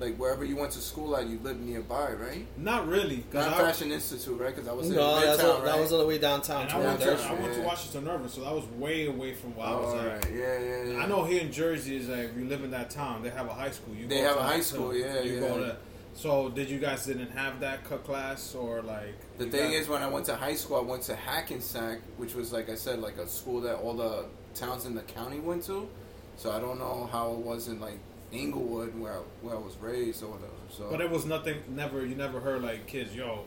[0.00, 2.46] like wherever you went to school at, you lived nearby, right?
[2.58, 3.18] Not really.
[3.30, 4.54] 'cause Not I- Fashion Institute, right?
[4.54, 5.64] Because I was in No, that's Midtown, all, right?
[5.66, 6.68] that was on the way downtown.
[6.68, 9.66] I went, to, I went to Washington Irving, so that was way away from where
[9.66, 10.06] I was All at.
[10.24, 10.98] right, yeah, yeah, yeah.
[11.02, 13.46] I know here in Jersey is like if you live in that town, they have
[13.46, 13.94] a high school.
[13.94, 15.40] You They go have to a high that school, yeah, You yeah.
[15.40, 15.76] go to.
[16.16, 19.14] So did you guys didn't have that cut class or like?
[19.38, 22.34] The thing got- is, when I went to high school, I went to Hackensack, which
[22.34, 25.64] was like I said, like a school that all the towns in the county went
[25.66, 25.88] to.
[26.36, 27.98] So I don't know how it was in like
[28.34, 30.52] Englewood, where I, where I was raised or whatever.
[30.70, 31.58] So, But it was nothing.
[31.68, 32.04] Never.
[32.04, 33.44] You never heard like kids, yo.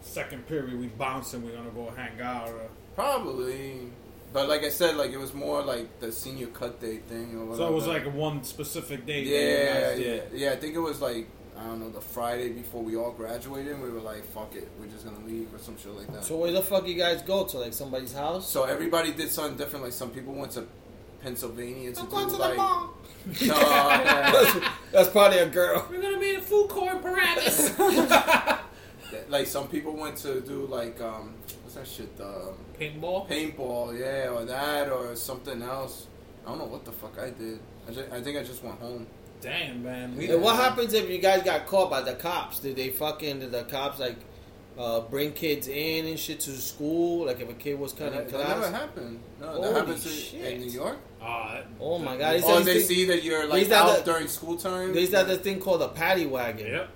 [0.00, 1.44] Second period, we bouncing.
[1.44, 2.48] We're gonna go hang out.
[2.48, 3.90] Or, probably.
[4.32, 7.46] But like I said, like it was more like the senior cut day thing or
[7.46, 7.56] whatever.
[7.56, 9.24] so it was like one specific day.
[9.24, 10.52] that you yeah, yeah, yeah.
[10.52, 11.26] I think it was like
[11.58, 13.72] I don't know the Friday before we all graduated.
[13.72, 16.24] and We were like, "Fuck it, we're just gonna leave" or some shit like that.
[16.24, 17.58] So where the fuck you guys go to?
[17.58, 18.48] Like somebody's house?
[18.48, 19.84] So everybody did something different.
[19.84, 20.66] Like some people went to
[21.22, 22.94] Pennsylvania to I'm do going to the like mall.
[23.26, 24.72] No, yeah.
[24.92, 25.86] That's probably a girl.
[25.90, 27.78] We're gonna be in food court Paramus.
[29.28, 33.28] like some people went to do like um what's that shit um, Paintball.
[33.28, 36.06] paintball yeah or that or something else.
[36.46, 37.60] I don't know what the fuck I did.
[37.86, 39.06] I, just, I think I just went home.
[39.40, 40.16] Damn man.
[40.16, 42.60] We, And what happens if you guys got caught by the cops?
[42.60, 44.16] Did they fucking did the cops like
[44.78, 47.26] uh, bring kids in and shit to school?
[47.26, 48.72] Like if a kid was That, cutting that never class?
[48.72, 49.20] happened.
[49.40, 50.52] No, Holy that happened to, shit.
[50.54, 50.98] in New York.
[51.20, 52.34] Uh, Oh my god!
[52.36, 54.92] They Oh, they thing- see that you're like used out the- during school time.
[54.92, 56.66] they used to have this thing called a paddy wagon.
[56.66, 56.88] Yep.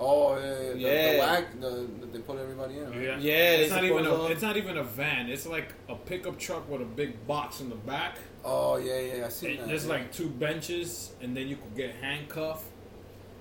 [0.00, 0.72] Oh yeah, yeah.
[0.72, 1.12] The, Yeah.
[1.12, 1.70] the whack, the,
[2.00, 2.90] the, they put everybody in.
[2.90, 3.00] Right?
[3.00, 3.18] Yeah.
[3.18, 5.28] Yeah, It's they not even a, on- it's not even a van.
[5.28, 8.18] It's like a pickup truck with a big box in the back.
[8.44, 9.26] Oh yeah, yeah.
[9.26, 9.50] I see.
[9.52, 9.68] And that.
[9.68, 9.92] There's yeah.
[9.92, 12.64] like two benches, and then you could get handcuffed.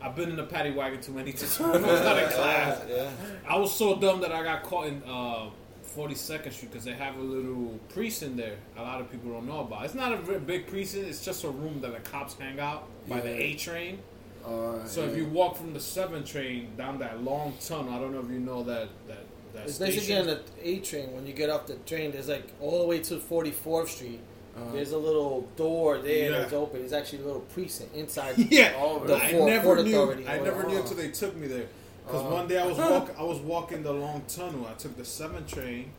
[0.02, 2.82] I've been in the paddy wagon too many times when I was out of class.
[2.90, 3.10] Yeah.
[3.48, 5.50] I was so dumb that I got caught in uh,
[5.96, 8.58] 42nd Street because they have a little precinct there.
[8.78, 9.86] A lot of people don't know about.
[9.86, 11.08] It's not a very big precinct.
[11.08, 14.00] It's just a room that the cops hang out by the A train.
[14.46, 18.12] Uh, So if you walk from the 7 train down that long tunnel, I don't
[18.12, 19.96] know if you know that that that It's station.
[19.96, 21.14] basically on the A train.
[21.14, 24.20] When you get off the train, there's like all the way to 44th Street.
[24.56, 24.72] Uh-huh.
[24.74, 26.38] There's a little door there Yeah.
[26.40, 26.82] that's open.
[26.84, 28.38] It's actually a little precinct inside.
[28.52, 28.74] yeah.
[28.78, 30.12] Oh, The I Fort- never Port knew.
[30.28, 31.68] I never knew until they took me there.
[32.06, 32.34] Because Uh-huh.
[32.34, 34.68] one day I was walk, I was walking the long tunnel.
[34.70, 35.92] I took the seven train.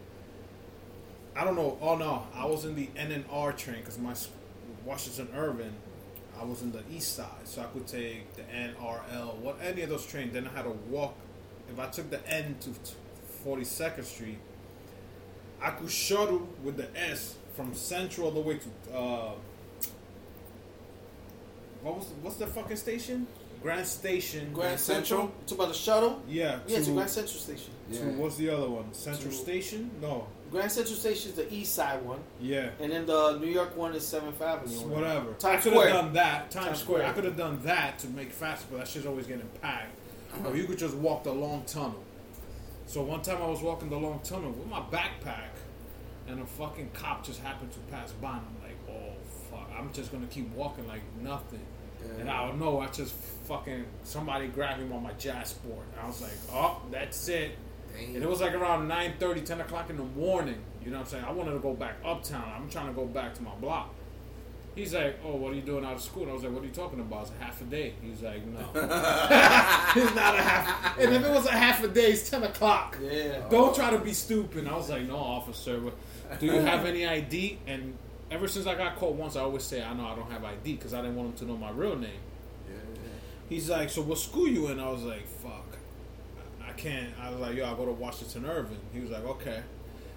[1.37, 1.79] I don't know.
[1.81, 4.15] Oh no, I was in the N and R train because my
[4.85, 5.75] Washington Irving.
[6.39, 9.89] I was in the east side, so I could take the NRL, what any of
[9.89, 10.33] those trains.
[10.33, 11.15] Then I had to walk.
[11.71, 12.71] If I took the N to
[13.45, 14.39] Forty Second Street,
[15.63, 19.33] I could shuttle with the S from Central all the way to uh,
[21.83, 23.27] what was what's the fucking station?
[23.65, 24.53] Grand Station.
[24.53, 25.21] Grand Central?
[25.23, 25.35] Central.
[25.47, 26.23] Talk about the shuttle.
[26.29, 26.59] Yeah.
[26.67, 27.73] Yeah, it's to- a Grand Central Station.
[27.95, 28.93] to- what's the other one?
[28.93, 29.91] Central To- Station?
[30.03, 30.27] No.
[30.51, 32.69] Grand Central Station is the east side one, Yeah.
[32.79, 34.71] and then the New York one is Seventh Avenue.
[34.71, 34.91] It's one.
[34.93, 35.31] whatever.
[35.31, 36.51] I Times could have done that.
[36.51, 36.99] Times, Times Square.
[36.99, 37.11] Square.
[37.11, 39.97] I could have done that to make faster, but that shit's always getting packed.
[40.45, 42.03] Or you could just walk the long tunnel.
[42.87, 45.57] So one time I was walking the long tunnel with my backpack,
[46.29, 49.15] and a fucking cop just happened to pass by, and I'm like, oh
[49.51, 51.65] fuck, I'm just gonna keep walking like nothing.
[52.05, 52.21] Yeah.
[52.21, 55.85] And I don't know, I just fucking somebody grabbed him on my jazz board.
[55.93, 57.57] And I was like, oh, that's it.
[57.97, 58.17] Damn.
[58.17, 60.59] And it was like around 9 30, 10 o'clock in the morning.
[60.85, 61.25] You know what I'm saying?
[61.25, 62.45] I wanted to go back uptown.
[62.55, 63.95] I'm trying to go back to my block.
[64.75, 66.23] He's like, Oh, what are you doing out of school?
[66.25, 67.23] And I was like, What are you talking about?
[67.23, 67.95] It's a half a day.
[68.03, 68.59] He's like, No.
[68.75, 70.99] it's not a half.
[70.99, 72.99] And if it was a half a day, it's 10 o'clock.
[73.01, 73.49] Yeah.
[73.51, 74.65] Don't try to be stupid.
[74.65, 75.81] And I was like, No, officer.
[76.41, 77.59] Do you have any ID?
[77.67, 77.97] And
[78.35, 80.75] ever since I got caught once, I always say, I know I don't have ID
[80.75, 82.11] because I didn't want him to know my real name.
[82.69, 82.75] Yeah,
[83.49, 84.81] He's like, so what school you in?
[84.81, 85.79] I was like, fuck,
[86.67, 87.11] I can't.
[87.21, 88.81] I was like, yo, I go to Washington Irving.
[88.93, 89.63] He was like, okay.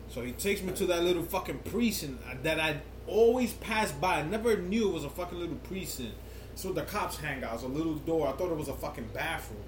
[0.10, 4.20] So he takes me to that little fucking precinct that I always passed by.
[4.20, 6.16] I never knew it was a fucking little precinct.
[6.56, 7.54] So the cops hang out.
[7.56, 8.28] It's a little door.
[8.28, 9.62] I thought it was a fucking bathroom.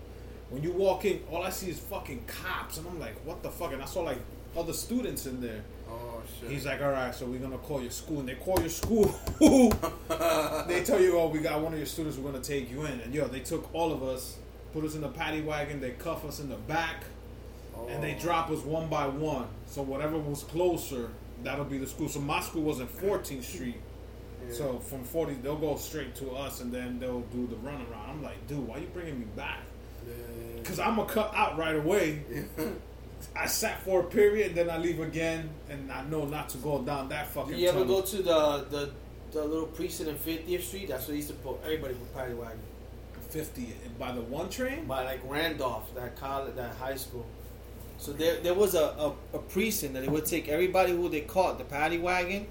[0.50, 3.52] When you walk in, all I see is fucking cops, and I'm like, what the
[3.52, 3.74] fuck?
[3.74, 4.18] And I saw like
[4.58, 5.62] other students in there.
[5.90, 6.52] Oh shit.
[6.52, 9.06] He's like, all right, so we're gonna call your school, and they call your school.
[10.68, 12.18] they tell you, oh, we got one of your students.
[12.18, 14.38] We're gonna take you in, and yo, they took all of us,
[14.74, 15.80] put us in the paddy wagon.
[15.80, 17.04] They cuff us in the back,
[17.88, 18.20] and they Oh.
[18.22, 19.48] drop us one by one.
[19.68, 21.10] So whatever was closer,
[21.44, 22.10] that'll be the school.
[22.10, 23.78] So my school was in 14th Street.
[24.48, 24.54] Yeah.
[24.54, 28.10] So from 40, they'll go straight to us, and then they'll do the runaround.
[28.10, 29.60] I'm like, dude, why you bringing me back?
[30.08, 30.14] Yeah.
[30.58, 32.24] Because I'm gonna cut out right away.
[33.36, 36.58] I sat for a period, and then I leave again, and I know not to
[36.58, 37.58] go down that fucking.
[37.58, 38.02] You ever tunnel.
[38.02, 38.92] go to the the
[39.32, 40.90] the little precinct in 50th Street?
[40.90, 42.60] That's where they used to put everybody put paddy wagon.
[43.30, 44.86] 50 by the one train?
[44.86, 47.26] by like Randolph, that college, that high school.
[47.98, 51.22] So there, there was a, a, a precinct that they would take everybody who they
[51.22, 52.48] caught the paddy wagon.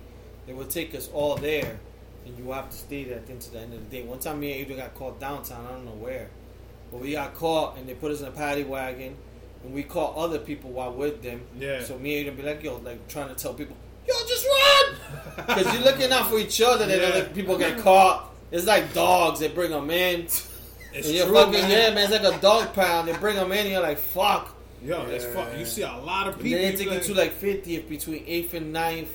[0.46, 1.80] They would take us all there,
[2.24, 4.02] and you have to stay there until the end of the day.
[4.02, 5.66] One time, me and Adrian got caught downtown.
[5.66, 6.30] I don't know where,
[6.90, 9.16] but we got caught, and they put us in a paddy wagon,
[9.64, 11.40] and we caught other people while with them.
[11.58, 11.82] Yeah.
[11.82, 13.76] So me and Adrian be like, yo, like trying to tell people,
[14.06, 14.96] yo, just run,
[15.36, 16.86] because you're looking out for each other.
[16.88, 17.06] Yeah.
[17.08, 18.30] other people get caught.
[18.50, 19.40] It's like dogs.
[19.40, 20.22] They bring them in.
[20.22, 20.48] It's
[20.94, 21.70] And you're true, fucking man.
[21.70, 22.10] yeah, man.
[22.10, 23.08] It's like a dog pound.
[23.08, 24.54] They bring them in, and you're like, fuck.
[24.82, 25.32] Yo, it's Yeah.
[25.34, 25.58] fuck.
[25.58, 26.58] You see a lot of And people.
[26.60, 29.08] then they take you to like 50th between 8th and 9th.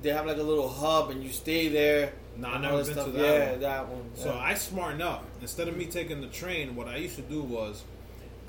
[0.00, 2.12] They have like a little hub, and you stay there.
[2.38, 3.60] Nah, I never been to that Yeah, one.
[3.60, 4.02] that one.
[4.14, 4.38] So yeah.
[4.40, 5.24] I smarten up.
[5.42, 7.82] Instead of me taking the train, what I used to do was,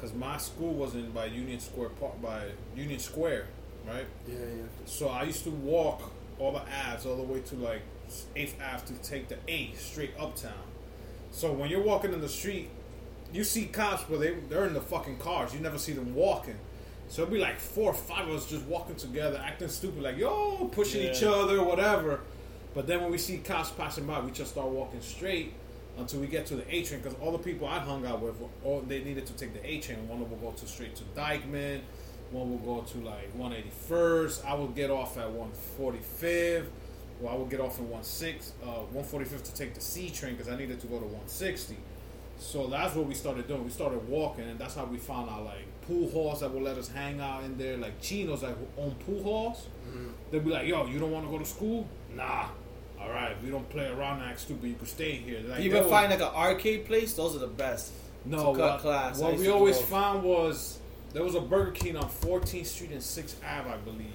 [0.03, 2.41] because my school was in by Union Square Park, by
[2.75, 3.45] Union Square,
[3.87, 4.05] right?
[4.27, 4.63] Yeah, yeah.
[4.85, 7.81] So I used to walk all the Aves all the way to like
[8.35, 10.51] Eighth Ave to take the A straight uptown.
[11.31, 12.69] So when you're walking in the street,
[13.31, 15.53] you see cops, but they they're in the fucking cars.
[15.53, 16.57] You never see them walking.
[17.07, 20.17] So it'd be like four or five of us just walking together, acting stupid, like
[20.17, 21.11] yo, pushing Yeah.
[21.11, 22.19] each other, whatever.
[22.73, 25.53] But then when we see cops passing by, we just start walking straight
[25.97, 27.01] until we get to the A train.
[27.01, 29.65] Because all the people I hung out with, were all they needed to take the
[29.65, 30.07] A train.
[30.07, 31.81] One will go to straight to Dyckman.
[32.31, 34.45] One will go to like 181st.
[34.45, 36.65] I will get off at 145th.
[37.19, 40.51] Well, I will get off at 16, uh, 145th to take the C train because
[40.51, 41.77] I needed to go to 160.
[42.39, 43.63] So that's what we started doing.
[43.63, 46.77] We started walking, and that's how we found out like pool halls that would let
[46.77, 49.67] us hang out in there, like chinos that own pool halls.
[50.31, 51.87] They'd be like, "Yo, you don't want to go to school?
[52.15, 52.47] Nah.
[53.03, 54.67] All right, we don't play around and act stupid.
[54.69, 57.13] You can stay here." Like, you ever would- find like an arcade place?
[57.13, 57.91] Those are the best.
[58.25, 59.19] no, what, class.
[59.19, 59.83] What we always go.
[59.83, 60.79] found was
[61.11, 64.07] there was a Burger King on 14th Street and 6th Ave, I believe.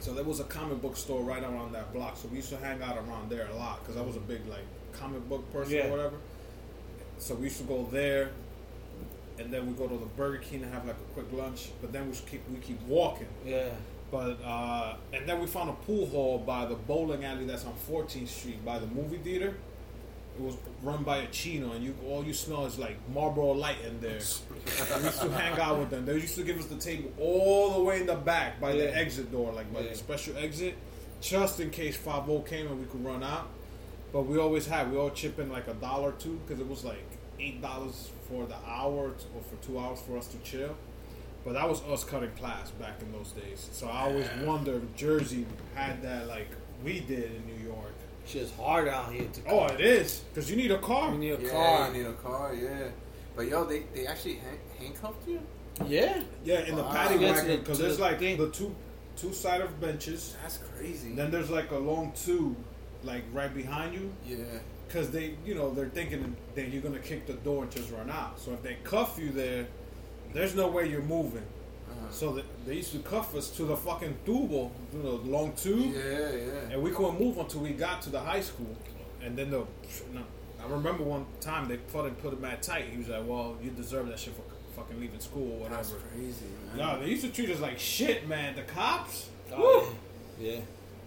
[0.00, 2.16] So there was a comic book store right around that block.
[2.16, 4.46] So we used to hang out around there a lot because I was a big
[4.46, 5.86] like comic book person Yeah.
[5.86, 6.16] or whatever.
[7.18, 8.30] So we used to go there,
[9.38, 11.70] and then we go to the Burger King and have like a quick lunch.
[11.80, 13.28] But then we keep we keep walking.
[13.44, 13.70] Yeah.
[14.10, 17.74] But uh, and then we found a pool hall by the bowling alley that's on
[17.88, 19.54] 14th Street by the movie theater.
[20.36, 23.76] It was run by a Chino, and you all you smell is like Marlboro Light
[23.86, 24.12] in there.
[24.18, 26.06] we used to hang out with them.
[26.06, 28.84] They used to give us the table all the way in the back by Yeah.
[28.86, 29.90] the exit door, like by Yeah.
[29.90, 30.74] the special exit,
[31.20, 33.48] just in case 5 came and we could run out.
[34.12, 36.68] But we always had we all chip in like a dollar or two because it
[36.68, 37.04] was like
[37.38, 40.74] eight dollars for the hour or for two hours for us to chill.
[41.44, 43.68] But that was us cutting class back in those days.
[43.72, 46.48] So I always wonder if Jersey had that like
[46.84, 47.92] we did in New York.
[48.26, 51.12] Shit's hard out here to Oh, it is because you need a car.
[51.12, 51.86] You need a yeah, car.
[51.88, 52.88] you need a car, yeah.
[53.34, 55.40] But yo, they, they actually hand, handcuffed you?
[55.86, 56.22] Yeah.
[56.44, 56.92] Yeah, in the Wow.
[56.92, 58.36] paddy To get to wagon because there's the like thing.
[58.36, 58.74] the two
[59.16, 60.36] two side of benches.
[60.42, 61.14] That's crazy.
[61.14, 62.56] Then there's like a long tube,
[63.02, 64.44] like right behind you, yeah.
[64.86, 68.10] because they, you know, they're thinking that you're gonna kick the door and just run
[68.10, 68.38] out.
[68.38, 69.66] So if they cuff you there,
[70.32, 71.42] there's no way you're moving.
[71.90, 72.10] Uh-huh.
[72.10, 75.92] So they, they used to cuff us to the fucking tubo, you know, long tube,
[75.94, 76.72] Yeah, yeah.
[76.72, 78.76] and we couldn't move until we got to the high school.
[79.22, 79.64] And then the,
[80.14, 80.22] no,
[80.64, 82.84] I remember one time they fucking put him at tight.
[82.90, 84.42] He was like, "Well, you deserve that shit for
[84.80, 86.76] fucking leaving school or That's whatever." crazy, man.
[86.78, 88.54] No, they used to treat us like shit, man.
[88.56, 89.92] The cops, Oh,
[90.40, 90.60] yeah.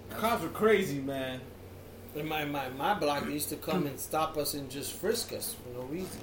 [0.09, 1.39] the cops were crazy, man.
[2.15, 5.33] In my, my my block, they used to come and stop us and just frisk
[5.33, 6.19] us for no reason.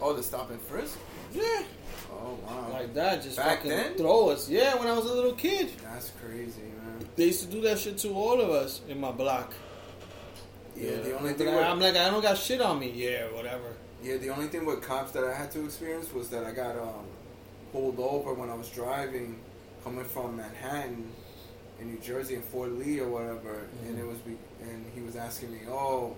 [0.00, 0.96] Oh, the stop and frisk?
[1.34, 1.62] Yeah.
[2.12, 2.68] Oh, wow.
[2.72, 3.94] Like that, just Back fucking then?
[3.96, 4.48] throw us.
[4.48, 5.70] Yeah, when I was a little kid.
[5.82, 7.06] That's crazy, man.
[7.16, 9.52] They used to do that shit to all of us in my block.
[10.76, 12.90] Yeah, the only thing I, I'm like, I don't got shit on me.
[12.94, 13.74] Yeah, whatever.
[14.02, 16.76] yeah, the only thing with cops that I had to experience was that I got
[16.76, 17.06] um,
[17.72, 19.38] pulled over when I was driving,
[19.84, 21.10] coming from Manhattan
[21.80, 25.14] in New Jersey in Fort Lee or whatever, and it was be- and he was
[25.16, 26.16] asking me, "Oh,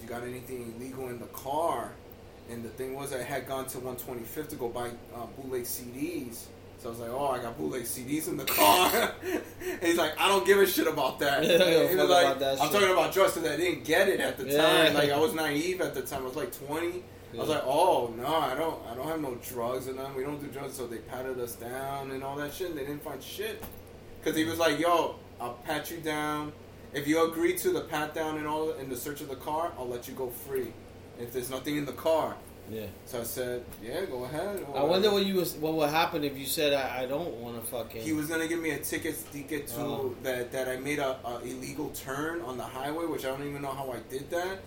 [0.00, 1.92] you got anything illegal in the car?"
[2.50, 6.44] And the thing was, I had gone to 125th to go buy uh, bootleg CDs.
[6.78, 9.14] So I was like, oh, I got bootleg CDs in the car.
[9.24, 11.44] and he's like, I don't give a shit about that.
[11.44, 12.72] Yeah, he was like, I'm shit.
[12.72, 14.62] talking about drugs because I didn't get it at the Yeah.
[14.86, 14.94] time.
[14.94, 16.22] Like I was naive at the time.
[16.22, 17.04] I was like 20.
[17.34, 20.14] I was like, oh no, I don't, I don't have no drugs and none.
[20.14, 20.74] We don't do drugs.
[20.74, 22.70] So they patted us down and all that shit.
[22.70, 23.62] And they didn't find shit.
[24.20, 26.52] Because he was like, yo, I'll pat you down.
[26.92, 29.72] If you agree to the pat down and all in the search of the car,
[29.78, 30.72] I'll let you go free.
[31.20, 32.34] If there's nothing in the car.
[32.70, 32.86] Yeah.
[33.06, 34.64] So I said, yeah, go ahead.
[34.74, 37.60] I wonder what you was what would happen if you said I, I don't want
[37.62, 38.02] to fucking.
[38.02, 40.14] He was gonna give me a ticket ticket to Oh.
[40.22, 43.62] that that I made a, a illegal turn on the highway, which I don't even
[43.62, 44.60] know how I did that.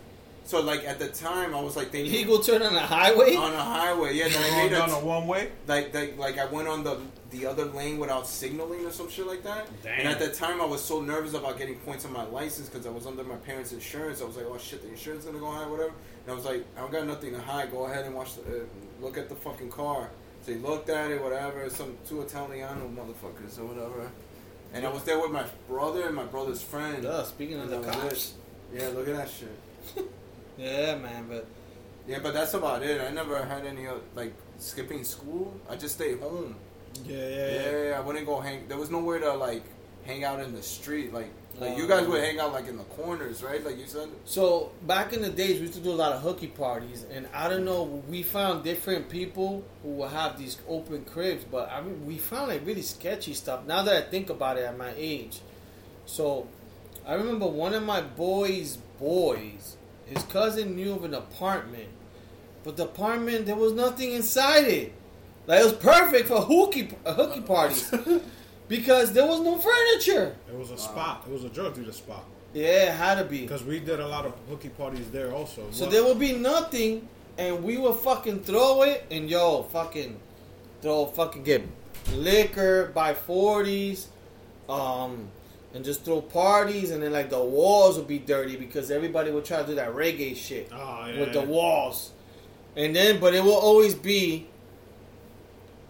[0.44, 3.36] So like at the time, I was like, they illegal turn on the highway.
[3.36, 4.14] on a highway.
[4.14, 5.52] Yeah, that I made down a a one way.
[5.66, 7.00] like like like I went on the
[7.32, 9.68] the other lane without signaling or some shit like that.
[9.84, 10.00] Damn.
[10.02, 12.86] And at that time, I was so nervous about getting points on my license because
[12.86, 14.22] I was under my parents' insurance.
[14.22, 15.94] I was like, oh shit, the insurance gonna go high, whatever.
[16.26, 17.72] And I was like, I don't got nothing to hide.
[17.72, 18.64] Go ahead and watch the uh,
[19.00, 20.10] look at the fucking car.
[20.42, 21.70] So he looked at it, whatever.
[21.70, 24.12] Some two Italiano motherfuckers or whatever.
[24.74, 27.04] And I was there with my brother and my brother's friend.
[27.04, 28.34] Duh, speaking of the cops.
[28.74, 30.06] Yeah, look at that shit.
[30.58, 31.46] Yeah, man, but
[32.08, 33.02] Yeah, but that's about it.
[33.02, 35.54] I never had any uh, like skipping school.
[35.70, 36.56] I just stayed home.
[37.04, 37.98] Yeah, Yeah, yeah, yeah.
[37.98, 38.68] I wouldn't go hang.
[38.70, 39.64] There was nowhere to like
[40.06, 41.12] hang out in the street.
[41.14, 41.30] Like,
[41.60, 43.64] like you guys would hang out like in the corners, right?
[43.64, 44.10] Like you said.
[44.26, 47.28] So back in the days, we used to do a lot of hooky parties, and
[47.34, 47.84] I don't know.
[48.10, 52.50] We found different people who will have these open cribs, but I mean, we found
[52.50, 53.66] like really sketchy stuff.
[53.66, 55.40] Now that I think about it, at my age,
[56.06, 56.48] so
[57.08, 61.90] I remember one of my boys' boys, his cousin knew of an apartment,
[62.64, 64.94] but the apartment there was nothing inside it.
[65.48, 67.94] Like it was perfect for hooky hooky parties
[68.68, 70.36] because there was no furniture.
[70.52, 71.24] It was a spot.
[71.28, 72.24] It was a drug dealer spot.
[72.54, 73.42] Yeah, it had to be.
[73.42, 75.64] Because we did a lot of hooky parties there also.
[75.72, 80.20] So What- there would be nothing, and we would fucking throw it, and yo, fucking
[80.82, 81.64] throw, fucking get
[82.14, 84.08] liquor, buy forties,
[84.70, 85.28] um,
[85.74, 89.44] and just throw parties, and then like the walls would be dirty because everybody would
[89.44, 91.20] try to do that reggae shit Oh, yeah.
[91.20, 92.12] with the walls,
[92.78, 94.48] and then but it will always be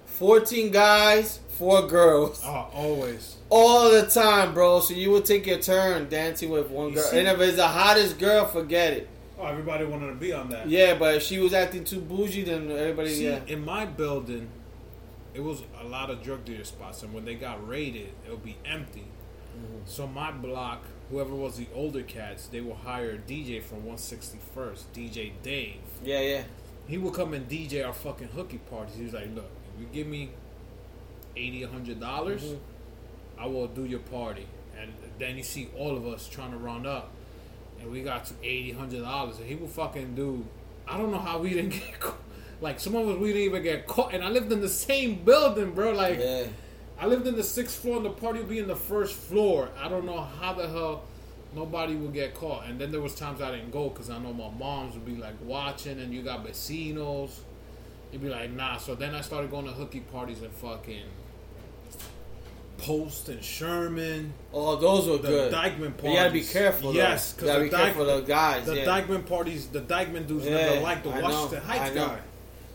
[0.05, 2.41] fourteen guys, four girls.
[2.43, 3.35] Oh, always.
[3.49, 4.79] All the time, bro.
[4.79, 7.57] So you would take your turn dancing with one You girl, see- and if it's
[7.57, 9.09] the hottest girl, forget it.
[9.37, 10.69] Oh, everybody wanted to be on that.
[10.69, 13.39] Yeah, but if she was acting too bougie, then everybody, See, yeah.
[13.47, 14.47] in my building,
[15.33, 18.43] it was a lot of drug dealer spots, and when they got raided, it would
[18.45, 19.03] be empty.
[19.57, 19.79] Mm-hmm.
[19.85, 24.83] So my block, whoever was the older cats, they will hire a DJ from 161st,
[24.93, 25.75] DJ Dave.
[26.03, 26.43] Yeah, yeah.
[26.87, 28.95] He would come and DJ our fucking hooky parties.
[28.95, 30.29] He was like, "Look, if you give me
[31.35, 32.57] 80 hundred dollars, Mhm.
[33.37, 34.47] I will do your party."
[34.79, 37.11] And then you see all of us trying to round up,
[37.79, 40.45] and we got to 80 hundred dollars, and he would fucking do.
[40.87, 42.17] I don't know how we didn't get caught.
[42.61, 45.23] Like some of us, we didn't even get caught, and I lived in the same
[45.23, 45.91] building, bro.
[45.91, 46.45] Like Yeah.
[46.99, 49.69] I lived in the sixth floor, and the party would be in the first floor.
[49.77, 51.03] I don't know how the hell
[51.53, 52.65] nobody would get caught.
[52.67, 55.15] And then there was times I didn't go because I know my moms would be
[55.15, 57.39] like watching, and you got vecinos.
[58.11, 58.77] You'd be like, nah.
[58.77, 61.03] So then I started going to hooky parties and fucking
[62.77, 65.53] Post and Sherman, Oh, those were the good.
[65.53, 66.09] Dyckman But parties.
[66.11, 66.91] you gotta be careful.
[66.93, 66.97] Though.
[66.99, 68.65] Yes, because be careful Dyke- of the guys.
[68.65, 68.85] the yeah.
[68.85, 72.19] Dyckman parties, the Dyckman dudes Yeah, never liked the I Washington I Heights guy.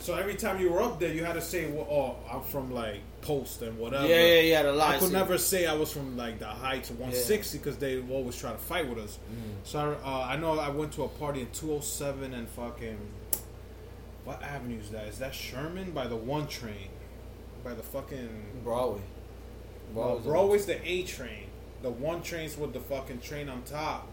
[0.01, 2.73] So every time you were up there, you had to say, well, "Oh, I'm from
[2.73, 4.63] like Post and whatever." yeah, yeah, yeah.
[4.63, 8.01] The I could never say I was from like the Heights of 160 because they
[8.11, 9.19] always try to fight with us.
[9.31, 9.37] Mm.
[9.65, 12.97] So uh, I know I went to a party in 207 and fucking
[14.25, 15.07] what avenue is that?
[15.09, 16.89] Is that Sherman by the one train?
[17.63, 19.03] By the fucking Broadway.
[19.95, 21.47] No, Broadway's Broadway's the A train.
[21.83, 24.07] The one train's with the fucking train on top.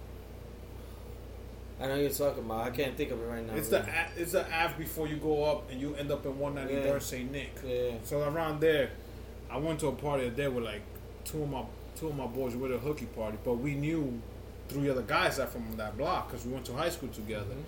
[1.80, 2.66] I know you're talking about.
[2.66, 3.54] I can't think of it right now.
[3.56, 6.34] It's the A- it's the Ave before you go up and you end up in
[6.40, 7.00] 193rd Yeah.
[7.00, 7.32] St.
[7.32, 7.52] Nick.
[7.66, 7.92] Yeah.
[8.04, 8.90] So around there,
[9.50, 10.82] I went to a party there with like
[11.24, 11.64] two of my
[11.96, 14.20] two of my boys with a hooky party, but we knew
[14.70, 17.62] three other guys that from that block because we went to high school together, Mm-hmm.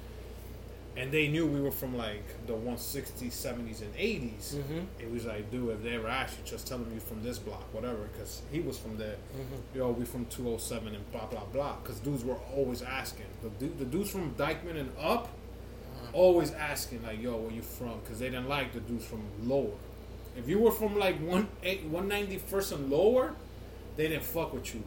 [0.97, 4.55] And they knew we were from like the 160s, 70s, and 80s.
[4.55, 4.85] Mhm.
[4.99, 7.37] It was like, dude, if they ever ask you, just tell them you from this
[7.39, 9.15] block, whatever, because he was from there.
[9.37, 9.75] Mhm.
[9.77, 11.75] Yo, we from 207 and blah blah blah.
[11.81, 13.27] Because dudes were always asking.
[13.41, 15.29] The, the dudes from Dyckman and up,
[16.11, 19.71] always asking like, "Yo, where you from?" Because they didn't like the dudes from lower.
[20.37, 23.35] If you were from like one eight, 191st and lower,
[23.95, 24.83] they didn't fuck with you.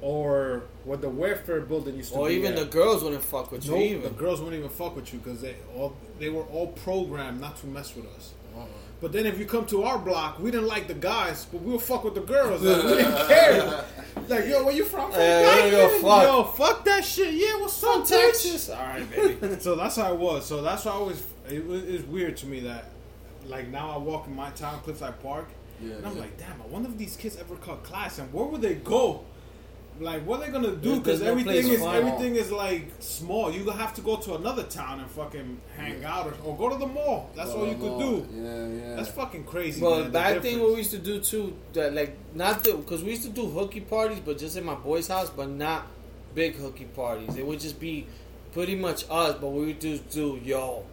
[0.00, 2.34] Or what the welfare building used to Or be.
[2.34, 2.58] even at.
[2.58, 4.02] the girls wouldn't fuck with you no, even.
[4.02, 7.56] the girls wouldn't even fuck with you because they all they were all programmed not
[7.58, 8.32] to mess with us.
[8.56, 8.64] Uh-uh.
[9.00, 11.78] But then if you come to our block, we didn't like the guys, but we'll
[11.78, 12.62] fuck with the girls.
[12.62, 13.84] Like, we didn't care.
[14.28, 15.10] Like, yo, where you from?
[15.12, 16.00] From Yeah, we don't give a Dyckman?
[16.02, 16.22] fuck.
[16.24, 17.34] Yo, fuck that shit.
[17.34, 18.04] Yeah, what's up?
[18.06, 18.70] Texas.
[18.70, 19.56] All right, baby.
[19.60, 20.46] so that's how it was.
[20.46, 22.86] So that's why I always it was it's weird to me that
[23.46, 25.48] like now I walk in my town, Cliffside Park,
[25.80, 26.20] Yeah, and I'm yeah.
[26.22, 29.24] like, damn, I wonder if these kids ever cut class and where would they go?
[30.00, 30.98] Like, what are they gonna do?
[30.98, 31.96] Because there's no everything is fun.
[31.96, 33.52] everything is like small.
[33.52, 36.76] You have to go to another town and fucking hang out or, or go to
[36.76, 37.30] the mall.
[37.34, 38.26] That's all you could do.
[38.32, 38.96] Yeah, yeah.
[38.96, 39.82] That's fucking crazy.
[39.82, 43.02] Well, man, the thing what we used to do too, that like not the because
[43.02, 45.86] we used to do hooky parties, but just in my boy's house, but not
[46.34, 47.36] big hooky parties.
[47.36, 48.06] It would just be
[48.52, 50.84] pretty much us, but we would just do yo,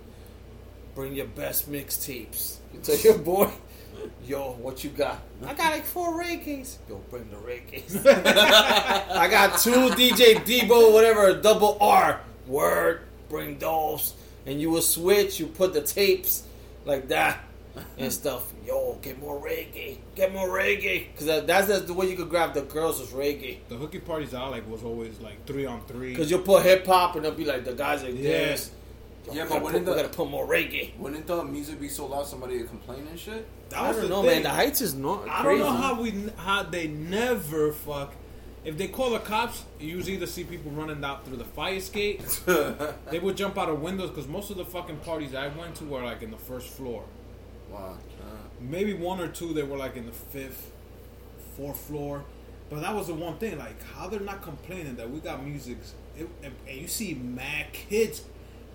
[0.95, 2.57] bring your best mixtapes.
[2.73, 3.52] You tell your boy,
[4.26, 5.19] yo, what you got?
[5.45, 6.80] I got like four reggae's.
[6.90, 8.06] Yo, bring the reggae's.
[8.06, 12.22] I got two DJ Debo, whatever, double R.
[12.48, 14.14] Word, bring those.
[14.45, 16.44] And you will switch, you put the tapes
[16.86, 17.40] like that
[17.98, 18.52] and stuff.
[18.65, 21.07] Yo, get more reggae, get more reggae.
[21.11, 23.57] Because that, that's, that's the way you could grab the girls was reggae.
[23.69, 26.10] the hooky parties I like was always like three on three.
[26.11, 28.22] Because you'll put hip hop and they'll be like, the guys like Yeah.
[28.30, 28.72] this.
[29.34, 30.97] Yeah, we but gotta, wouldn't put, we the- gotta put more reggae.
[30.97, 33.47] Wouldn't the music be so loud somebody would complain and shit?
[33.69, 34.31] That I was don't know, thing.
[34.31, 34.43] man.
[34.43, 35.64] The Heights is not I crazy.
[35.64, 38.14] don't know how we how they never fuck.
[38.64, 41.76] If they call the cops, you usually either see people running out through the fire
[41.76, 42.22] escape.
[43.11, 45.84] they would jump out of windows because most of the fucking parties I went to
[45.85, 47.03] were like in the first floor.
[47.72, 47.97] Wow.
[48.60, 50.72] Maybe one or two they were like in the fifth,
[51.57, 52.23] fourth floor.
[52.69, 55.77] But that was the one thing, like how they're not complaining that we got music,
[56.18, 58.23] it, and, and you see mad kids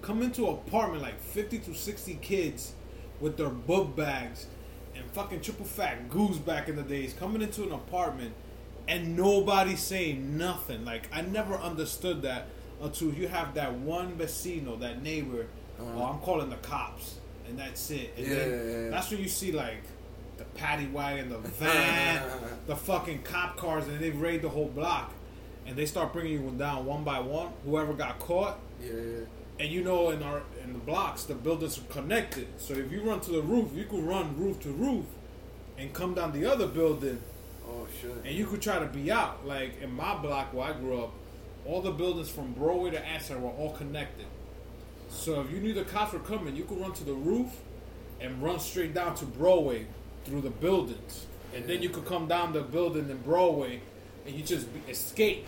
[0.03, 2.73] come into an apartment like fifty to sixty kids
[3.21, 4.47] with their book bags
[4.97, 8.33] and fucking triple fat goose back in the days coming into an apartment
[8.89, 10.85] and nobody saying nothing.
[10.85, 12.47] Like I never understood that
[12.81, 15.47] until you have that one vecino, that neighbor.
[15.79, 15.91] Uh-huh.
[15.97, 17.17] Oh, I'm calling the cops,
[17.49, 18.13] and that's it.
[18.17, 18.91] And Yeah, then yeah, yeah.
[18.91, 19.83] that's when you see like
[20.39, 22.23] the paddy wagon, the van,
[22.67, 25.13] the fucking cop cars, and they raid the whole block,
[25.67, 27.49] and they start bringing you down one by one.
[27.65, 29.25] Whoever got caught, Yeah, yeah.
[29.61, 32.49] And you know in our in the blocks the buildings are connected.
[32.59, 35.05] So if you run to the roof, you could run roof to roof,
[35.79, 37.21] and come down the other building,
[37.69, 38.11] Oh shit.
[38.25, 39.47] and you could try to be out.
[39.47, 41.13] Like in my block where I grew up,
[41.67, 44.27] all the buildings from Broadway to Astor were all connected.
[45.11, 47.49] So if you knew the cops were coming, you could run to the roof
[48.21, 49.87] and run straight down to Broadway
[50.25, 53.81] through the buildings, and then you could come down the building in Broadway,
[54.27, 55.47] and you just escape.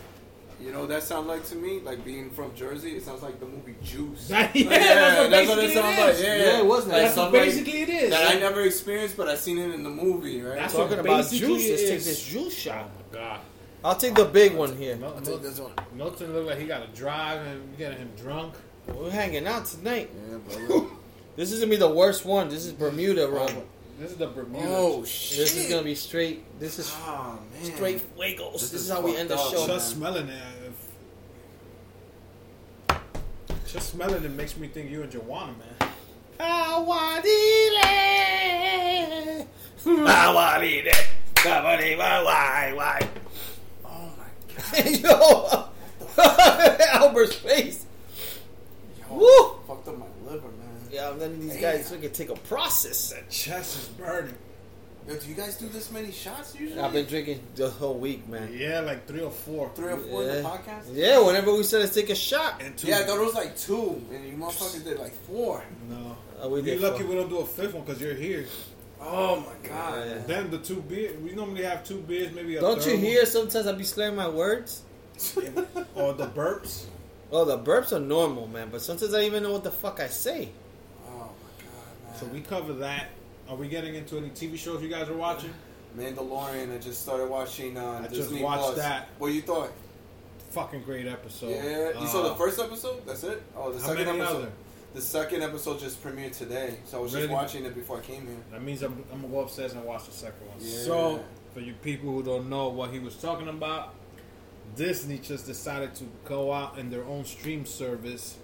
[0.65, 1.81] You know what that sounds like to me?
[1.81, 4.31] Like being from Jersey, it sounds like the movie Juice.
[4.31, 6.19] Yeah, Like, that's what that's what it sounds it like.
[6.19, 8.11] Yeah, Yeah, it was Like like That's what something basically it is.
[8.11, 10.57] that I never experienced, but I seen it in the movie, right?
[10.57, 12.07] That's Talking what about juice, let's take is.
[12.07, 12.89] this juice shot.
[12.89, 13.41] Oh my god.
[13.85, 14.97] I'll take the big one here.
[14.97, 15.73] Mil- I'll take this one.
[15.95, 18.55] Milton looked like he got to drive and getting him drunk.
[18.87, 20.11] We're hanging out tonight.
[20.31, 20.87] Yeah, brother.
[21.35, 22.51] This is gonna be the worst one.
[22.51, 23.63] This is Bermuda oh, rum.
[24.03, 24.67] This is the Bermuda.
[24.69, 25.39] oh shit.
[25.39, 26.43] This is gonna be straight.
[26.59, 27.65] This is Oh man.
[27.73, 28.55] straight fuegos.
[28.55, 29.59] This, This is is how we fucked end the up, show.
[29.61, 29.67] man.
[29.69, 30.43] Just smelling it.
[32.91, 32.99] if-
[33.73, 35.55] Just smelling it makes me think you and Juwanaman.
[36.41, 36.97] Awadile.
[39.85, 40.93] Awadile.
[41.37, 43.09] Kabadi, why, why, why?
[43.85, 44.27] Oh my
[44.83, 45.01] god.
[46.19, 46.19] Yo,
[46.93, 47.87] Albert's face.
[48.99, 49.61] Yo, Woo!
[49.69, 50.12] Fucked up my liver, man.
[50.93, 53.11] Yeah, I'm letting these guys we can take a process.
[53.13, 54.35] That chest is burning.
[55.09, 56.81] Yo, do you guys do this many shots usually?
[56.81, 58.55] I've been drinking the whole week, man.
[58.57, 59.71] Yeah, like three or four.
[59.75, 60.85] three or four in the podcast.
[60.93, 62.87] Yeah, whenever we said let's take a shot, And two.
[62.89, 65.65] Yeah, I thought it was like two, and you motherfuckers did like four.
[65.89, 66.17] No.
[66.45, 66.81] uh, we You're did.
[66.83, 67.09] lucky four.
[67.09, 68.47] we don't do a fifth one because you're here.
[69.01, 70.07] Oh my god.
[70.07, 70.19] Yeah.
[70.27, 73.05] Then the two beers, we normally have two beers, maybe a Don't third you one.
[73.05, 73.27] hear?
[73.27, 74.83] Sometimes I be slurring my words.
[75.97, 76.85] Or the burps.
[77.33, 78.69] Oh, the burps are normal, man.
[78.71, 80.51] But sometimes I don't even know what the fuck I say.
[81.09, 82.12] Oh my god, man.
[82.23, 83.09] So we cover that.
[83.49, 85.53] Are we getting into any TV shows you guys are watching?
[85.99, 86.73] Mandalorian.
[86.73, 88.77] I just started watching uh, I just Disney watched Plus.
[88.77, 89.09] that.
[89.19, 89.73] What you thought?
[90.51, 91.51] Fucking great episode.
[91.51, 93.05] yeah, you Uh, saw the first episode.
[93.05, 93.43] That's it.
[93.57, 94.37] Oh, the How second many episode.
[94.37, 94.53] other?
[94.95, 97.27] The second episode just premiered today, so I was Really?
[97.27, 98.37] just watching it before I came here.
[98.53, 100.59] That means I'm, I'm gonna go upstairs and watch the second one.
[100.61, 100.79] Yeah.
[100.85, 101.25] So,
[101.55, 103.95] for you people who don't know what he was talking about,
[104.77, 108.37] Disney just decided to go out in their own stream service.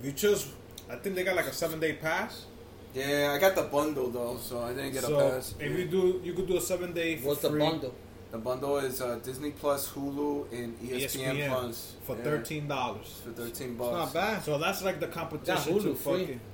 [0.00, 0.48] If you just,
[0.90, 2.44] I think they got like a seven day pass.
[2.94, 5.54] Yeah, I got the bundle though, so I didn't get so a pass.
[5.60, 7.16] if you do, you could do a seven day.
[7.16, 7.94] For What's the bundle?
[8.32, 13.20] The bundle is uh, Disney Plus, Hulu, and ESPN, ESPN Plus for Yeah, thirteen dollars.
[13.24, 13.92] For thirteen It's bucks.
[13.92, 14.42] not bad.
[14.44, 16.20] So that's like the competition yeah, Hulu to free.
[16.20, 16.40] fucking.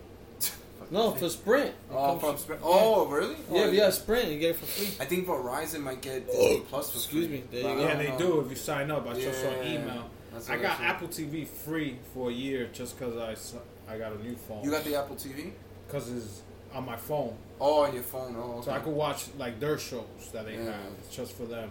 [0.88, 1.70] No, for Sprint.
[1.70, 2.60] It Oh, from Sprint.
[2.64, 3.34] Oh, really?
[3.50, 4.86] Yeah, Oh, if you have Sprint, you get it for free.
[5.00, 7.38] I think Verizon might get Disney Plus for excuse free.
[7.38, 7.44] me.
[7.50, 7.80] There you go.
[7.82, 8.18] Yeah, they know.
[8.18, 9.04] do if you sign up.
[9.08, 10.08] I just saw an email.
[10.32, 10.80] that's I got.
[10.80, 14.62] Apple TV free for a year just because I, I got a new phone.
[14.62, 15.50] You got the Apple TV?
[15.86, 16.42] Because it's
[16.74, 17.34] on my phone.
[17.60, 18.36] Oh, on your phone.
[18.38, 20.64] Oh, So I could watch like their shows that they Yeah.
[20.72, 21.70] have just for them.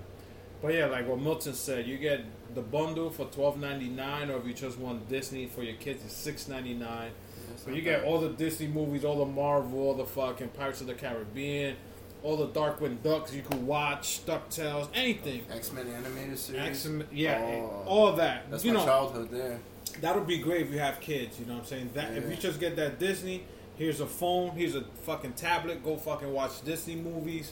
[0.62, 2.22] But yeah, like what Milton said, you get
[2.56, 6.02] the bundle for twelve ninety nine, or if you just want Disney for your kids,
[6.06, 7.12] it's six ninety nine.
[7.58, 10.88] So you get all the Disney movies, all the Marvel, all the fucking Pirates of
[10.88, 11.76] the Caribbean,
[12.24, 15.44] all the Darkwing Ducks you could watch, Ducktales, anything.
[15.52, 16.62] X Men animated series.
[16.68, 17.48] X-Men, yeah, Oh.
[17.84, 18.50] Eh, all that.
[18.50, 19.60] That's you my know, childhood there.
[20.02, 21.40] that would be great if you have kids.
[21.40, 21.90] You know what I'm saying?
[21.94, 23.44] That if you just get that Disney,
[23.78, 25.84] here's a phone, here's a fucking tablet.
[25.84, 27.52] Go fucking watch Disney movies.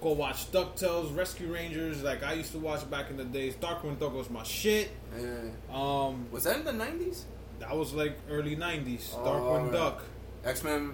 [0.00, 2.02] Go watch Ducktales, Rescue Rangers.
[2.02, 3.54] Like I used to watch back in the days.
[3.54, 4.90] Darkwing Duck was my shit.
[5.18, 5.24] Yeah.
[5.72, 7.24] Um, Was that in the nineties?
[7.60, 9.14] that was like early '90s.
[9.16, 9.72] Oh, Darkwing.
[9.72, 10.02] Duck.
[10.44, 10.92] X Men.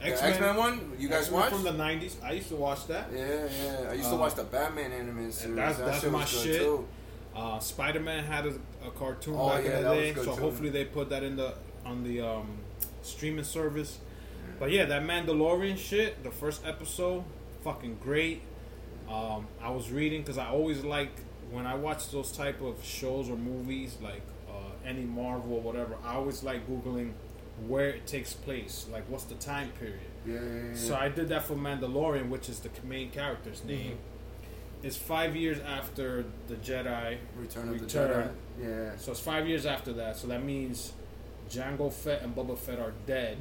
[0.00, 0.92] X-Men- one.
[0.98, 1.52] You guys X-Men watch?
[1.52, 2.16] from the '90s.
[2.24, 3.08] I used to watch that.
[3.12, 3.88] yeah, yeah.
[3.90, 5.56] I used to Uh, watch the Batman animated series.
[5.56, 6.68] that's- that that's my shit.
[7.34, 8.50] Uh, Spider Man had a,
[8.86, 10.30] a cartoon Oh, back yeah, in that the day, so too.
[10.42, 11.54] hopefully they put that in the
[11.86, 12.48] on the um,
[13.02, 13.98] streaming service.
[14.58, 17.24] But yeah, that Mandalorian shit, the first episode,
[17.62, 18.42] fucking great.
[19.10, 21.10] Um, I was reading because I always like
[21.50, 24.52] when I watch those type of shows or movies, like uh,
[24.86, 25.96] any Marvel or whatever.
[26.04, 27.12] I always like googling
[27.66, 30.00] where it takes place, like what's the time period.
[30.26, 30.74] Yeah, yeah, yeah.
[30.74, 33.98] So I did that for Mandalorian, which is the main character's name.
[34.82, 37.18] It's five years after the Jedi.
[37.36, 38.30] Return of the Jedi.
[38.60, 38.96] Yeah.
[38.96, 40.16] So it's five years after that.
[40.16, 40.92] So that means
[41.48, 43.38] Jango Fett and Boba Fett are dead.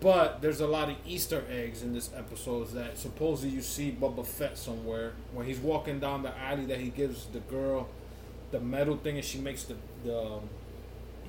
[0.00, 3.90] But there's a lot of Easter eggs in this episode Is that supposedly you see
[4.00, 7.88] Boba Fett somewhere when he's walking down the alley that he gives the girl
[8.50, 10.48] the metal thing and she makes the the, um,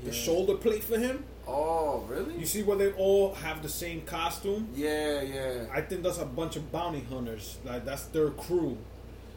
[0.04, 1.24] the shoulder plate for him.
[1.48, 2.38] Oh, really?
[2.38, 4.70] You see where they all have the same costume.
[4.76, 5.66] yeah, yeah.
[5.74, 7.58] I think that's a bunch of bounty hunters.
[7.66, 8.78] Like that's their crew.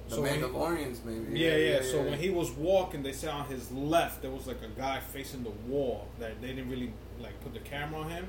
[0.09, 1.39] The he- Mandalorians, maybe.
[1.41, 4.63] yeah, yeah, So when he was walking, they said on his left there was like
[4.63, 8.27] a guy facing the wall that they didn't really like put the camera on him.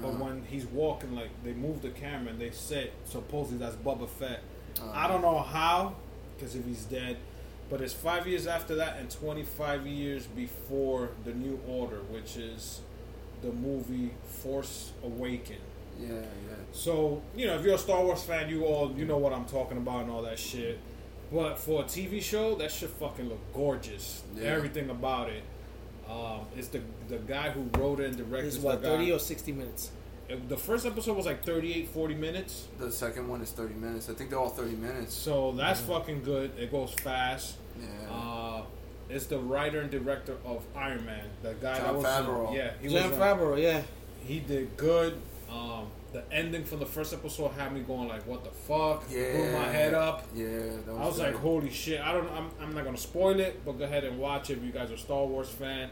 [0.00, 0.24] But Uh-huh.
[0.24, 4.40] when he's walking, like they move the camera and they said supposedly that's Boba Fett.
[4.78, 4.90] Uh-huh.
[4.94, 5.94] I don't know how,
[6.36, 7.16] because if he's dead.
[7.68, 12.80] But it's five years after that and 25 years before the New Order, which is
[13.42, 14.10] the movie
[14.42, 15.58] Force Awaken.
[16.00, 16.22] Yeah, yeah.
[16.72, 19.44] So you know, if you're a Star Wars fan, you all you know what I'm
[19.44, 20.78] talking about and all that shit.
[21.32, 24.22] But for a TV show, that shit fucking look gorgeous.
[24.34, 24.48] Yeah.
[24.48, 25.42] Everything about it.
[26.10, 28.48] Um, it's the the guy who wrote it and directed.
[28.48, 29.90] It's what the guy- thirty or sixty minutes.
[30.48, 32.68] the first episode was like 38, 40 minutes.
[32.78, 34.08] The second one is 30 minutes.
[34.08, 35.12] I think they're all 30 minutes.
[35.12, 36.52] So that's fucking good.
[36.56, 37.56] It goes fast.
[37.80, 37.86] Yeah.
[38.14, 38.62] Uh,
[39.08, 41.24] it's the writer and director of Iron Man.
[41.42, 42.54] The guy that was Favreau.
[42.54, 43.82] yeah, he John was, Favreau, yeah.
[44.24, 45.14] he did good.
[45.50, 49.32] Um, the ending from the first episode had me going like, "What the fuck?" yeah.
[49.32, 50.28] Blew my head up.
[50.32, 50.46] Yeah.
[50.86, 51.22] That was I was good.
[51.26, 52.30] like, "Holy shit!" I don't.
[52.30, 54.92] I'm, I'm not gonna spoil it, but go ahead and watch it if you guys
[54.92, 55.90] are Star Wars fan.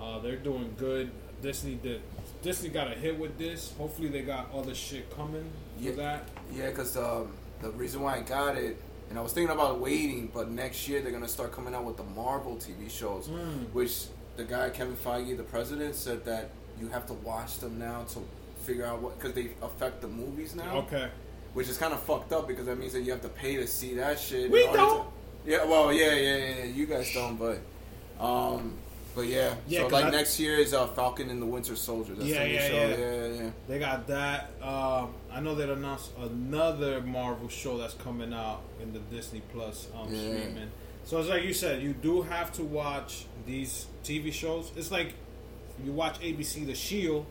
[0.00, 1.10] Uh, they're doing good.
[1.42, 2.00] Disney did.
[2.42, 3.72] Disney got a hit with this.
[3.78, 5.44] Hopefully, they got other shit coming
[5.78, 5.90] Yeah.
[5.90, 6.28] for that.
[6.54, 8.76] Yeah, because um, the reason why I got it,
[9.10, 11.96] and I was thinking about waiting, but next year they're gonna start coming out with
[11.96, 13.72] the Marvel TV shows, Mm.
[13.72, 14.06] which
[14.36, 16.50] the guy Kevin Feige, the president, said that
[16.80, 18.20] you have to watch them now to
[18.62, 21.08] figure out what because they affect the movies now, Okay.
[21.54, 23.66] which is kind of fucked up because that means that you have to pay to
[23.66, 24.50] see that shit.
[24.50, 25.04] We don't.
[25.04, 26.64] To, yeah, well, yeah, yeah, yeah, yeah.
[26.64, 27.58] You guys don't, but.
[28.18, 28.74] Um,
[29.14, 32.14] but yeah, Yeah, so like I- next year is uh, Falcon and the Winter Soldier.
[32.14, 32.74] That's Yeah, the new yeah, show.
[32.74, 32.96] yeah.
[32.96, 33.50] yeah, yeah.
[33.68, 34.50] They got that.
[34.62, 39.88] Um, I know they announced another Marvel show that's coming out in the Disney Plus
[39.94, 40.20] um, Yeah.
[40.20, 40.70] streaming.
[41.04, 44.70] So it's like you said, you do have to watch these TV shows.
[44.76, 45.14] It's like
[45.84, 47.26] you watch ABC The Shield.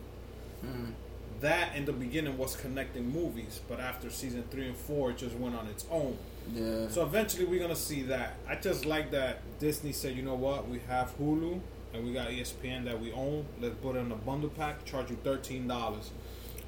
[0.66, 0.94] Mhm.
[1.42, 5.36] That in the beginning was connecting movies, but after season three and four, it just
[5.36, 6.18] went on its own.
[6.54, 6.88] Yeah.
[6.90, 8.36] So eventually, we're gonna see that.
[8.48, 11.60] I just like that Disney said, you know what, we have Hulu
[11.94, 13.46] and we got ESPN that we own.
[13.60, 14.86] Let's put it in a bundle pack.
[14.86, 16.12] Charge you thirteen dollars.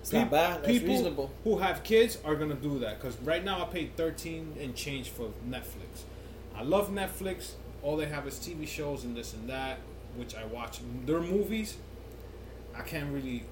[0.01, 0.63] It's not bad.
[0.63, 1.31] That's people reasonable.
[1.43, 5.09] who have kids are gonna do that because right now I pay thirteen and change
[5.09, 6.03] for Netflix.
[6.55, 7.51] I love Netflix.
[7.83, 9.79] All they have is TV shows and this and that,
[10.15, 10.79] which I watch.
[11.05, 11.77] Their movies,
[12.75, 13.43] I can't really.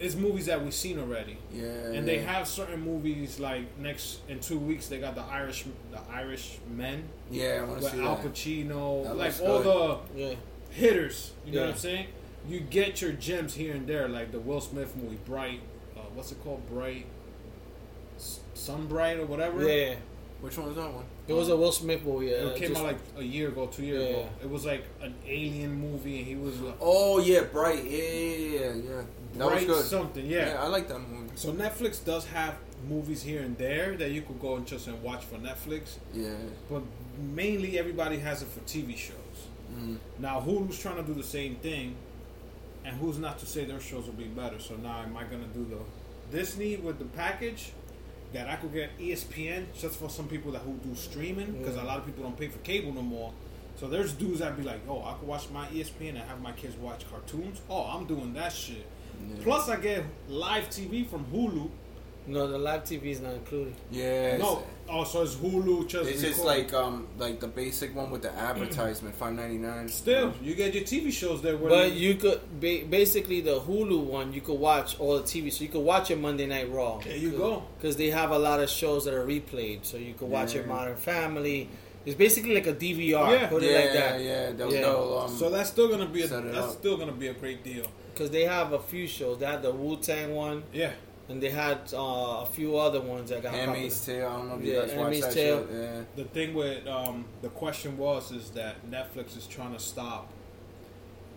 [0.00, 1.64] It's movies that we've seen already, yeah.
[1.92, 6.00] and they have certain movies like next in two weeks they got the Irish, the
[6.10, 8.16] Irish Men Yeah, I want to see Al.
[8.16, 9.98] Pacino, That like all good.
[10.14, 10.34] the Yeah.
[10.70, 11.32] hitters.
[11.44, 12.06] You know what I'm saying?
[12.48, 15.60] You get your gems here and there, like the Will Smith movie, Bright.
[15.94, 16.66] Uh, what's it called?
[16.70, 17.04] Bright,
[18.16, 19.62] S- Sunbright or whatever.
[19.68, 19.96] Yeah.
[20.40, 21.04] Which one was that one?
[21.28, 22.28] It was a Will Smith movie.
[22.28, 22.46] Yeah.
[22.48, 24.08] It came just- out like a year ago, two years Yeah.
[24.20, 24.28] ago.
[24.42, 27.84] It was like an alien movie, and he was like, Oh yeah, Bright.
[27.84, 29.02] Yeah, yeah, yeah, yeah.
[29.34, 29.86] That Bright was good.
[29.86, 30.26] something.
[30.26, 30.50] Yeah.
[30.54, 30.62] Yeah.
[30.62, 31.30] I like that movie.
[31.36, 32.56] So Netflix does have
[32.88, 36.30] movies here and there that you could go and just and watch for Netflix, Yeah.
[36.70, 36.82] but
[37.18, 39.14] mainly everybody has it for TV shows.
[39.74, 39.98] Mm.
[40.18, 41.94] Now Hulu's trying to do the same thing,
[42.84, 44.58] and who's not to say their shows will be better?
[44.58, 47.72] So now am I gonna do the Disney with the package
[48.32, 51.82] that I could get ESPN just for some people that who do streaming because a
[51.82, 53.32] lot of people don't pay for cable no more.
[53.76, 56.52] So there's dudes that be like, oh, I could watch my ESPN and have my
[56.52, 57.60] kids watch cartoons.
[57.68, 58.86] Oh, I'm doing that shit.
[59.28, 59.42] Yeah.
[59.42, 61.70] Plus, I get live TV from Hulu
[62.26, 63.74] No, the live TV is not included.
[63.90, 64.36] Yeah.
[64.36, 66.08] No, oh, so it's Hulu just.
[66.08, 69.88] It's just like um like the basic one with the advertisement, five ninety nine.
[69.88, 71.56] Still, you get your TV shows there.
[71.56, 74.32] Where But you could ba- basically the Hulu one.
[74.32, 76.98] You could watch all the TV, so you could watch your Monday Night Raw.
[76.98, 77.64] There you go.
[77.78, 80.64] Because they have a lot of shows that are replayed, so you could watch your
[80.64, 81.68] Modern Family.
[82.06, 83.30] It's basically like a DVR.
[83.30, 83.46] Yeah.
[83.48, 84.20] Put yeah, like that.
[84.20, 84.80] yeah, they'll, Yeah.
[84.80, 86.72] they'll, um, So that's still gonna be a set that's up.
[86.72, 87.84] still gonna be a great deal.
[88.20, 89.38] Because they have a few shows.
[89.38, 90.92] They had the Wu Tang one, Yeah,
[91.30, 94.04] and they had uh, a few other ones that got Handmaid's.
[94.04, 94.28] Tale.
[94.28, 95.66] I don't know if you Yeah, guys watch Handmaid's that Tale.
[95.66, 95.74] shit.
[95.80, 96.00] Yeah.
[96.16, 100.30] the thing with um, the question was is that Netflix is trying to stop.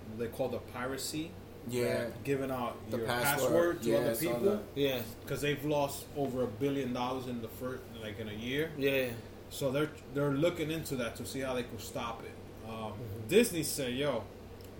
[0.09, 1.31] what They call the piracy.
[1.69, 2.07] Yeah.
[2.25, 3.39] giving out The your password.
[3.77, 4.59] password, to Yeah, other people.
[4.75, 8.71] Yeah, because they've lost over a billion dollars in the first like in a year.
[8.77, 9.05] yeah.
[9.51, 12.33] So they're they're looking into that to see how they could stop it.
[12.69, 13.27] Um, Mm-hmm.
[13.29, 14.23] Disney said, "Yo,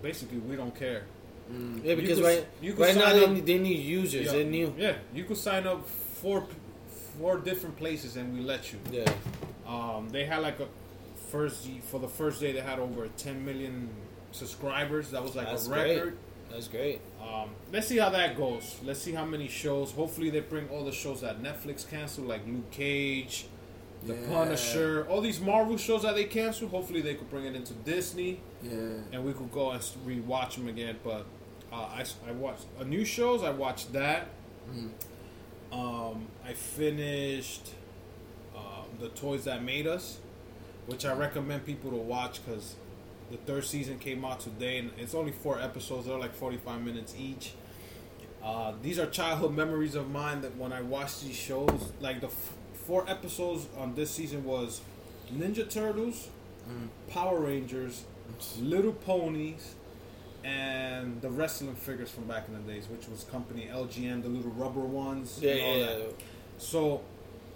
[0.01, 1.03] basically we don't care."
[1.51, 1.83] Mm.
[1.83, 4.25] Yeah, because could- right, you could right now they up- need, they need users.
[4.27, 4.73] Yeah, They new.
[4.77, 6.47] Yeah, you could sign up four
[7.19, 8.79] four different places and we let you.
[8.91, 9.11] Yeah.
[9.67, 10.67] Um, they had like a
[11.29, 13.89] first for the first day they had over 10 million
[14.31, 15.11] subscribers.
[15.11, 15.95] That was like That's a great.
[15.97, 16.17] record.
[16.51, 17.01] That's great.
[17.21, 18.77] Um, let's see how that goes.
[18.83, 19.91] Let's see how many shows.
[19.91, 23.45] Hopefully they bring all the shows that Netflix canceled, like Luke Cage,
[24.05, 24.27] The Yeah.
[24.27, 26.71] Punisher, all these Marvel shows that they canceled.
[26.71, 28.71] Hopefully they could bring it into Disney Yeah.
[29.11, 30.97] and we could go and rewatch them again.
[31.03, 31.25] But
[31.71, 33.43] uh, I, I watched a new shows.
[33.43, 34.27] I watched that.
[34.71, 34.89] Mm.
[35.71, 37.69] Um, I finished
[38.55, 40.19] um, the Toys That Made Us,
[40.85, 42.75] which I recommend people to watch because
[43.31, 46.05] the third season came out today, and it's only four episodes.
[46.05, 47.53] They're like forty-five minutes each.
[48.43, 52.27] Uh, these are childhood memories of mine that when I watched these shows, like the
[52.27, 52.53] f-
[52.85, 54.81] four episodes on this season was
[55.33, 56.29] Ninja Turtles,
[56.69, 56.87] Mm.
[57.09, 58.05] Power Rangers,
[58.61, 59.75] Little Ponies,
[60.45, 64.51] and the wrestling figures from back in the days, which was company LJN, the little
[64.51, 65.39] rubber ones.
[65.41, 65.85] Yeah, and all yeah.
[66.05, 66.13] that.
[66.57, 67.01] So,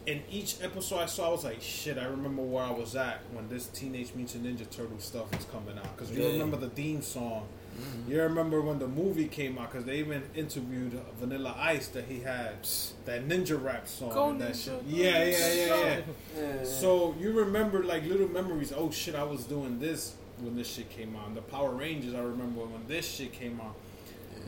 [0.05, 3.21] in each episode I saw, I was like, shit, I remember where I was at
[3.33, 5.95] when this Teenage Mutant Ninja Turtle stuff was coming out.
[5.97, 6.31] Because you Yeah.
[6.33, 7.47] remember the theme song.
[7.79, 8.11] Mm-hmm.
[8.11, 12.21] You remember when the movie came out, because they even interviewed Vanilla Ice that he
[12.21, 12.67] had
[13.05, 14.09] that ninja rap song.
[14.13, 14.83] Go and that Ninja, shit.
[14.87, 16.01] Yeah, yeah, yeah, yeah.
[16.35, 16.63] Yeah.
[16.63, 18.73] So you remember like little memories.
[18.75, 21.33] Oh shit, I was doing this when this shit came out.
[21.35, 23.75] The Power Rangers, I remember when this shit came out.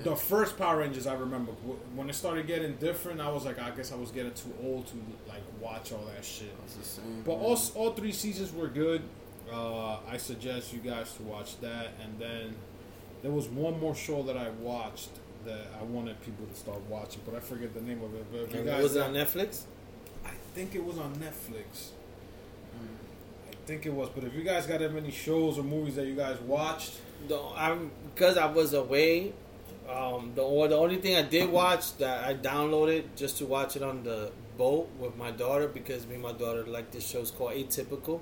[0.04, 1.52] The first Power Rangers, I remember
[1.94, 3.20] when it started getting different.
[3.20, 4.94] I was like, I guess I was getting too old to
[5.28, 6.56] like watch all that shit.
[6.64, 7.22] It's the same.
[7.26, 7.46] But man.
[7.46, 9.02] all all three seasons were good.
[9.52, 11.90] Uh, I suggest you guys to watch that.
[12.02, 12.56] And then
[13.22, 15.10] there was one more show that I watched
[15.46, 18.26] that I wanted people to start watching, but I forget the name of it.
[18.32, 19.64] But you guys was it on Netflix?
[20.26, 21.90] I think it was on Netflix.
[23.50, 26.16] I think it was, but if you guys got any shows or movies that you
[26.16, 26.94] guys watched,
[27.28, 29.34] The, I'm because I was away.
[29.88, 33.76] Um, the or the only thing I did watch that I downloaded just to watch
[33.76, 37.22] it on the boat with my daughter because me and my daughter like this show.
[37.22, 38.22] It's called Atypical.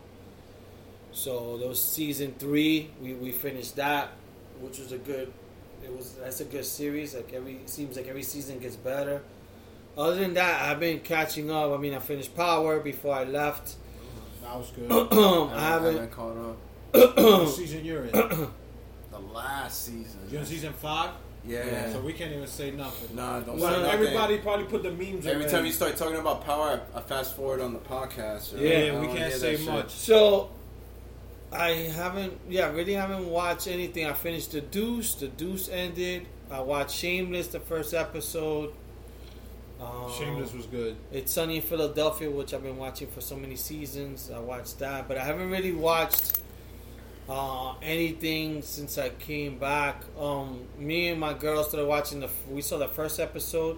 [1.12, 2.90] So those season three.
[3.02, 4.10] We, we finished that,
[4.62, 5.32] which was a good.
[5.84, 7.16] It was that's a good series.
[7.16, 9.22] Like every seems like every season gets better.
[9.98, 11.72] Other than that, I've been catching up.
[11.72, 13.76] I mean, I finished Power before I left.
[14.44, 14.92] that was good.
[14.92, 14.96] I
[15.56, 15.94] I haven't.
[15.94, 16.58] haven't caught up.
[17.18, 18.12] what season you're in?
[18.12, 20.20] The last season.
[20.30, 21.12] You're in season five,
[21.46, 21.92] Yeah.
[21.92, 23.16] so we can't even say nothing.
[23.16, 23.92] Nah, don't Well, say nothing.
[24.00, 25.26] everybody probably put the memes.
[25.26, 25.52] Every already.
[25.52, 28.42] time you start talking about power, I, I fast forward on the podcast.
[28.42, 29.68] so Yeah, I we can't say that shit.
[29.68, 29.90] much.
[29.92, 30.52] So,
[31.52, 34.06] I haven't, yeah, really haven't watched anything.
[34.06, 35.16] I finished The Deuce.
[35.16, 36.26] The Deuce ended.
[36.52, 38.74] I watched Shameless, the first episode.
[39.80, 40.96] Um, Shameless was good.
[41.12, 44.32] It's Sunny in Philadelphia, which I've been watching for so many seasons.
[44.34, 46.40] I watched that, but I haven't really watched
[47.30, 50.04] uh, anything since I came back.
[50.20, 52.30] Um, me and my girl started watching the.
[52.50, 53.78] We saw the first episode.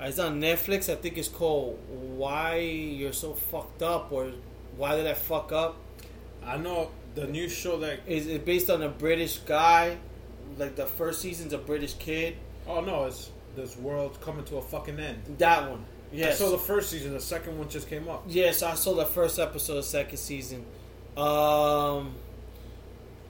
[0.00, 0.90] Uh, It's on Netflix.
[0.92, 4.32] I think it's called "Why You're So Fucked Up" or
[4.76, 5.76] "Why Did I Fuck Up."
[6.46, 8.00] I know the new show that.
[8.06, 9.98] Is it based on a British guy?
[10.58, 12.36] Like the first season's a British kid.
[12.66, 15.22] Oh no, it's this world's coming to a fucking end.
[15.38, 15.84] That one.
[16.12, 16.40] Yes.
[16.40, 17.12] I saw the first season.
[17.12, 18.24] The second one just came up.
[18.28, 20.64] Yes, I saw the first episode of second season.
[21.16, 22.14] Um,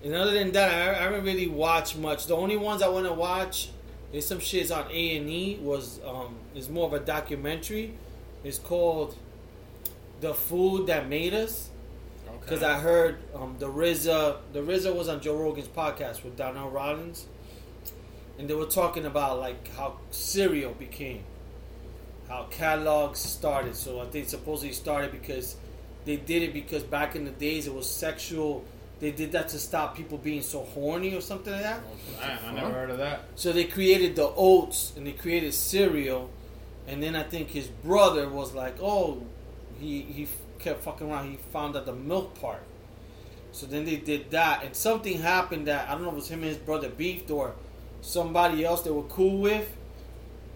[0.03, 2.27] and other than that, I, I haven't really watched much.
[2.27, 3.71] The only ones I want to watch
[4.13, 5.59] is some shit's on A and E.
[5.63, 7.95] Was um, is more of a documentary.
[8.43, 9.17] It's called
[10.21, 11.71] "The Food That Made Us."
[12.45, 16.71] Because I heard um, the RZA, the RZA was on Joe Rogan's podcast with Donnell
[16.71, 17.27] Rawlings,
[18.39, 21.25] and they were talking about like how cereal became,
[22.29, 23.75] how Kellogg's started.
[23.77, 25.57] So I think supposedly started because
[26.05, 28.65] they did it because back in the days it was sexual.
[29.01, 31.81] They did that to stop people being so horny or something like that.
[32.23, 33.23] I, I never heard of that.
[33.35, 36.31] So they created the oats and they created cereal
[36.87, 39.23] and then I think his brother was like, "Oh,
[39.81, 40.29] he he
[40.65, 41.31] kept fucking around.
[41.31, 42.63] He found out the milk part."
[43.53, 46.29] So then they did that, and something happened that I don't know if it was
[46.29, 47.55] him and his brother beefed or
[48.01, 49.69] somebody else they were cool with,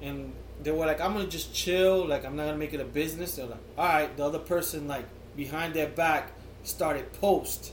[0.02, 0.32] and
[0.62, 2.06] they were like, "I'm gonna just chill.
[2.06, 4.88] Like I'm not gonna make it a business." They're like, "All right." The other person
[4.88, 5.06] like
[5.36, 6.32] behind their back
[6.64, 7.72] started post.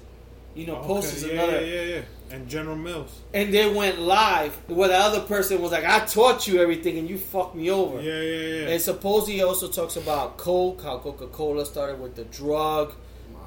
[0.53, 1.65] You know, post Okay, is yeah, another.
[1.65, 2.01] Yeah, yeah, yeah.
[2.31, 3.21] And General Mills.
[3.33, 7.07] And they went live where the other person was like, "I taught you everything, and
[7.09, 8.67] you fucked me over." Yeah, yeah, yeah.
[8.69, 12.93] And supposedly he also talks about Coke, how Coca Cola started with the drug.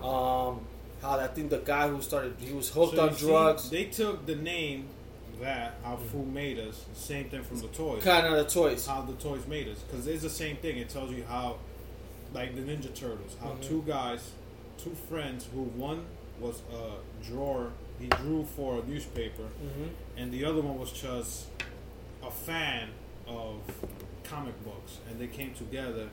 [0.03, 0.61] Um,
[1.03, 3.71] how I think the guy who started, he was hooked So on you see, drugs.
[3.71, 4.87] they took the name
[5.41, 6.85] that how food made us.
[6.95, 8.03] The same thing from the toys.
[8.03, 8.87] kind of the toys.
[8.87, 10.79] How the toys made us, because it's the same thing.
[10.79, 11.57] It tells you how,
[12.33, 13.69] like the Ninja Turtles, how Mhm.
[13.69, 14.21] two guys,
[14.83, 16.05] two friends, who one
[16.41, 21.47] was a drawer, he drew for a newspaper, hmm and the other one was just
[22.27, 22.89] a fan
[23.27, 23.61] of
[24.25, 26.09] comic books, and they came together.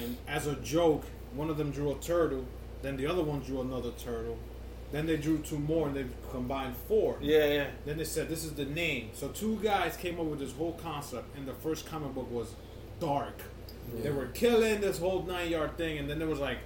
[0.00, 1.04] And as a joke,
[1.34, 2.44] one of them drew a turtle,
[2.82, 4.38] then the other one drew another turtle,
[4.92, 7.16] then they drew two more, and they combined four.
[7.20, 7.66] Yeah, yeah.
[7.84, 9.10] Then they said this is the name.
[9.14, 12.54] So two guys came up with this whole concept, and the first comic book was
[13.00, 13.40] dark.
[14.02, 16.58] They were killing this whole nine yard thing, and then there was like,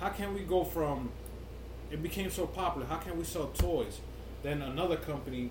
[0.00, 1.10] how can we go from?
[1.90, 2.86] It became so popular.
[2.86, 4.00] How can we sell toys?
[4.42, 5.50] Then another company,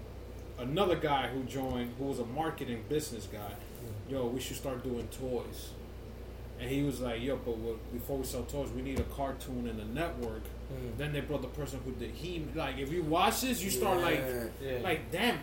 [0.60, 3.54] another guy who joined, who was a marketing business guy,
[4.10, 5.70] yo, we should start doing toys.
[6.60, 9.68] And he was like, yo, but what, before we sell toys, we need a cartoon
[9.68, 10.44] and a network.
[10.72, 10.98] Mm.
[10.98, 12.78] Then they brought the person who did he like.
[12.78, 14.24] If you watch this, you start like,
[14.62, 14.78] Yeah.
[14.84, 15.40] like damn.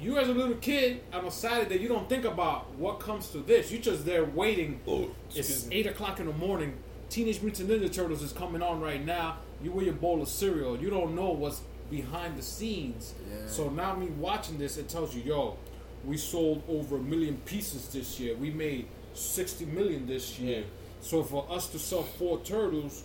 [0.00, 3.38] You as a little kid on a Saturday, you don't think about what comes to
[3.38, 3.70] this.
[3.70, 4.80] You just there waiting.
[4.86, 6.74] Oh, it's eight o'clock in the morning.
[7.08, 9.38] Teenage Mutant Ninja Turtles is coming on right now.
[9.62, 10.76] You with your bowl of cereal.
[10.78, 13.14] You don't know what's behind the scenes.
[13.28, 13.48] Yeah.
[13.48, 15.56] So now me watching this, it tells you, yo,
[16.04, 18.36] we sold over a million pieces this year.
[18.36, 20.60] We made sixty million this year.
[20.60, 20.66] Yeah.
[21.00, 23.04] So for us to sell four turtles,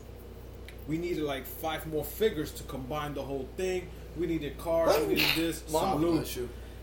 [0.87, 3.87] we needed like five more figures to combine the whole thing.
[4.17, 4.99] We needed cars.
[5.07, 5.71] We needed this.
[5.71, 6.23] Mama.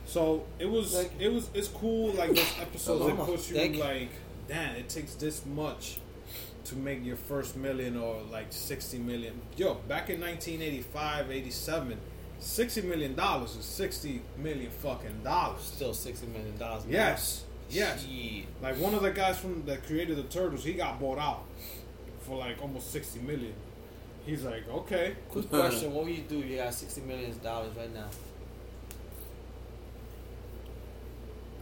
[0.09, 4.09] So it was it was it's cool like those episodes that push you Thank like
[4.49, 5.99] damn it takes this much
[6.69, 9.41] to make your first million or like 60 million.
[9.57, 11.99] Yo, back in 1985, 87,
[12.41, 15.61] 60 million dollars is 60 million fucking dollars.
[15.63, 16.85] Still sixty million dollars.
[16.89, 17.45] Yes.
[17.69, 18.05] Yes.
[18.07, 18.47] Shit.
[18.63, 21.45] Like one of the guys from that created the Turtles, he got bought out
[22.23, 23.55] for like almost 60 million.
[24.25, 26.39] He's like, "Okay, Quick question: What would you do?
[26.41, 28.09] if You got sixty million dollars right now.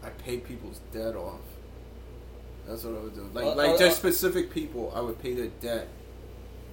[0.02, 1.40] I pay people's debt off.
[2.66, 3.28] That's what I would do.
[3.32, 5.88] Like, Uh, like uh, just uh, specific people, I would pay their debt,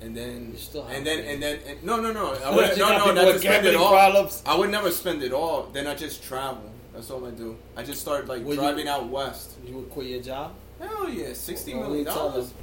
[0.01, 2.33] and then still and then and then and, no, no, no.
[2.33, 3.91] I would, got no, no, not to spend it all.
[3.91, 4.41] problems.
[4.45, 5.69] I would never spend it all.
[5.71, 6.71] Then I just travel.
[6.93, 7.57] That's all I do.
[7.75, 9.51] I just start like Would you- driving out west.
[9.65, 10.53] You would quit your job.
[10.79, 12.53] Hell yeah, sixty What million would you tell dollars.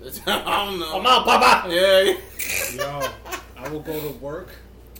[0.26, 0.98] I don't know.
[0.98, 1.68] I'm out, Papa.
[1.72, 3.00] Yeah, yeah.
[3.00, 3.08] yo,
[3.56, 4.48] I will go to work.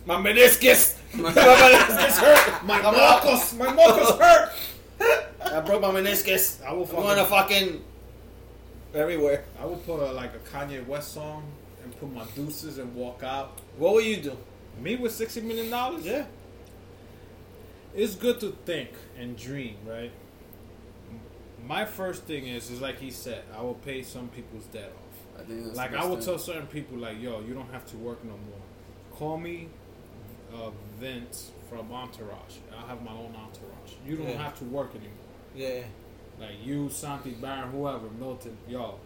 [0.06, 0.96] My meniscus.
[1.14, 2.64] my meniscus hurt.
[2.64, 2.94] My I'm
[3.58, 4.52] my Marcos hurt."
[5.00, 6.64] I broke my meniscus.
[6.64, 7.84] I will I'm going to fucking, fucking
[8.94, 9.44] everywhere.
[9.60, 11.44] I will put a, like a Kanye West song
[11.82, 13.58] and put my deuces and walk out.
[13.78, 14.36] What would you do?
[14.80, 16.04] Me with sixty million dollars?
[16.06, 16.24] Yeah.
[17.94, 20.12] it's good to think and dream, right?
[21.66, 25.40] My first thing is, is like he said, I will pay some people's debt off.
[25.40, 26.24] I think that's Like I will thing.
[26.26, 28.60] tell certain people, like, yo, you don't have to work no more.
[29.12, 29.68] Call me
[30.54, 32.56] uh, Vince from Entourage.
[32.76, 33.59] I have my own entourage.
[34.10, 34.42] You don't Yeah.
[34.42, 35.12] have to work anymore.
[35.54, 35.82] Yeah.
[36.40, 38.98] Like you, Santi, Baron, whoever, Milton, y'all,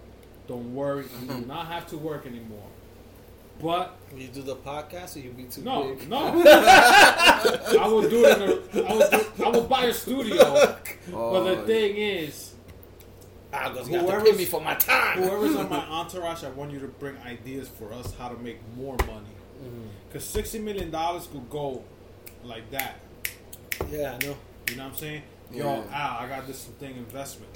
[0.49, 1.05] don't worry.
[1.21, 1.49] You do mm-hmm.
[1.49, 2.69] not have to work anymore.
[3.61, 6.09] But you do the podcast or you'll be too no, big?
[6.09, 6.43] no.
[6.47, 8.41] I will do it.
[8.73, 9.11] In a, I will.
[9.11, 10.39] Do, I will buy a studio.
[10.43, 10.79] Oh,
[11.13, 11.67] But the oh.
[11.67, 12.55] thing is,
[13.53, 15.19] I was got to Whoever's- pay me for my time.
[15.19, 18.59] whoever's on my entourage, I want you to bring ideas for us how to make
[18.75, 19.35] more money.
[19.63, 19.83] Mm-hmm.
[20.09, 21.85] Because sixty million dollars could go
[22.43, 23.01] like that.
[23.91, 24.37] Yeah, I know.
[24.71, 25.23] You know what I'm saying?
[25.53, 25.73] Yo, Yeah.
[25.77, 27.51] Al, ah, I got this thing investment.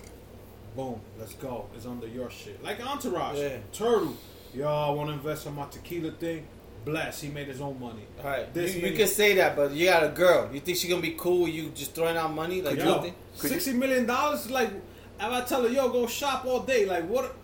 [0.76, 1.66] Boom, let's go.
[1.74, 2.62] It's under your shit.
[2.62, 3.38] Like Entourage.
[3.38, 3.56] Yeah.
[3.72, 4.16] Turtle.
[4.54, 6.46] Yo, I want to invest in my tequila thing.
[6.84, 7.20] Bless.
[7.20, 8.02] He made his own money.
[8.22, 10.48] All right, This you, you can say that, but you got a girl.
[10.52, 11.42] You think she gonna be cool?
[11.44, 13.14] with You just throwing out money like Yo, nothing?
[13.38, 14.48] Could you- sixty million dollars.
[14.50, 16.84] Like, if I tell her, yo, go shop all day.
[16.86, 17.34] Like, what?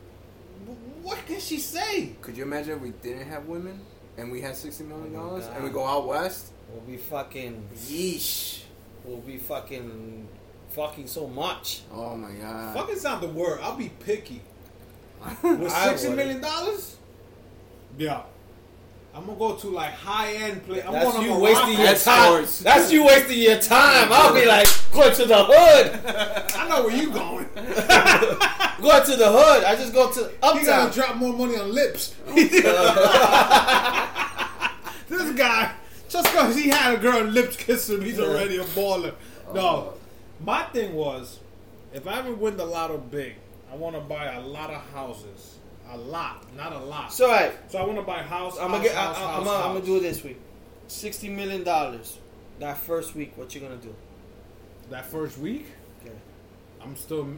[1.02, 2.10] What can she say?
[2.22, 3.80] Could you imagine if we didn't have women
[4.16, 5.56] and we had sixty million oh dollars God.
[5.56, 6.52] and we go out west?
[6.72, 7.62] We'll be fucking.
[7.76, 8.62] Yeesh.
[9.04, 10.28] We'll be fucking.
[10.70, 11.82] Fucking so much.
[11.92, 12.74] Oh my god.
[12.76, 13.60] Fucking's not the word.
[13.62, 14.40] I'll be picky.
[15.42, 16.16] With I sixty wouldn't.
[16.16, 16.96] million dollars?
[17.96, 18.22] Yeah.
[19.14, 20.82] I'm gonna go to like high end place.
[20.84, 22.46] I'm That's going to you wasting your time.
[22.62, 24.08] That's you wasting your time.
[24.10, 26.00] I'll be like going to the hood,
[26.56, 27.46] I know where you going.
[27.54, 29.62] going to the hood.
[29.64, 30.90] I just go to You gotta uptown.
[30.90, 32.16] drop more money on lips.
[35.08, 35.72] this guy,
[36.14, 39.14] just because he had a girl and lips kiss him, he's already a baller.
[39.48, 39.94] Uh, no,
[40.40, 41.40] my thing was,
[41.92, 43.34] if I ever win the lotto big,
[43.70, 45.58] I want to buy a lot of houses.
[45.90, 47.12] A lot, not a lot.
[47.12, 48.56] So, right, So I want to buy a house.
[48.58, 48.94] I'm gonna house, get.
[48.94, 50.40] House, I, house, I'm gonna, I'm gonna do it this week.
[50.86, 52.18] Sixty million dollars.
[52.58, 53.94] That first week, what you gonna do?
[54.90, 55.66] that first week.
[56.02, 56.14] Okay.
[56.82, 57.28] I'm still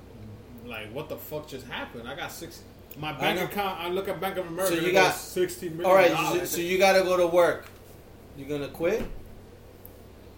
[0.64, 2.08] like, what the fuck just happened?
[2.08, 2.62] I got six.
[2.98, 3.44] My bank know.
[3.44, 3.80] account.
[3.80, 4.76] I look at Bank of America.
[4.76, 5.86] So you got- sixty million.
[5.86, 7.66] All right, so, so you gotta go to work.
[8.36, 9.02] You gonna quit?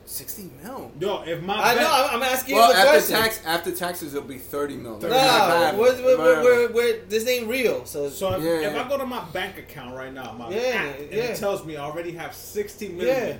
[0.05, 0.91] Sixty mil.
[0.99, 1.87] Yo, if my I know.
[1.93, 3.17] I'm, I'm asking Well, you the after question.
[3.17, 4.99] tax, after taxes, it'll be thirty mil.
[4.99, 5.13] Thirty.
[5.13, 7.85] No, Half, we're, we're, we're, we're, we're- this ain't real.
[7.85, 8.85] So, So if, Yeah, if yeah.
[8.85, 11.23] I go to my bank account right now, my Yeah, app, and yeah.
[11.25, 13.37] it tells me I already have sixty million, Yeah.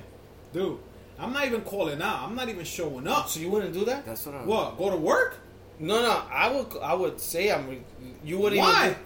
[0.53, 0.77] dude,
[1.17, 2.21] I'm not even calling out.
[2.21, 3.29] I'm not even showing up.
[3.29, 4.05] so you wouldn't do that?
[4.05, 4.39] That's what I.
[4.45, 4.77] What?
[4.77, 5.37] Go to work?
[5.79, 6.21] No, no.
[6.31, 6.67] I would.
[6.83, 7.67] I would say I'm.
[7.67, 7.81] Re-
[8.23, 8.61] you wouldn't.
[8.61, 8.89] Why?
[8.89, 8.97] Even,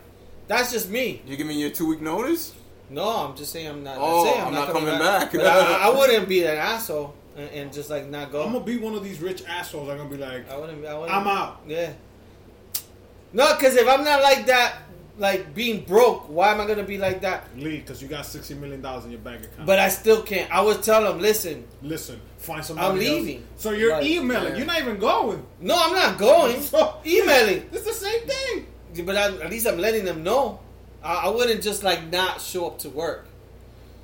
[0.50, 1.22] that's just me.
[1.26, 2.54] You give me your two week notice?
[2.94, 3.98] No, I'm just saying I'm not.
[4.00, 5.32] Oh, saying I'm not coming back.
[5.32, 5.36] back.
[5.44, 8.44] I, I wouldn't be an asshole and, and just like not go.
[8.46, 9.90] I'm gonna be one of these rich assholes.
[9.90, 10.86] I'm gonna be like, I wouldn't.
[10.86, 11.12] I wouldn't.
[11.18, 11.62] I'm out.
[11.68, 11.94] Yeah.
[13.34, 14.78] No, because if I'm not like that,
[15.18, 17.48] like being broke, why am I gonna be like that?
[17.58, 19.66] leave because you got sixty million dollars in your bank account.
[19.66, 20.52] But I still can't.
[20.52, 21.66] I would tell them, listen.
[21.82, 22.88] listen, find somebody.
[22.88, 23.26] I'm else.
[23.26, 23.48] leaving.
[23.56, 24.52] So you're Like, emailing.
[24.52, 24.58] yeah.
[24.58, 25.44] You're not even going.
[25.60, 26.62] No, I'm not going.
[26.74, 27.68] So- Emailing.
[27.72, 29.06] It's the same thing.
[29.06, 30.60] But I, at least I'm letting them know.
[31.04, 33.28] I, I wouldn't just like not show up to work.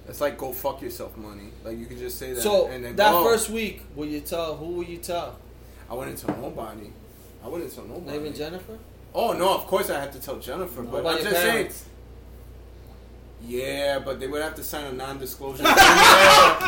[0.07, 1.51] It's like go fuck yourself money.
[1.63, 2.41] Like you could just say that.
[2.41, 3.23] So and then that go.
[3.23, 4.55] first week, will you tell?
[4.57, 5.37] Who will you tell?
[5.89, 6.91] I went into nobody.
[7.43, 8.05] I went into nobody.
[8.05, 8.77] Not even Jennifer.
[9.13, 11.71] Oh no, of course I have to tell Jennifer, but I'm just saying.
[13.39, 13.65] Parents?
[13.65, 15.63] Yeah, but they would have to sign a non-disclosure.
[15.63, 16.59] Straight up.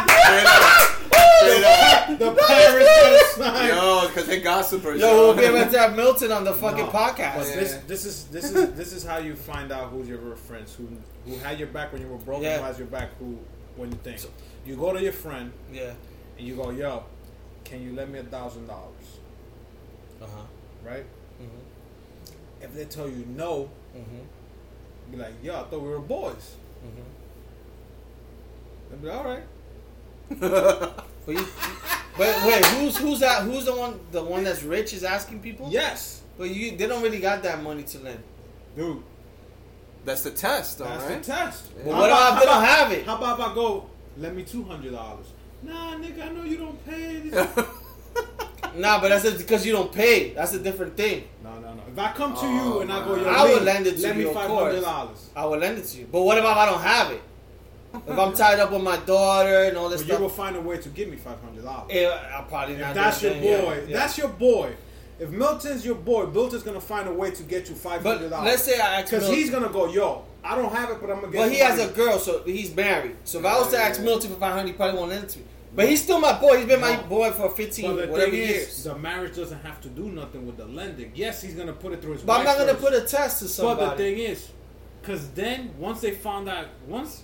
[1.40, 2.20] Straight up.
[2.20, 3.68] The parents gotta sign.
[3.70, 5.00] Yo, because they gossipers.
[5.02, 7.36] Yo, we'll be able to have Milton on the fucking No, podcast.
[7.38, 7.56] But Yeah.
[7.56, 10.76] this, this is this is this is how you find out who's your real friends,
[10.76, 10.88] who
[11.30, 12.54] who had your back when you were broke, Yeah.
[12.54, 13.38] and who has your back who
[13.76, 14.22] when you think.
[14.66, 15.94] You go to your friend Yeah.
[16.38, 17.04] and you go, "Yo,
[17.64, 19.18] can you lend me a thousand dollars?"
[20.22, 20.42] Uh huh.
[20.86, 21.06] Right?
[21.42, 22.64] Mhm.
[22.64, 25.12] If they tell you no, Mhm.
[25.12, 26.56] be like, "Yo, I thought we were boys."
[26.86, 27.04] Mhm.
[28.90, 29.44] They'll be "All right."
[31.24, 31.46] But you,
[32.18, 33.44] but wait, who's who's that?
[33.44, 34.00] Who's the one?
[34.12, 35.68] The one that's rich is asking people.
[35.70, 38.24] Yes, But you, they don't really got that money to lend.
[38.76, 39.04] dude.
[40.04, 41.22] That's the test, though, That's right?
[41.22, 41.76] the test.
[41.78, 43.06] But what about- if they don't have it?
[43.06, 43.86] How about if I go,
[44.18, 45.28] lend me two hundred dollars?
[45.62, 47.20] Nah, nigga, I know you don't pay.
[47.30, 47.66] This.
[48.78, 50.34] Nah, but that's because you don't pay.
[50.34, 51.26] That's a different thing.
[51.44, 51.61] no, no, no.
[51.92, 54.08] If I come to Oh, you and I go, yo, I would lend it to
[54.08, 55.30] you, me of five hundred dollars.
[55.36, 56.08] I will lend it to you.
[56.12, 57.22] But what if I don't have it?
[58.08, 60.56] If I'm tied up with my daughter and all this But you will stuff, find
[60.56, 61.92] a way to give me five hundred dollars.
[62.34, 62.96] I'll probably If not.
[62.96, 64.74] that's your then, boy, yeah, that's your boy.
[65.20, 68.46] If Milton's your boy, Milton's gonna find a way to get you five hundred dollars.
[68.46, 71.32] let's say I because he's gonna go, yo, I don't have it, but I'm gonna
[71.32, 71.38] get.
[71.42, 73.18] But he has a girl, so he's married.
[73.26, 74.02] So if I was to ask.
[74.02, 75.46] Milton for 500, he probably won't lend it to me.
[75.74, 76.58] But he's still my boy.
[76.58, 78.68] He's been my boy for 15, But the whatever thing years.
[78.68, 81.12] is, the marriage doesn't have to do nothing with the lending.
[81.16, 82.22] Yes, he's gonna put it through his.
[82.24, 82.84] but I'm not gonna first.
[82.84, 83.80] put a test to somebody.
[83.86, 84.50] But the thing is,
[85.02, 87.24] because then once they found out, once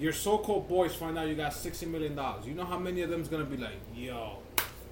[0.00, 3.10] your so-called boys find out you got sixty million dollars, you know how many of
[3.10, 4.38] them's gonna be like, "Yo,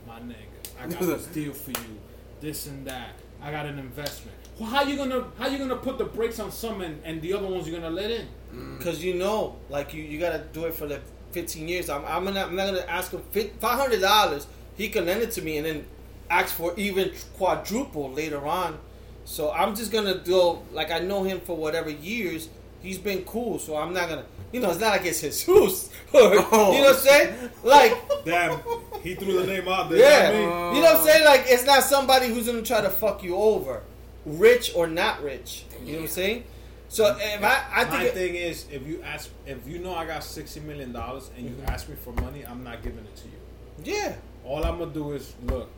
[0.07, 0.37] my nigga,
[0.81, 1.99] I got this deal for you,
[2.41, 3.17] this and that.
[3.43, 6.53] I got an investment." Well, how you gonna how you gonna put the brakes on
[6.53, 8.29] some and, and the other ones you're gonna let in?
[8.55, 8.79] Mm.
[8.79, 11.03] Because you know, like you, you gotta do it for like
[11.33, 11.91] 15 years.
[11.91, 14.47] I'm, I'm, gonna, I'm not gonna ask him $500.
[14.77, 15.85] He can lend it to me and then
[16.31, 18.79] ask for even quadruple later on.
[19.25, 22.49] So I'm just gonna go like I know him for whatever years.
[22.81, 24.25] He's been cool, so I'm not gonna.
[24.51, 25.91] You know, it's not like it's Jesus.
[26.13, 27.51] Or, you know what I'm saying?
[27.63, 28.61] Like, Damn,
[29.03, 29.99] he threw the name out there.
[29.99, 30.77] yeah, not me.
[30.77, 31.25] you know what I'm saying?
[31.25, 33.83] Like, it's not somebody who's gonna try to fuck you over,
[34.27, 35.65] rich or not rich.
[35.85, 36.45] You know what I'm saying?
[36.93, 39.95] So if I, I My think it- thing is, if you ask, if you know
[39.95, 41.69] I got sixty million dollars and you Mhm.
[41.71, 43.95] ask me for money, I'm not giving it to you.
[43.95, 44.17] yeah.
[44.45, 45.71] All I'm gonna do is look,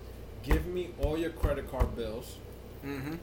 [0.43, 2.37] give me all your credit card bills,
[2.85, 3.15] Mm-hmm.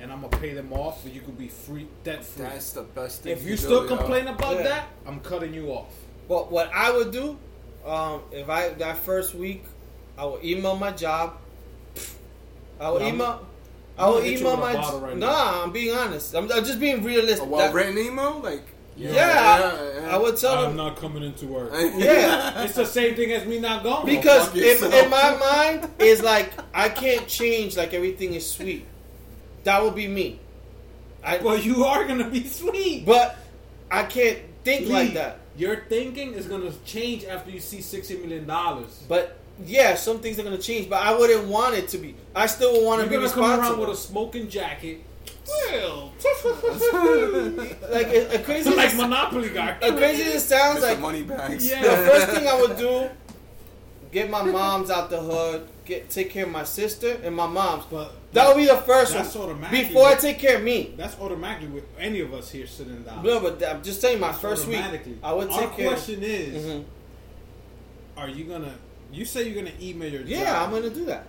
[0.00, 2.44] and I'm gonna pay them off, so you could be free, debt free.
[2.46, 3.32] That's the best thing.
[3.32, 3.96] If to you do, still yo.
[3.96, 4.62] complain about Yeah.
[4.62, 5.92] that, I'm cutting you off.
[6.28, 7.36] But what I would do,
[7.84, 9.64] um, if I that first week,
[10.16, 11.36] I will email my job.
[12.80, 13.46] I will No, I'm- email.
[13.98, 14.72] I'm will gonna hit you email my.
[14.74, 15.62] bottle right nah, now.
[15.64, 16.34] I'm being honest.
[16.34, 17.46] I'm, I'm just being realistic.
[17.46, 18.66] a That- well-written email, like
[18.96, 20.66] yeah, I would tell her.
[20.66, 20.86] I'm them.
[20.86, 21.72] not coming into work.
[21.96, 22.62] Yeah.
[22.62, 24.06] it's the same thing as me not going.
[24.06, 28.86] Because fuck in, in my mind, is like I can't change like everything is sweet.
[29.64, 30.40] That would be me.
[31.24, 33.04] I, well, you are gonna be sweet.
[33.06, 33.36] but
[33.90, 35.38] I can't think Lee, like that.
[35.56, 39.02] your thinking is gonna change after you see sixty million dollars.
[39.08, 40.88] But yeah, some things are gonna change.
[40.88, 42.14] But I wouldn't want it to be.
[42.34, 45.00] I still would want You're to be gonna come around with a smoking jacket.
[45.46, 46.12] Well,
[47.90, 49.76] like a, a crazy, like Monopoly guy.
[49.82, 50.82] a crazy as it sounds Mr.
[50.82, 51.68] like Moneybags.
[51.68, 51.82] Yeah.
[51.82, 53.10] the first thing I would do,
[54.10, 57.84] get my mom's out the hood, get take care of my sister and my mom's.
[57.90, 59.88] But That would be the first That's one automatic.
[59.88, 60.94] before I take care of me.
[60.96, 63.22] That's automatically with any of us here sitting down.
[63.22, 65.18] No, but I'm just saying, my That's first week, automatically.
[65.22, 65.88] I would Our take care.
[65.88, 66.84] question is, Mhm.
[68.16, 68.74] are you gonna?
[69.14, 71.26] You say you're gonna email your Yeah, job, I'm gonna do that.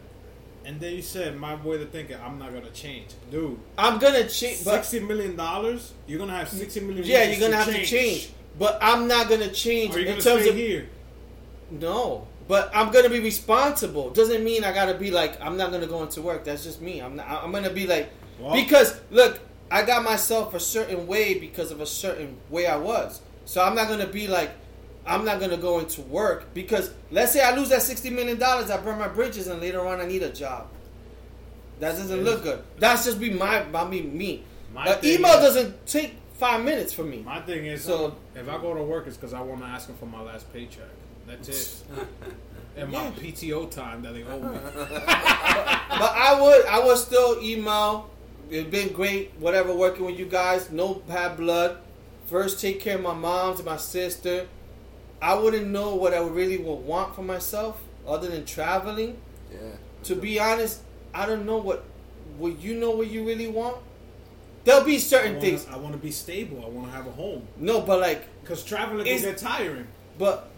[0.66, 2.18] and then you said my way to thinking.
[2.26, 3.60] I'm not gonna change, dude.
[3.78, 5.94] I'm gonna change, Sixty million dollars.
[6.08, 7.06] You're gonna have sixty million.
[7.06, 8.30] yeah, you're gonna have to change.
[8.58, 10.90] But I'm not gonna change Are you in gonna terms stay of here?
[11.72, 12.28] no.
[12.48, 14.12] But I'm gonna be responsible.
[14.12, 16.44] Doesn't mean I gotta be like I'm not gonna go into work.
[16.46, 17.00] That's just me.
[17.02, 18.10] I'm not, I'm gonna be like
[18.40, 19.40] Well- because look,
[19.72, 23.22] I got myself a certain way because of a certain way I was.
[23.46, 24.52] So I'm not gonna be like
[25.08, 28.70] I'm not gonna go into work because let's say I lose that sixty million dollars,
[28.72, 30.68] I burn my bridges, and later on I need a job.
[31.80, 32.64] That doesn't look good.
[32.80, 34.44] That's just be my, I mean me.
[34.74, 37.22] My thing email is- doesn't take five minutes for me.
[37.22, 39.68] My thing is, So- um, if I go to work, it's because I want to
[39.68, 40.88] ask them for my last paycheck.
[41.28, 41.84] That's it.
[42.78, 43.12] and my Yeah.
[43.12, 44.58] PTO time that they owe me.
[44.76, 48.10] But I would, I would still email.
[48.50, 50.72] It's been great, whatever, working with you guys.
[50.72, 51.78] No bad blood.
[52.28, 54.48] First, take care of my moms and my sister.
[55.26, 59.18] I wouldn't know what I really would want for myself other than traveling.
[59.52, 59.58] Yeah.
[60.04, 60.82] To be honest,
[61.16, 61.84] I don't know what.
[62.38, 63.78] Would you know what you really want?
[64.66, 65.68] There'll be I certain wanna, things.
[65.72, 66.64] I want to be stable.
[66.66, 67.48] I want to have a home.
[67.58, 69.88] No, but like, Because traveling Is- can get tiring.
[70.20, 70.50] but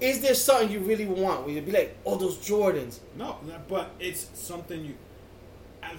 [0.00, 1.44] is there something you really want?
[1.44, 2.98] Where you'd be like, oh, those Jordans.
[3.16, 3.36] No,
[3.68, 4.94] but it's something you.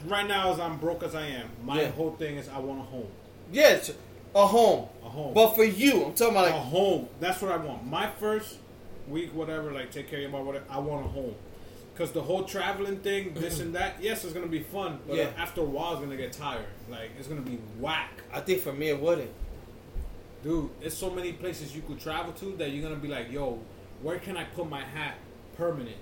[0.05, 1.89] Right now, as I'm broke as I am, my Yeah.
[1.91, 3.07] whole thing is I want a home.
[3.51, 3.91] Yeah, it's
[4.35, 4.87] a home.
[5.03, 5.33] A home.
[5.33, 7.07] But for you, I'm talking about a home.
[7.19, 7.85] That's what I want.
[7.85, 8.57] My first
[9.07, 10.65] week, whatever, like take care of your mom, whatever.
[10.69, 11.35] I want a home.
[11.93, 15.29] Because the whole traveling thing, this and that, yes, it's gonna be fun, but Yeah.
[15.37, 16.65] after a while, it's gonna get tired.
[16.89, 19.31] Like it's gonna be whack, I think for me it wouldn't.
[20.41, 20.69] dude.
[20.79, 23.59] There's so many places you could travel to that you're gonna be like, yo,
[24.01, 25.15] where can I put my hat
[25.57, 25.97] permanent?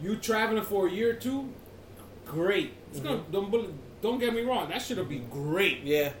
[0.00, 1.52] You traveling for a year or two,
[2.24, 2.72] great.
[2.90, 3.32] It's gonna mm-hmm.
[3.32, 5.50] don't don't get me wrong, that should be mm-hmm.
[5.50, 5.82] great.
[5.82, 6.12] Yeah.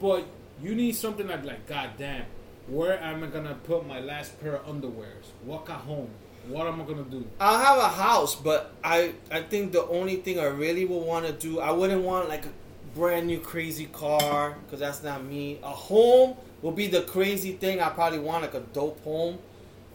[0.00, 0.26] But
[0.62, 2.24] you need something that like, God damn,
[2.66, 5.26] where am I gonna put my last pair of underwears?
[5.44, 6.10] Walk at home.
[6.48, 7.26] What am I gonna do?
[7.40, 11.26] I'll have a house, but I I think the only thing I really would want
[11.26, 12.50] to do, I wouldn't want like a
[12.94, 15.58] brand new crazy car because that's not me.
[15.62, 17.80] A home will be the crazy thing.
[17.80, 19.38] I probably want like a dope home,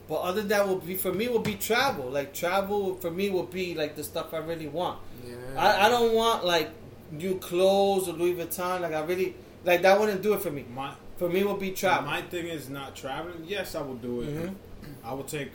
[0.08, 2.10] but other than that will be for me will be travel.
[2.10, 5.00] Like travel for me will be like the stuff I really want.
[5.26, 5.36] Yeah.
[5.58, 6.70] I, I don't want like
[7.12, 8.82] new clothes or Louis Vuitton.
[8.82, 10.66] Like I really like that wouldn't do it for me.
[10.74, 12.10] My For me will be travel.
[12.10, 13.44] my thing is not traveling.
[13.46, 14.30] Yes, I will do it.
[14.30, 14.56] Mhm.
[15.04, 15.52] I will take,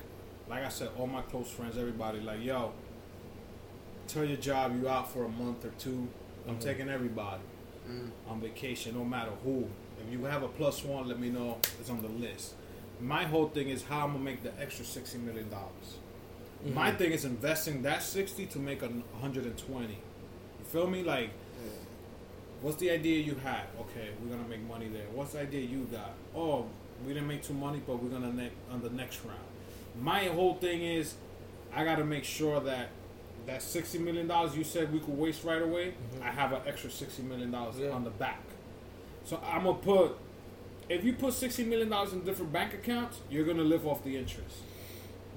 [0.48, 2.20] like I said, all my close friends, everybody.
[2.20, 2.72] Like, yo,
[4.06, 6.09] tell your job you out for a month or 2
[6.47, 6.60] i I'm Mhm.
[6.60, 7.43] taking everybody
[7.89, 8.10] Mm.
[8.28, 9.68] on vacation, no matter who.
[10.01, 11.59] If you have a plus one, let me know.
[11.80, 12.55] It's on the list.
[13.01, 15.98] My whole thing is how I'm gonna make the extra sixty million dollars.
[16.74, 18.90] My thing is investing that sixty to make a
[19.20, 19.98] hundred and twenty.
[20.59, 21.02] You feel me?
[21.02, 21.30] Like,
[22.62, 23.62] what's the idea you had?
[23.80, 25.06] Okay, we're gonna make money there.
[25.14, 26.12] What's the idea you got?
[26.35, 26.66] Oh,
[27.06, 29.39] we didn't make too money, but we're gonna make on the next round.
[30.01, 31.14] My whole thing is,
[31.74, 32.89] I gotta make sure that
[33.47, 36.22] that sixty million dollars you said we could waste right away, mm-hmm.
[36.22, 37.90] I have an extra sixty million dollars Yeah.
[37.90, 38.43] on the back.
[39.24, 40.16] So I'm gonna put.
[40.89, 44.16] If you put sixty million dollars in different bank accounts, you're gonna live off the
[44.16, 44.56] interest.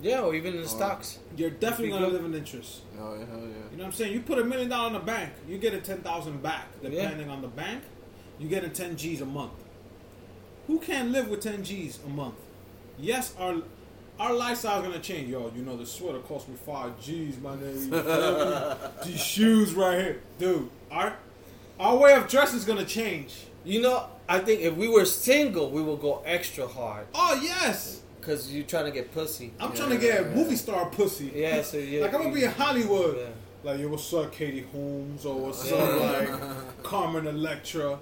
[0.01, 1.19] Yeah, or even in the stocks.
[1.35, 2.81] You're definitely gonna live in interest.
[2.99, 3.45] Oh, yeah, hell yeah.
[3.71, 4.13] You know what I'm saying?
[4.13, 6.67] You put a million dollar in the bank, you get a ten thousand back.
[6.81, 6.89] Yeah.
[6.89, 7.83] Depending on the bank,
[8.39, 9.53] you get a ten G's a month.
[10.67, 12.35] Who can't live with ten G's a month?
[12.97, 13.57] Yes, our
[14.19, 15.29] our lifestyle's gonna change.
[15.29, 19.03] Yo, you know the sweater cost me five G's, my nigga.
[19.05, 20.69] These shoes right here, dude.
[20.91, 21.15] Our
[21.79, 23.45] our way of dressing is gonna change.
[23.63, 28.01] You know, I think if we were single, we would go extra hard Oh yes,
[28.21, 29.51] because you're trying to get pussy.
[29.59, 30.35] I'm Yeah, trying to get yeah.
[30.35, 31.31] movie star pussy.
[31.35, 33.17] Yeah, so yeah, like I'm gonna be in Hollywood.
[33.17, 33.25] Yeah.
[33.71, 35.25] Like, yo, what's up, Katie Holmes?
[35.25, 35.77] Or what's Yeah.
[35.77, 37.99] up, like, Carmen Electra?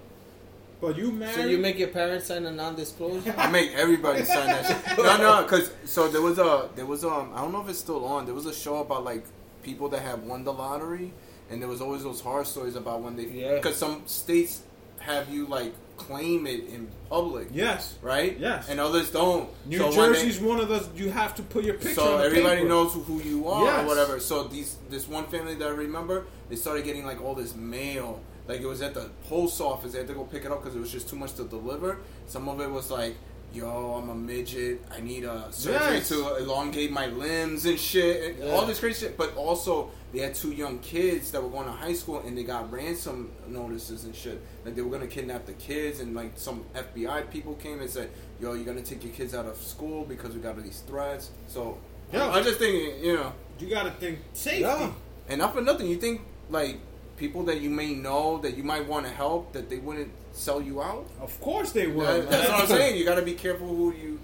[0.82, 1.36] But you married?
[1.36, 3.34] So you make your parents sign a non-disclosure?
[3.38, 4.98] I make everybody sign that shit.
[5.04, 7.80] No, no, because so there was a there was um I don't know if it's
[7.80, 8.26] still on.
[8.26, 9.26] There was a show about like
[9.64, 11.12] people that have won the lottery,
[11.50, 13.56] and there was always those horror stories about when they Yeah.
[13.56, 14.62] because some states
[15.00, 17.96] have you like claim it in public, Yes.
[18.02, 18.38] right?
[18.40, 18.70] Yes.
[18.70, 19.50] and others don't.
[19.66, 22.18] New So when they- Jersey's one of those you have to put your picture so
[22.18, 22.70] everybody paper.
[22.70, 23.84] knows who, you are Yes.
[23.84, 24.20] or whatever.
[24.20, 28.22] So these this one family that I remember, they started getting like all this mail.
[28.48, 29.92] Like it was at the post office.
[29.92, 31.98] They had to go pick it up because it was just too much to deliver.
[32.28, 33.16] Some of it was like
[33.52, 34.80] yo, I'm a midget.
[34.96, 36.10] I need a surgery Yes.
[36.10, 38.36] to elongate my limbs and shit.
[38.40, 39.18] And All this crazy shit.
[39.18, 42.44] But also, they had two young kids that were going to high school and they
[42.44, 44.42] got ransom notices and shit.
[44.66, 48.10] Like they were gonna kidnap the kids and like some FBI people came and said,
[48.42, 51.30] yo, you're gonna take your kids out of school because we got all these threats.
[51.48, 51.78] So
[52.12, 52.30] Yeah.
[52.30, 54.62] I'm just thinking, you know, You gotta think safety.
[54.62, 54.92] Yeah.
[55.28, 56.80] and not for nothing, you think like
[57.18, 60.62] people that you may know that you might want to help that they wouldn't sell
[60.62, 61.06] you out.
[61.20, 62.08] Of course they would.
[62.08, 62.98] That- that's what I'm saying.
[62.98, 64.20] You got to be careful who you,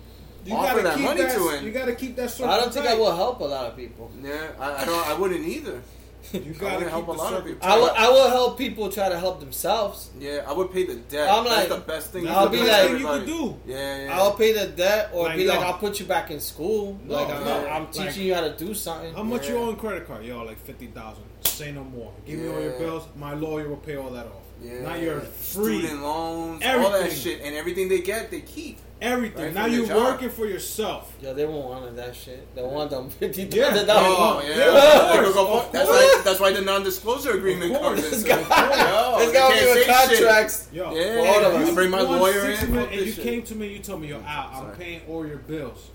[0.45, 1.47] You offer gotta that keep money that, to.
[1.49, 2.30] And You gotta keep that.
[2.30, 4.11] circle I don't think I will help a lot of people.
[4.22, 5.07] yeah, I, I don't.
[5.07, 5.81] I wouldn't either.
[6.34, 7.59] You I gotta keep help the a lot of people.
[7.67, 7.91] I will.
[7.95, 10.09] I will help people try to help themselves.
[10.19, 11.30] Yeah, I would pay the debt.
[11.30, 12.27] I'm That's like- the best thing.
[12.27, 13.55] I'll be like- you could do.
[13.67, 14.17] Yeah, yeah.
[14.17, 15.65] I'll pay the debt or Like, be like, yo.
[15.67, 16.99] I'll put you back in school.
[17.03, 17.67] No, like, I'm, no.
[17.67, 19.13] I'm teaching Like- you how to do something.
[19.13, 19.61] How much you Yeah.
[19.61, 20.26] owe on credit card?
[20.26, 21.23] Yo, like fifty thousand.
[21.43, 22.11] Say no more.
[22.26, 23.03] Give me all your bills.
[23.15, 24.41] My lawyer will pay all that off.
[24.63, 24.81] yeah.
[24.81, 25.80] Now you're free.
[25.81, 28.80] Student loans, all that shit, and everything they get, they keep.
[29.01, 29.43] Everything.
[29.45, 29.97] Right, now you're job.
[29.97, 31.13] working for yourself.
[31.22, 32.55] Yeah, they won't want that shit.
[32.55, 33.72] They want them fifty Yeah.
[33.73, 34.45] thousand Oh, dollars.
[34.47, 34.55] yeah.
[34.57, 35.99] Oh, yeah, of course, go- of that's course.
[36.15, 36.22] why.
[36.23, 37.99] That's why the non-disclosure agreement Of course.
[38.01, 38.09] comes.
[38.11, 38.27] This in.
[38.30, 40.17] guy, Yo, this they guy can't with shit.
[40.17, 40.67] contracts.
[40.72, 41.69] Yo, Yeah, For all of us.
[41.69, 42.72] I bring my you won lawyer 60 in.
[42.73, 43.23] minutes and you shit.
[43.23, 44.27] came to me, you told me, yo, mm-hmm.
[44.27, 44.77] Al, I'm Sorry.
[44.77, 45.89] paying all your bills.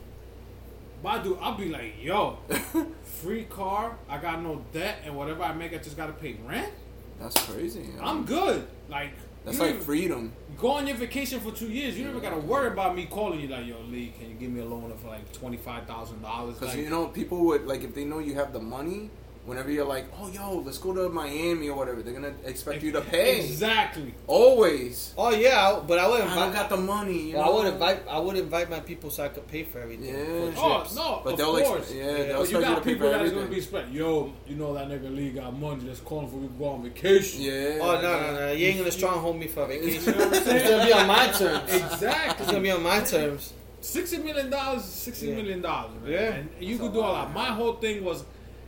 [1.02, 2.36] Badu, I'll be like, yo,
[3.22, 6.70] free car, I got no debt, and whatever I make, I just gotta pay rent.
[7.18, 7.88] That's crazy.
[7.96, 8.02] yo.
[8.02, 8.66] I'm good.
[8.90, 9.12] Like,
[9.44, 10.32] That's you like don't freedom.
[10.58, 11.98] go on your vacation for two years.
[11.98, 14.60] You never gotta worry about me calling you like, yo, Lee, can you give me
[14.60, 16.54] a loan of like twenty five thousand dollars?
[16.54, 19.10] Because Like, you know, people would like if they know you have the money.
[19.46, 22.92] Whenever you're like, oh yo, let's go to Miami or whatever, they're gonna expect you
[22.92, 23.40] to pay.
[23.40, 24.14] exactly.
[24.26, 25.14] Always.
[25.16, 26.52] Oh yeah, I- but I would I don't invite.
[26.54, 27.30] got the money.
[27.30, 28.02] You well, I would invite.
[28.08, 30.08] I would invite my people so I could pay for everything.
[30.14, 30.52] Yeah.
[30.52, 30.94] For Oh trips.
[30.94, 31.92] no, But of they'll ex- course.
[31.94, 32.12] yeah, Yeah.
[32.12, 33.88] they'll But you expect you, got pay people for that is gonna be expect.
[33.92, 35.84] Yo, you know that nigga Lee got money.
[35.86, 37.40] Let's call him for we go on vacation.
[37.40, 37.78] yeah.
[37.80, 38.52] Oh no no no!
[38.52, 40.02] You ain't gonna stronghold me for a vacation.
[40.12, 40.56] You know what I'm saying?
[40.58, 41.72] It's gonna be on my terms.
[41.72, 42.42] Exactly.
[42.44, 43.52] It's gonna be on my terms.
[43.80, 45.36] Sixty million dollars is sixty Yeah.
[45.36, 46.12] million dollars, man.
[46.12, 46.34] Yeah.
[46.34, 47.32] And you could do all that.
[47.32, 48.24] My whole thing was,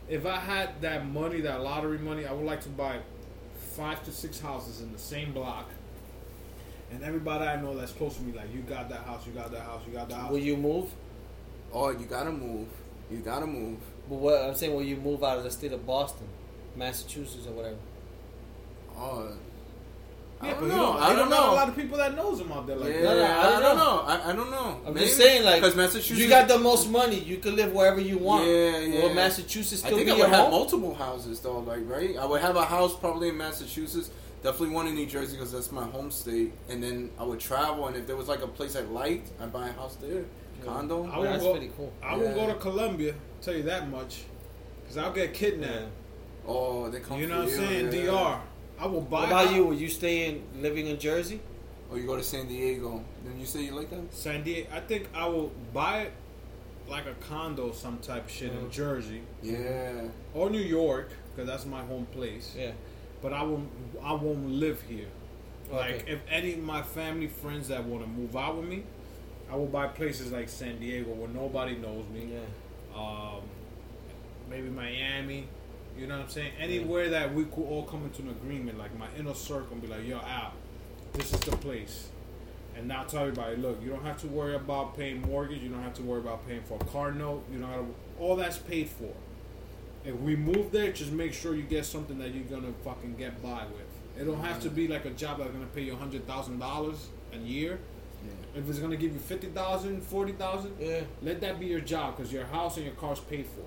[0.09, 2.99] if I had that money, that lottery money, I would like to buy
[3.75, 5.69] five to six houses in the same block.
[6.91, 9.51] And everybody I know that's close to me, like you got that house, you got
[9.51, 10.31] that house, you got that house.
[10.31, 10.91] Will you move?
[11.71, 12.67] Oh, you gotta move.
[13.09, 13.79] You gotta move.
[14.07, 16.27] But what I'm saying, will you move out of the state of Boston,
[16.75, 17.77] Massachusetts, or whatever?
[18.95, 19.31] Oh.
[20.43, 20.67] I don't know.
[20.67, 22.75] you don't, I don't don't a lot of people that knows him out there.
[22.75, 23.13] Like yeah, that.
[23.13, 23.85] No, no, I, I don't don't know.
[23.85, 24.01] know.
[24.01, 24.81] I, I don't know.
[24.85, 25.05] I'm Maybe.
[25.05, 27.19] just saying, like, because Massachusetts, you got the most money.
[27.19, 28.45] You can live wherever you want.
[28.47, 29.01] Yeah, yeah.
[29.01, 30.51] Will Massachusetts I think be I would have home?
[30.51, 32.17] multiple houses though, like right.
[32.17, 34.11] I would have a house probably in Massachusetts,
[34.41, 37.87] definitely one in New Jersey because that's my home state, and then I would travel.
[37.87, 40.25] And if there was like a place I liked, I'd buy a house there,
[40.63, 41.07] condo.
[41.11, 41.91] I would That's go, pretty cool.
[42.03, 43.13] I won't go to Colombia.
[43.41, 44.23] Tell you that much,
[44.81, 45.73] because I'll get kidnapped.
[45.73, 45.87] Yeah.
[46.45, 47.19] Oh, they come.
[47.19, 47.85] You know what I'm saying?
[47.93, 48.05] yeah.
[48.05, 48.41] Dr.
[48.83, 49.21] I will buy.
[49.21, 49.63] What about you?
[49.65, 51.39] Will you stay in living in Jersey?
[51.89, 53.01] Or you go to San Diego.
[53.23, 54.13] Then you say you like that?
[54.13, 54.67] San Diego.
[54.73, 56.09] I think I will buy
[56.89, 58.71] like a condo, some type of shit in Mhm.
[58.71, 60.09] Jersey Yeah.
[60.33, 62.53] or New York, because that's my home place.
[62.57, 62.73] Yeah.
[63.21, 63.69] But I won't.
[64.03, 65.07] I won't live here.
[65.71, 66.11] Like Okay.
[66.11, 68.83] if any of my family friends that want to move out with me,
[69.49, 72.33] I will buy places like San Diego where nobody knows me.
[72.33, 72.99] Yeah.
[73.01, 73.43] Um,
[74.49, 75.47] maybe Miami.
[75.97, 76.53] You know what I'm saying?
[76.59, 79.87] Anywhere that we could all come into an agreement, like my inner circle, and be
[79.87, 80.53] like, "Yo, out.
[81.13, 82.07] this is the place."
[82.75, 85.61] And now tell everybody, look, you don't have to worry about paying mortgage.
[85.61, 87.43] You don't have to worry about paying for a car note.
[87.51, 89.13] You don't have to, all that's paid for.
[90.03, 93.43] If we move there, just make sure you get something that you're gonna fucking get
[93.43, 94.19] by with.
[94.21, 97.09] It don't have to be like a job that's gonna pay you hundred thousand dollars
[97.31, 97.79] a year.
[98.55, 101.01] If it's gonna give you fifty thousand, forty thousand, Yeah.
[101.21, 103.65] let that be your job because your house and your car's paid for.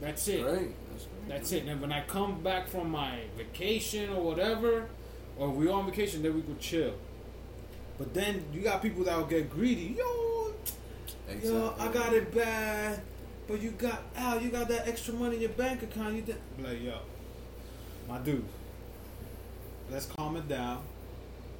[0.00, 0.44] That's it.
[0.44, 0.74] Right.
[1.28, 1.64] That's it.
[1.64, 4.86] And when I come back from my vacation or whatever,
[5.36, 6.94] or we on vacation, then we could chill.
[7.98, 9.96] But then you got people that will get greedy.
[9.98, 10.52] Yo,
[11.28, 11.50] Exactly.
[11.50, 13.00] yo, I got it bad.
[13.46, 16.14] But you got Al, you got that extra money in your bank account.
[16.14, 16.98] You did like yo,
[18.08, 18.44] my dude.
[19.90, 20.82] Let's calm it down.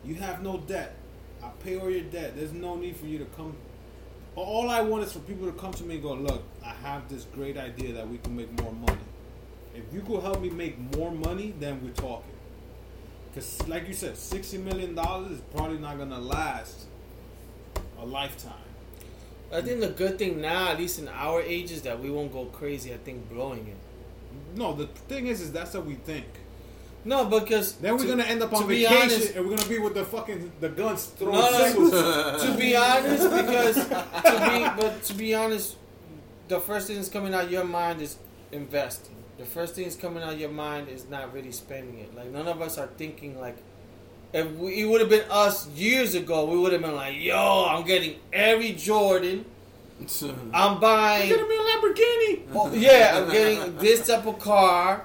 [0.04, 0.94] You have no debt.
[1.42, 2.36] I pay all your debt.
[2.36, 3.54] There's no need for you to come.
[4.36, 7.08] All I want is for people to come to me and go, look, I have
[7.08, 8.98] this great idea that we can make more money.
[9.86, 12.32] If you could help me make more money, then we're talking.
[13.30, 14.98] Because, like you said, $60 million
[15.32, 16.86] is probably not going to last
[18.00, 18.52] a lifetime.
[19.52, 22.32] I think the good thing now, at least in our age, is that we won't
[22.32, 22.92] go crazy.
[22.92, 24.56] I think blowing it.
[24.58, 26.26] No, the thing is, is that's what we think.
[27.04, 29.78] No, because Then we're to- gonna end up on vacation honest- and we're gonna be
[29.78, 35.02] with the fucking the guns throwing No, no, to be honest, because to be, but
[35.04, 35.76] to be honest,
[36.48, 38.16] the first thing that's coming out of your mind is
[38.52, 39.14] investing.
[39.38, 42.14] The first thing that's coming out of your mind is not really spending it.
[42.14, 43.56] Like none of us are thinking like
[44.32, 47.66] if we, it would have been us years ago, we would have been like, "Yo,
[47.68, 49.44] I'm getting every Jordan.
[50.52, 52.42] I'm buying." Get me a Lamborghini.
[52.52, 55.04] Oh, yeah, I'm getting this type of car.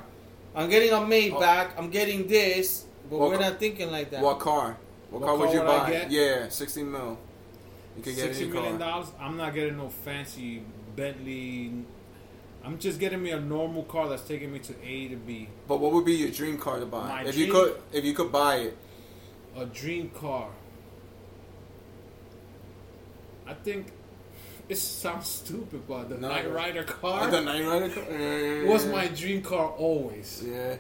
[0.56, 1.72] I'm getting a Maybach.
[1.76, 1.78] Oh.
[1.78, 2.86] I'm getting this.
[3.10, 4.22] But What we're ca- not thinking like that.
[4.22, 4.78] What car?
[5.10, 5.90] What, What car would you would I buy?
[5.92, 6.12] get?
[6.12, 7.18] Yeah, sixty mil.
[7.98, 8.88] You could get Sixty any million car.
[8.90, 9.08] dollars.
[9.20, 10.64] I'm not getting no fancy
[10.96, 11.72] Bentley.
[12.64, 15.50] I'm just getting me a normal car that's taking me to A to B.
[15.68, 17.08] But what would be your dream car to buy?
[17.08, 18.78] My if you could, if you could buy it,
[19.58, 20.50] A dream car.
[23.46, 23.88] I think
[24.70, 26.30] it sounds stupid, but the No.
[26.30, 30.42] Knight Rider car oh, the Knight Rider car yeah, was my dream car always.
[30.46, 30.78] Yeah.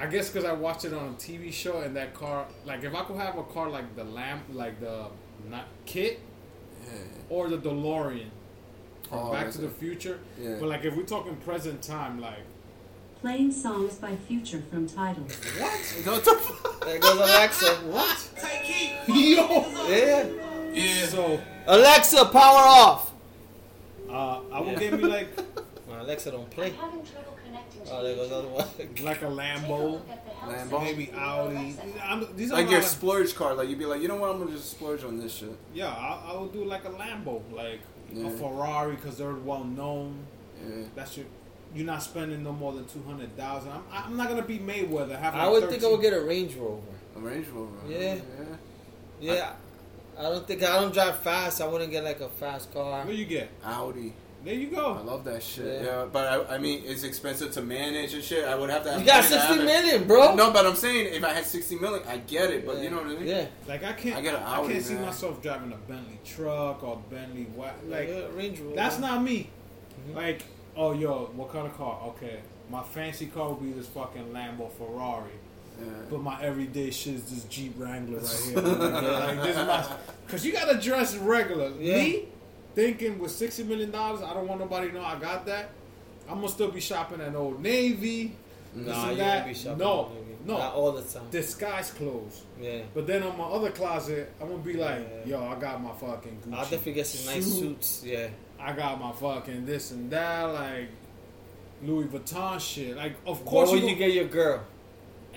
[0.00, 2.94] I guess because I watched it on a TV show, and that car, like if
[2.94, 5.06] I could have a car like the lamp, like the
[5.50, 6.20] not Kit
[6.84, 6.90] Yeah.
[7.28, 8.30] or the DeLorean
[9.08, 9.68] from Oh, Back that's to the.
[9.68, 10.56] Future, Yeah.
[10.60, 12.44] but like if we're talking present time, like
[13.20, 15.24] Playing songs by Future from Tidal.
[15.24, 16.84] What the fuck?
[16.84, 17.66] There goes Alexa.
[17.90, 18.30] what?
[19.08, 19.66] Yo.
[19.88, 20.26] Yeah.
[20.72, 21.06] Yeah.
[21.06, 23.12] So Alexa, power off.
[24.08, 24.78] uh, I will Yeah.
[24.78, 25.28] give you like
[25.88, 26.70] Well, Alexa don't play.
[26.70, 28.66] having trouble connecting to Oh, there goes the other one.
[29.02, 30.00] like a Lambo,
[30.46, 30.82] Lambo.
[30.82, 31.76] maybe Audi.
[32.04, 33.54] I'm, these are Like not your like- splurge car.
[33.54, 34.30] Like you'd be like, you know what?
[34.30, 35.56] I'm gonna just splurge on this shit.
[35.74, 37.80] Yeah, I, I would do like a Lambo, like
[38.12, 38.28] Yeah.
[38.28, 40.26] a Ferrari, because they're well known.
[40.66, 40.84] Yeah.
[40.94, 41.26] That's your.
[41.74, 43.70] You're not spending no more than two hundred thousand.
[43.72, 45.18] I'm, I'm not gonna be Mayweather.
[45.18, 46.80] Have I like would think I would get a Range Rover.
[47.16, 47.76] A Range Rover.
[47.86, 48.14] Yeah.
[49.20, 49.34] Yeah.
[49.34, 49.52] Yeah.
[50.18, 51.60] I don't think I don't drive fast.
[51.60, 53.00] I wouldn't get like a fast car.
[53.04, 53.50] What do you get?
[53.62, 54.14] Audi.
[54.48, 54.94] There you go.
[54.94, 55.82] I love that shit.
[55.82, 55.82] Yeah.
[55.82, 58.46] Yeah, but I, I mean, it's expensive to manage and shit.
[58.48, 59.00] I would have to have.
[59.00, 59.66] You got money to have sixty it.
[59.66, 60.34] million, bro.
[60.34, 62.64] No, but I'm saying if I had 60 million, I get it.
[62.64, 62.82] But Yeah.
[62.84, 63.26] you know what I mean?
[63.26, 63.46] Yeah.
[63.66, 64.16] Like I can't.
[64.16, 65.04] I get an I can't see man.
[65.04, 67.74] myself driving a Bentley truck or Bentley what.
[67.86, 68.74] Like yeah, Range Rover.
[68.74, 69.50] that's not me.
[70.10, 70.14] Mhm.
[70.16, 70.44] Like
[70.76, 72.00] oh yo, what kind of car?
[72.06, 75.30] Okay, my fancy car would be this fucking Lambo Ferrari.
[75.78, 75.84] Yeah.
[76.10, 78.60] But my everyday shit is this Jeep Wrangler right here.
[78.62, 79.84] like, this is my,
[80.26, 81.70] Cause you gotta dress regular.
[81.78, 81.96] Yeah.
[81.96, 82.24] Me
[82.78, 85.70] thinking with sixty million dollars, I don't want nobody to know I got that.
[86.28, 88.36] I'm gonna still be shopping at Old Navy,
[88.72, 89.34] this Nah, and you that.
[89.44, 89.78] won't be shopping.
[89.78, 90.10] No,
[90.44, 90.58] no.
[90.58, 91.24] Not all the time.
[91.32, 92.42] disguise clothes.
[92.60, 92.82] Yeah.
[92.94, 95.40] But then on my other closet, I'm gonna be like, Yeah.
[95.40, 96.54] yo, I got my fucking Gucci.
[96.54, 97.58] I'll definitely get some nice suit.
[97.84, 98.02] suits.
[98.04, 98.28] Yeah.
[98.60, 100.88] I got my fucking this and that, like
[101.82, 102.96] Louis Vuitton shit.
[102.96, 104.60] Like, of course would you, you get your girl?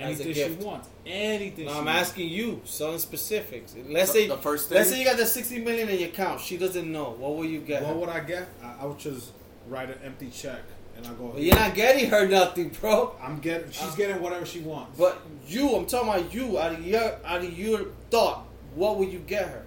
[0.02, 0.90] As a anything she wants.
[1.06, 1.66] Anything.
[1.66, 2.02] No, she I'm wants.
[2.02, 3.76] asking you some specifics.
[3.88, 6.42] Let's The- say the first Let's say you got the sixty million in your account.
[6.42, 7.12] She doesn't know.
[7.18, 7.82] What will you get?
[7.84, 8.00] What her?
[8.00, 8.48] would I get?
[8.64, 9.32] I, I would just
[9.68, 10.60] write an empty check
[10.98, 11.28] and I go.
[11.30, 13.16] But you're not getting her nothing, bro.
[13.22, 13.72] I'm getting.
[13.72, 14.98] She's uh, getting whatever she wants.
[14.98, 16.58] But you, I'm talking about you.
[16.60, 18.46] Out of your, out of your thought,
[18.76, 19.66] what would you get her?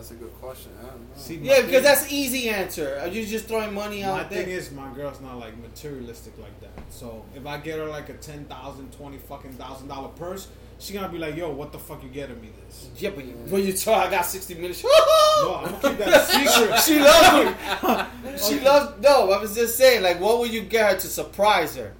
[0.00, 0.72] That's a good question.
[0.80, 1.06] I don't know.
[1.14, 2.98] See, my Yeah, because thing- that's easy answer.
[3.02, 4.38] Are you just throwing money my out there?
[4.40, 6.70] My thing is my girl's not like materialistic like that.
[6.88, 10.48] So if I get her like a ten thousand, twenty fucking thousand dollar purse,
[10.78, 13.32] she gonna be like, "Yo, what the fuck you getting me this?" yeah, but you,
[13.50, 16.80] when you tell her I got sixty minutes, No, I'm gonna keep that secret.
[16.80, 18.48] she loves me.
[18.58, 19.02] she loves.
[19.02, 21.92] No, I was just saying, like, what would you get her to surprise her?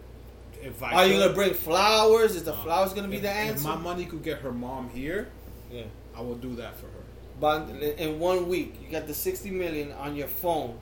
[0.62, 2.34] If I Are you gonna bring flowers?
[2.34, 3.68] Is the Uh, flowers gonna be if, the If answer?
[3.68, 5.28] my money could get her mom here,
[5.70, 5.82] yeah.
[6.16, 6.99] I will do that for her.
[7.40, 10.78] But in one week, you got the sixty million on your phone.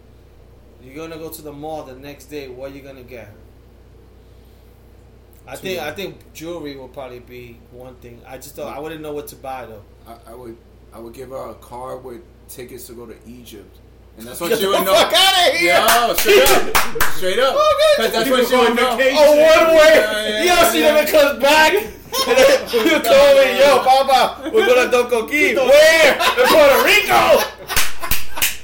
[0.82, 2.48] You're gonna go to the mall the next day.
[2.48, 3.32] What are you gonna get?
[5.46, 5.62] I Two.
[5.62, 8.20] think I think jewelry will probably be one thing.
[8.26, 9.82] I just don't, I wouldn't know what to buy though.
[10.06, 10.56] I, I would
[10.92, 13.78] I would give her a car with tickets to go to Egypt,
[14.18, 14.92] and that's what she would know.
[14.94, 15.74] fuck outta here!
[15.74, 17.54] Yo, straight up, straight up.
[17.56, 18.96] Oh, because that's what she would know.
[18.96, 19.16] vacation.
[19.18, 19.94] Oh, one way.
[19.94, 20.92] Yeah, yeah, Yo, yeah, she yeah.
[20.94, 21.86] never comes back.
[22.26, 25.54] And then you told me, yo, Papa, we're going to Doco Key.
[25.54, 26.12] Where?
[26.14, 27.44] In Puerto Rico.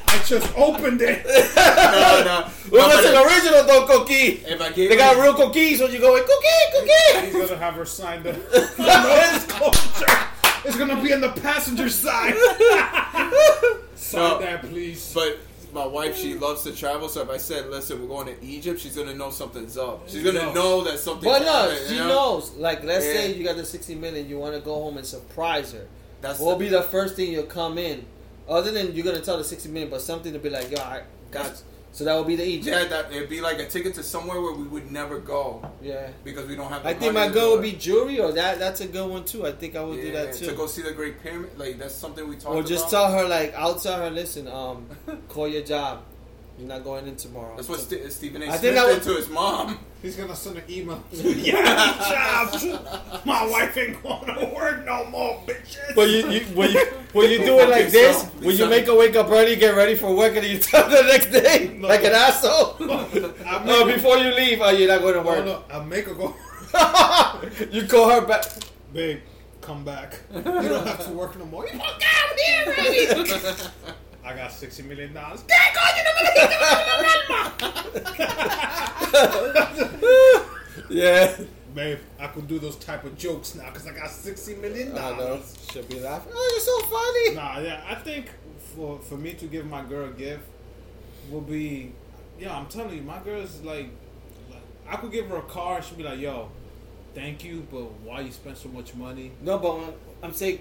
[0.06, 1.24] I just opened it.
[1.94, 2.50] No, no.
[2.70, 4.42] We're No, going to but the original Doco Key.
[4.46, 7.26] If I gave They got real cookies when you go in, cookie, cookie.
[7.26, 8.32] He's gonna have her sign the
[8.78, 10.18] non-disclosure.
[10.64, 12.34] It's gonna be in the passenger side.
[13.96, 14.38] Sign No.
[14.40, 15.12] that, please.
[15.14, 15.38] but
[15.74, 17.08] my wife, she loves to travel.
[17.08, 20.08] So if I said, "Listen, we're going to Egypt," she's gonna know something's up.
[20.08, 20.52] She's gonna No.
[20.54, 21.28] know that something.
[21.28, 22.08] But no, happened, she you know?
[22.08, 22.52] knows.
[22.52, 25.72] Like, let's say you got the 60 million, you want to go home and surprise
[25.72, 25.86] her.
[26.20, 28.06] That's What will be the first thing you'll come in?
[28.48, 30.78] Other than you're going to tell the 60 million, but something to be like, yo,
[30.78, 31.62] I got That's-
[31.94, 32.76] So that would be the Egypt.
[32.76, 32.84] yeah.
[32.88, 36.08] That it'd be like a ticket to somewhere where we would never go Yeah.
[36.24, 36.82] because we don't have.
[36.82, 39.46] The I think my do would be jewelry, or that that's a good one too.
[39.46, 40.46] I think I would do that too.
[40.46, 43.10] To go see the Great Pyramid, like that's something we talked or just about.
[43.10, 44.88] tell her like, I'll tell her, listen, um,
[45.28, 46.02] call your job.
[46.56, 47.56] You're not going in tomorrow.
[47.56, 48.46] That's what St- uh, Stephen A.
[48.46, 49.76] I think Smith that did to his mom.
[50.02, 51.02] He's gonna send an email.
[51.12, 52.64] yeah, jobs.
[53.24, 55.94] My wife ain't going to work no more, bitches.
[55.96, 58.28] But you, you when you when you do it like this, so.
[58.40, 61.02] when you make her wake up early, get ready for work, and you tell her
[61.02, 62.76] the next day like an asshole.
[62.78, 65.44] No, before you leave, oh, you're not going to work.
[65.44, 66.36] no, I make her go.
[67.72, 68.44] you call her back.
[68.92, 69.20] Babe,
[69.60, 70.20] come back.
[70.32, 71.66] you don't have to work no more.
[71.66, 73.30] You fuck out here, baby.
[74.24, 75.42] I got sixty million dollars.
[75.48, 76.04] Dang on you,
[80.90, 81.36] Yeah.
[81.74, 85.10] Babe, I could do those type of jokes now because I got sixty million I
[85.10, 85.16] know.
[85.18, 85.56] dollars.
[85.72, 86.32] She'll be laughing.
[86.34, 87.34] Oh, you're so funny.
[87.34, 88.30] Nah, yeah, I think
[88.74, 90.44] for for me to give my girl a gift
[91.30, 91.92] will be,
[92.38, 93.88] yeah, I'm telling you, my girl's like,
[94.50, 96.48] like I could give her a car she'd be like, yo,
[97.14, 99.32] thank you, but why you spend so much money?
[99.40, 100.60] No, but I'm saying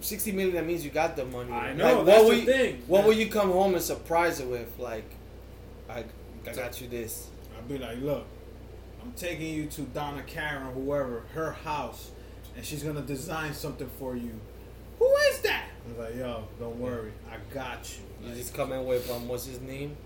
[0.00, 1.52] 60 million, that means you got the money.
[1.52, 2.82] I know, what that's will the you, thing.
[2.86, 3.06] What Yeah.
[3.06, 4.78] will you come home and surprise her with?
[4.78, 5.04] Like,
[5.88, 6.04] I,
[6.46, 7.28] I got you this.
[7.56, 8.24] I'd be like, look,
[9.02, 12.10] I'm taking you to Donna Karan, whoever, her house,
[12.56, 14.32] and she's gonna design something for you.
[14.98, 15.64] Who is that?
[15.86, 18.04] I was like, yo, don't worry, I got you.
[18.22, 19.96] You Like, just come in with, um, what's his name?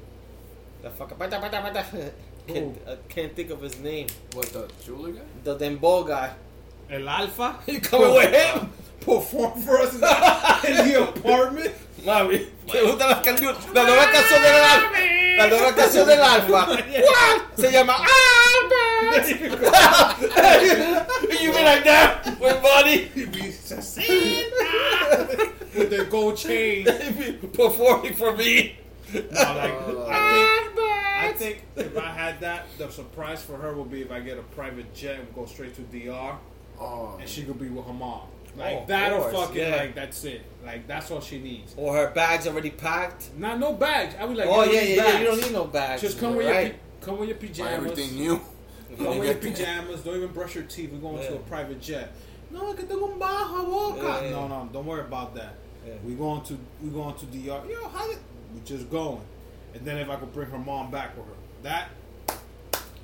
[0.83, 1.17] The fucker.
[2.47, 2.53] Who?
[2.53, 4.07] Can't, I can't think of his name.
[4.35, 5.21] What the jeweler guy?
[5.45, 6.35] The Dembo guy.
[6.91, 8.71] El Alfa, You coming with him?
[9.01, 11.73] perform for us in the, apartment.
[12.05, 13.57] Mami, ¿te gustan las canciones?
[13.75, 14.91] La nueva canción del Alfa.
[15.37, 16.67] La nueva canción del Alfa.
[16.67, 17.43] What?
[17.57, 19.29] Se llama Albert.
[21.43, 23.09] you be like that with money?
[23.15, 24.01] Be Santa
[25.77, 26.87] with the gold chain.
[27.53, 28.77] Performing for me.
[29.13, 29.75] No, like,
[30.09, 34.11] I think, I think if I had that, the surprise for her would be if
[34.11, 36.37] I get a private jet and go straight to DR,
[36.81, 38.23] Oh, and she could be with her mom.
[38.57, 39.77] Like Oh, that'll course, fucking yeah.
[39.77, 40.43] like that's it.
[40.65, 41.75] Like that's all she needs.
[41.77, 43.37] Or her bags already packed.
[43.37, 44.15] Not no bags.
[44.19, 44.49] I would like.
[44.49, 45.19] oh you don't yeah, need yeah, yeah.
[45.19, 46.03] You don't need no bags.
[46.03, 46.67] Just come with right.
[46.67, 47.73] your come with your buy pajamas.
[47.73, 48.41] everything new.
[48.97, 50.01] Come with your pajamas.
[50.03, 50.93] Don't even brush your teeth.
[50.93, 52.13] We're going to a private jet.
[52.51, 54.03] No, que tengo un bajo boca.
[54.03, 54.31] Yeah, yeah.
[54.31, 55.55] No, no, don't worry about that.
[55.85, 55.95] Yeah.
[56.05, 57.69] We going to we going to DR.
[57.69, 58.19] Yo, how did
[58.55, 59.21] we just going?
[59.75, 61.33] And then if I could bring her mom back with her,
[61.63, 61.89] that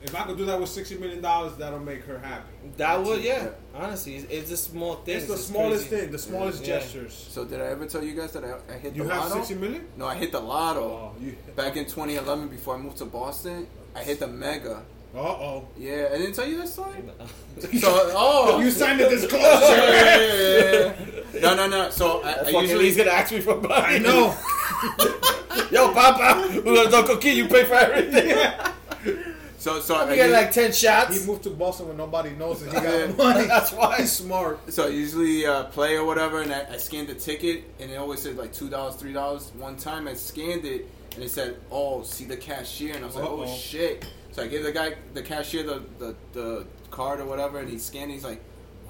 [0.03, 2.49] if I could do that with sixty million dollars, that'll make her happy.
[2.77, 3.45] That would, yeah.
[3.45, 3.49] Yeah.
[3.75, 5.17] Honestly, it's, it's a small thing.
[5.19, 6.03] It's the smallest crazy.
[6.05, 6.79] thing, the smallest Yeah.
[6.79, 7.27] gestures.
[7.31, 9.35] So did I ever tell you guys that I, I hit You the have lotto?
[9.37, 9.87] sixty million?
[9.97, 10.81] No, I hit the lotto.
[10.83, 11.37] Oh, you.
[11.57, 14.83] Back in 2011, before I moved to Boston, I hit the mega.
[15.13, 15.69] Uh oh.
[15.77, 16.95] Yeah, I didn't tell you that story.
[17.81, 19.45] So, oh, You signed a Yeah, disclosure.
[19.47, 20.93] yeah, yeah,
[21.35, 21.41] yeah.
[21.43, 21.91] No, no, no.
[21.91, 23.75] So I, I Fucking usually he's gonna ask me for money.
[23.75, 24.35] I know.
[25.73, 27.31] Yo, Papa, we're gonna do cookie.
[27.31, 28.31] You pay for everything.
[29.61, 31.21] so so I I get like ten shots.
[31.21, 33.47] He moved to Boston when nobody knows that he got money.
[33.55, 33.99] That's why.
[33.99, 34.73] He's smart.
[34.73, 37.97] so I usually uh, play or whatever, and I, I scanned the ticket, and it
[37.97, 39.53] always said like two dollars, three dollars.
[39.59, 43.17] One time I scanned it, and it said, "Oh, see the cashier," and I was
[43.17, 43.45] like, Uh-oh.
[43.47, 47.59] "Oh shit!" So I gave the guy, the cashier, the the, the card or whatever,
[47.59, 48.11] and he scanned.
[48.11, 48.15] it.
[48.15, 48.43] He's like.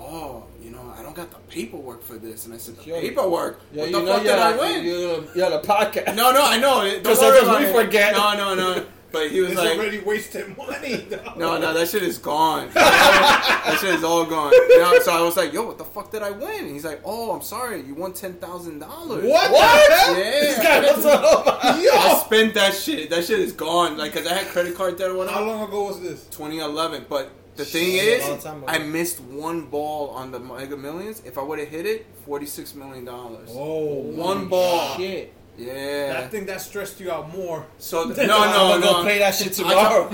[0.03, 3.01] Oh, you know, I don't got the paperwork for this, and I said, "The Yo,
[3.03, 3.61] paperwork?
[3.71, 6.17] Yo, what you the know fuck you're, did I win?" You're, you're the podcast.
[6.17, 6.81] No, no, I know.
[6.91, 8.15] Don't Because worry about we forget.
[8.15, 8.87] No, no, no.
[9.13, 10.97] But he was It's like, already wasted money.
[11.09, 11.35] though.
[11.37, 12.69] no, no, that shit is gone.
[12.75, 14.53] that shit is all gone.
[14.53, 16.65] You so I was like, yo, what the fuck did I win?
[16.67, 19.25] And he's like, oh, I'm sorry, you won ten thousand dollars.
[19.25, 19.51] What?
[19.53, 19.89] What?
[19.89, 20.17] the hell?
[20.17, 20.31] Yeah.
[20.41, 21.21] This guy knows all.
[21.25, 23.11] Oh I spent that shit.
[23.11, 23.97] That shit is gone.
[23.99, 25.47] Like, cause I had credit card debt or How whatever.
[25.47, 26.25] long ago was this?
[26.27, 27.07] 2011.
[27.09, 28.67] But the thing Shit, is, a long time ago.
[28.69, 31.21] I missed one ball on the Mega Millions.
[31.25, 33.51] If I would have hit it, 46 million dollars.
[33.53, 34.97] Oh, One ball.
[34.97, 35.33] Shit.
[35.61, 36.23] Yeah.
[36.25, 37.67] I think that stressed you out more.
[37.79, 38.93] So th- I'm no, no, gonna no.
[38.95, 40.09] go play that shit tomorrow.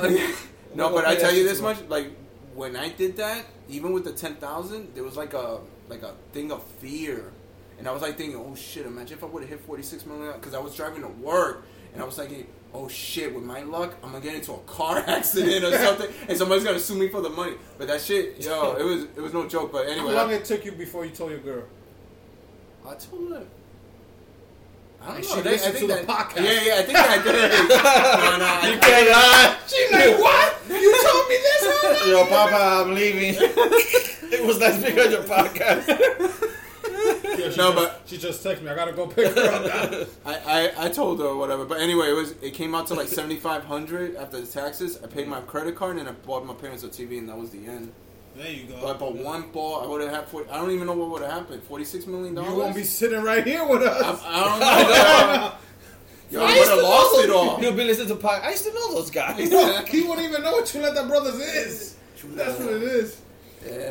[0.74, 2.08] no, but I tell you this much: like
[2.54, 6.14] when I did that, even with the ten thousand, there was like a like a
[6.32, 7.32] thing of fear,
[7.78, 8.86] and I was like thinking, "Oh shit!
[8.86, 11.64] Imagine if I would have hit forty six million because I was driving to work,
[11.92, 13.32] and I was thinking." Oh shit!
[13.34, 16.80] With my luck, I'm gonna get into a car accident or something, and somebody's gonna
[16.80, 17.54] sue me for the money.
[17.78, 19.72] But that shit, yo, it was it was no joke.
[19.72, 21.62] But anyway, How long I, it took you before you told your girl?
[22.86, 23.46] I told her.
[25.06, 25.22] I don't know.
[25.22, 26.44] she I think- I listened think to the that- podcast.
[26.44, 27.68] Yeah, yeah, I think I did.
[27.68, 29.56] no, no, I, You can't lie.
[29.66, 30.56] She's like, what?
[30.68, 32.06] You told me this?
[32.08, 33.34] Yo, Papa, I'm leaving.
[33.40, 35.86] it was nice being on your podcast.
[37.38, 38.70] Yeah, she No, just, but- she just texted me.
[38.70, 39.62] I gotta go pick her up.
[39.92, 40.04] now.
[40.26, 41.64] I, I, I told her whatever.
[41.64, 44.98] But anyway, it was it came out to like seventy five hundred after the taxes.
[45.02, 47.50] I paid my credit card and I bought my parents a TV, and that was
[47.50, 47.92] the end.
[48.36, 48.78] There you go.
[48.82, 50.28] But but one ball, I would have had.
[50.28, 51.62] 40, I don't even know what would have happened.
[51.62, 52.50] Forty six million dollars.
[52.50, 54.22] you won't be sitting right here with us.
[54.24, 54.60] I don't
[56.30, 56.40] know.
[56.40, 57.56] Yo, I would have lost it all.
[57.58, 58.42] He'll be listening to podcast.
[58.42, 59.38] I used to know those guys.
[59.88, 61.96] he won't even know what Chuleta Brothers is.
[62.34, 63.20] That's what it is.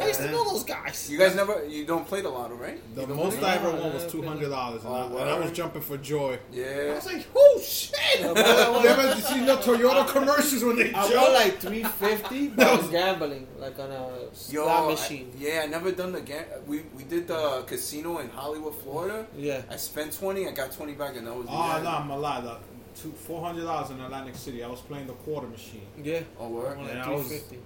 [0.02, 1.10] I used to know those guys.
[1.10, 2.80] You guys never, you don't play the lotto, right?
[2.95, 3.41] The most?
[3.43, 5.56] I ever won was two hundred dollars, and, Oh, I- and I was word.
[5.56, 6.39] jumping for joy.
[6.52, 6.65] Yeah.
[6.65, 6.95] I Yeah.
[6.95, 11.15] was like, "Oh shit!" Never seen no Toyota commercials when they I jump.
[11.23, 15.31] won like 350 but I was gambling, like on a Yo, slot I- machine.
[15.38, 16.45] yeah, I never done the game.
[16.68, 19.26] We we did the casino in Hollywood, Florida.
[19.38, 19.61] Yeah.
[19.69, 20.47] I spent twenty.
[20.47, 21.84] I got twenty back, and that was the Oh end.
[21.84, 22.41] no, I'm a lie.
[22.41, 22.57] The
[23.02, 24.64] two four hundred dollars in Atlantic City.
[24.64, 26.22] I was playing the quarter machine, Yeah.
[26.39, 26.77] Oh, I word.
[26.77, 27.60] won like Yeah, I was- 350.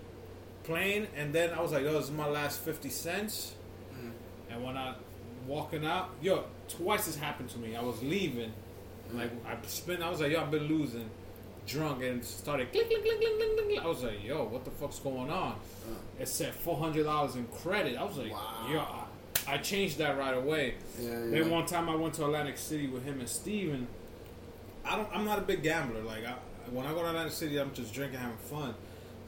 [0.70, 3.56] Playing, and then I was like, "Oh, this is my last fifty cents."
[3.94, 4.12] Mm.
[4.52, 4.94] And when I
[5.48, 7.76] walking out, yo, twice this happened to me.
[7.76, 8.54] I was leaving,
[9.14, 10.02] like I spent.
[10.02, 11.10] I was like, yo, I've been losing,
[11.68, 13.80] drunk, and started click click click click click click.
[13.84, 15.56] I was like, yo, what the fuck's going on?
[16.20, 17.98] It said four hundred dollars in credit.
[17.98, 18.68] I was like, Wow.
[18.72, 20.76] yo, I, I changed that right away.
[21.00, 21.32] Yeah, yeah.
[21.32, 23.88] Then one time I went to Atlantic City with him and Steven.
[24.86, 25.10] I don't.
[25.14, 26.02] I'm not a big gambler.
[26.02, 26.36] Like I,
[26.72, 28.76] when I go to Atlantic City, I'm just drinking, having fun.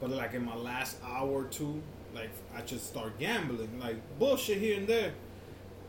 [0.02, 1.80] But like in my last hour or two,
[2.12, 5.12] like I just start gambling, like bullshit here and there.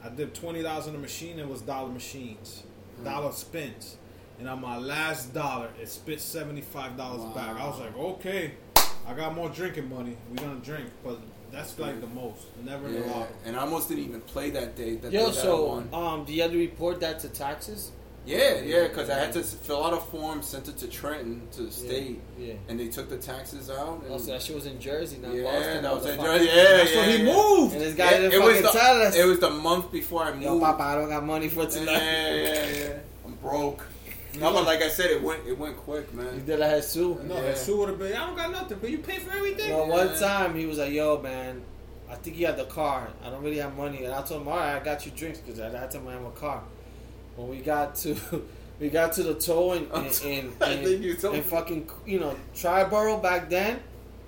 [0.03, 1.40] I did twenty dollars in the machine.
[1.40, 2.61] It was dollar machines,
[3.03, 3.98] dollar spins,
[4.38, 7.60] and on my last dollar, it spit seventy five dollars back.
[7.60, 8.52] I was like, okay,
[9.07, 10.15] I got more drinking money.
[10.30, 11.18] We gonna drink, but
[11.52, 12.45] that's like the most.
[12.64, 14.95] Never in the Yeah, and I almost didn't even play that day.
[14.98, 15.90] That Yo, day that I so won.
[15.91, 17.91] um, do you have to report that to taxes?
[18.25, 21.63] Yeah, yeah, because I had to fill out a form, sent it to Trenton, to
[21.63, 22.53] the state, Yeah.
[22.69, 23.77] and they took the taxes out.
[23.79, 25.83] Oh, and Also, that shit was in Jersey, not yeah, Boston.
[25.83, 26.21] that was in.
[26.21, 26.45] Jersey.
[26.45, 27.73] Yeah, That's yeah, he moved.
[27.73, 29.15] And this guy Yeah, didn't it was fucking the tell us.
[29.17, 30.43] it was the month before I moved.
[30.43, 32.01] Yo, Papa, I don't got money for yeah, tonight.
[32.01, 32.93] yeah, yeah.
[33.25, 33.85] I'm broke.
[34.39, 36.25] No, but like I said, it went it went quick, man.
[36.25, 36.45] You man.
[36.45, 36.95] did a Jesus.
[36.95, 37.41] No, Yeah.
[37.41, 38.13] that Sue would have been.
[38.15, 39.71] I don't got nothing, but you pay for everything.
[39.75, 40.15] Well, one Yeah.
[40.19, 41.61] time he was like, "Yo, man,
[42.09, 43.09] I think you had the car.
[43.23, 45.39] I don't really have money." And I told him, "All right, I got you drinks
[45.39, 46.63] because at that time I have a car."
[47.35, 48.15] When we got to,
[48.80, 49.88] we got to the toll and
[50.23, 51.45] in, in, I think you told in me.
[51.47, 53.80] fucking you know Triborough back then.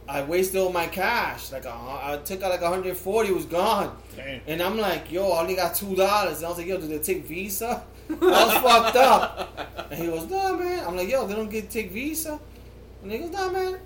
[0.08, 1.52] I wasted all my cash.
[1.52, 3.98] Like a, I took out like 140, it was gone.
[4.16, 4.40] Damn.
[4.46, 6.38] And I'm like, yo, I only got two dollars.
[6.38, 7.84] And I was like, yo, do they take Visa?
[8.10, 9.88] I was fucked up.
[9.92, 10.86] And he goes, no, man.
[10.86, 12.40] I'm like, yo, they don't get take Visa.
[13.02, 13.80] And he goes, no, man.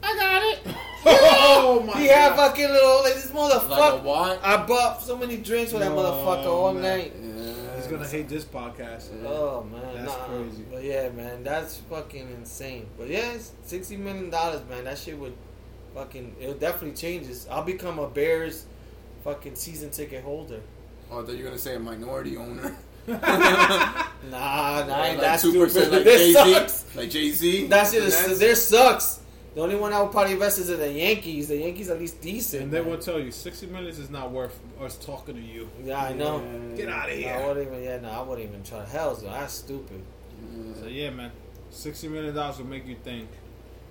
[0.00, 0.76] I got it.
[1.06, 1.98] Oh my god.
[2.02, 4.02] He had fucking little like this Like a motherfucker.
[4.04, 4.44] what?
[4.44, 6.82] I bought so many drinks with that No, motherfucker all man.
[6.82, 7.12] night.
[7.20, 7.63] Yeah.
[7.84, 9.10] He's gonna hate this podcast.
[9.26, 10.24] Oh man, That's nah.
[10.24, 10.64] crazy.
[10.70, 12.86] But yeah, man, that's fucking insane.
[12.96, 14.84] But yeah, it's sixty million dollars, man.
[14.84, 15.34] That shit would
[15.94, 17.46] fucking it'll definitely changes.
[17.50, 18.64] I'll become a Bears
[19.22, 20.60] fucking season ticket holder.
[21.10, 22.74] Oh, I thought you were gonna say a minority owner.
[24.30, 26.84] Nah, nah, like that's two percent, like this Jay sucks.
[26.84, 27.66] Z, like Jay Z.
[27.66, 29.20] That shit is this sucks.
[29.54, 31.46] The only one I would probably invest is in the Yankees.
[31.48, 32.64] The Yankees at least decent.
[32.64, 32.90] And they man.
[32.90, 35.70] will tell you sixty minutes is not worth us talking to you.
[35.84, 36.42] Yeah, I know.
[36.76, 37.34] Get out of here.
[37.34, 37.82] I wouldn't even.
[37.82, 38.84] Yeah, no, I wouldn't even try.
[38.84, 40.02] Hell, so that's stupid.
[40.80, 41.30] So yeah, man,
[41.70, 43.28] sixty million dollars will make you think.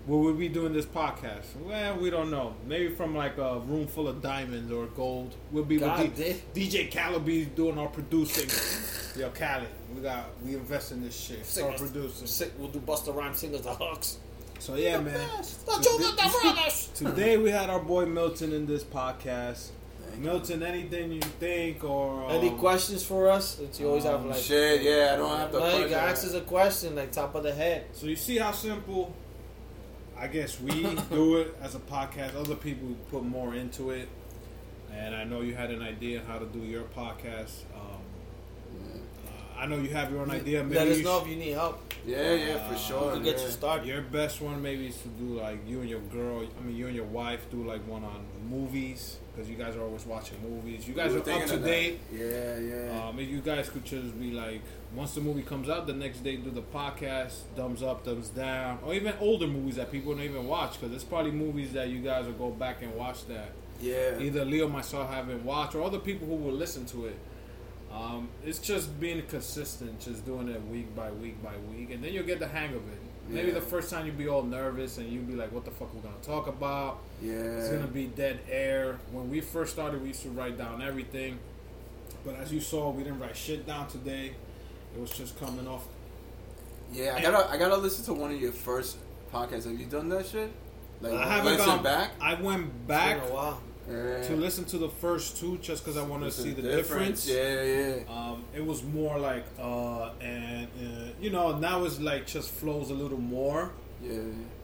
[0.06, 1.56] Will we be doing this podcast?
[1.62, 2.56] Well, we don't know.
[2.68, 5.34] Maybe from like a room full of diamonds or gold.
[5.50, 8.50] We'll be God with D- DJ Calabi doing our producing.
[9.18, 11.46] Yo, Cali, we got we invest in this shit.
[11.46, 12.28] Start producing.
[12.28, 12.52] Sick.
[12.58, 14.18] We'll do Busta Rhyme singles, the hooks.
[14.64, 15.14] So yeah, man.
[15.14, 16.90] The Jonas, the brothers.
[16.96, 19.72] Today we had our boy Milton in this podcast.
[20.18, 23.56] Milton, anything you think or um, Any questions for us?
[23.56, 24.40] That you always have um, like.
[24.40, 25.60] Shit, yeah, I don't have to.
[25.60, 27.88] Like, you can ask us a question, like top of the head.
[27.92, 29.14] So you see how simple.
[30.18, 32.34] I guess we do it as a podcast.
[32.34, 34.08] Other people put more into it,
[34.94, 37.64] and I know you had an idea how to do your podcast.
[37.76, 37.93] Um,
[39.64, 40.62] I know you have your own idea.
[40.62, 41.94] Maybe Let us you know if you need help.
[42.06, 43.12] Yeah, yeah, for Uh, sure.
[43.14, 43.46] We'll get yeah.
[43.46, 43.88] you started.
[43.88, 46.46] Your best one maybe is to do like you and your girl.
[46.60, 49.84] I mean, you and your wife do like one on movies because you guys are
[49.84, 50.86] always watching movies.
[50.86, 52.00] You guys We were are up to date.
[52.12, 53.08] Yeah, yeah.
[53.08, 54.62] Um, if you guys could just be like,
[54.94, 58.80] once the movie comes out, the next day do the podcast, thumbs up, thumbs down,
[58.86, 62.00] or even older movies that people don't even watch because it's probably movies that you
[62.02, 63.52] guys will go back and watch that
[63.84, 64.20] yeah.
[64.20, 67.18] either Leo myself haven't watched, or other people who will listen to it.
[67.94, 72.12] Um, it's just being consistent, just doing it week by week by week, and then
[72.14, 73.00] you'll get the hang of it.
[73.30, 75.90] Maybe the first time you'll be all nervous and you'll be like, "What the fuck
[75.94, 77.34] are we gonna talk about?" Yeah.
[77.34, 79.00] It's gonna be dead air.
[79.12, 81.40] When we first started, we used to write down everything,
[82.26, 84.34] but as you saw, we didn't write shit down today.
[84.96, 85.88] It was just coming off.
[86.92, 88.98] Yeah, I gotta, I gotta listen to one of your first
[89.34, 89.64] podcasts.
[89.66, 90.52] Have you done that shit?
[91.02, 92.12] Like, I haven't gone back.
[92.22, 93.62] I went back a while.
[93.90, 94.22] Yeah.
[94.24, 97.28] to listen to the first two just because I want to see the difference.
[97.28, 97.96] Yeah, yeah.
[98.10, 102.90] Um, it was more like, uh, and uh, you know, now it's like just flows
[102.92, 103.72] a little more.
[104.02, 104.20] Yeah.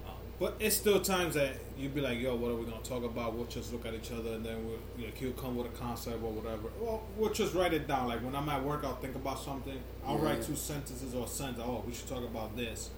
[0.08, 3.04] Uh, But it's still times that you'd be like, yo, what are we gonna talk
[3.04, 3.34] about?
[3.36, 6.24] We'll just look at each other and then we'll like he'll come with a concept
[6.24, 6.70] or whatever.
[6.80, 8.08] Well, we'll just write it down.
[8.08, 9.80] Like when I'm at work, I'll think about something.
[10.06, 10.24] I'll Yeah.
[10.26, 11.62] write two sentences or a sentence.
[11.66, 12.90] Oh, we should talk about this.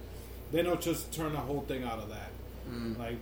[0.52, 2.30] Then I'll just turn the whole thing out of that.
[2.70, 2.96] Mm.
[2.96, 3.18] Like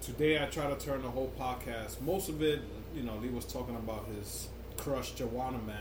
[0.00, 2.00] today, I try to turn the whole podcast.
[2.00, 2.60] Most of it,
[2.94, 5.76] you know, Lee was talking about his crush, Juwanaman.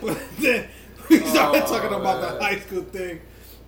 [0.00, 0.68] but then
[1.08, 3.20] we started Oh, talking about the high school thing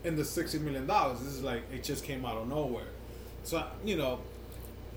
[0.05, 1.21] and the sixty million dollars.
[1.21, 2.87] This is like it just came out of nowhere.
[3.45, 4.21] So you know,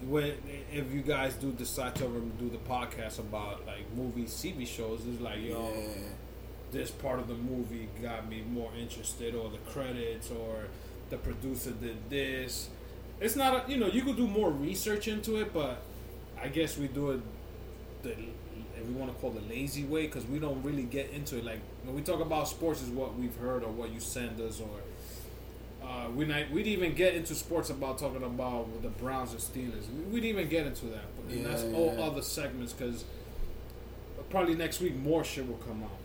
[0.07, 0.34] when
[0.72, 5.02] if you guys do decide to ever do the podcast about like movies, TV shows,
[5.11, 5.88] it's like yo, Yeah.
[6.72, 10.65] this part of the movie got me more interested, or the credits, or
[11.10, 12.69] the producer did this.
[13.19, 15.82] It's not, a, you know, you could do more research into it, but
[16.41, 17.22] I guess we do it
[18.03, 18.11] the
[18.77, 21.38] if we want to call it the lazy way because we don't really get into
[21.38, 21.45] it.
[21.45, 24.60] Like when we talk about sports, is what we've heard or what you send us,
[24.60, 29.40] or uh, we not we'd even get into sports about talking about the Browns and
[29.40, 29.86] Steelers.
[29.94, 33.06] We, we'd even get into that, but Yeah, that's yeah, all other segments because
[34.30, 35.98] probably next week more shit will come out.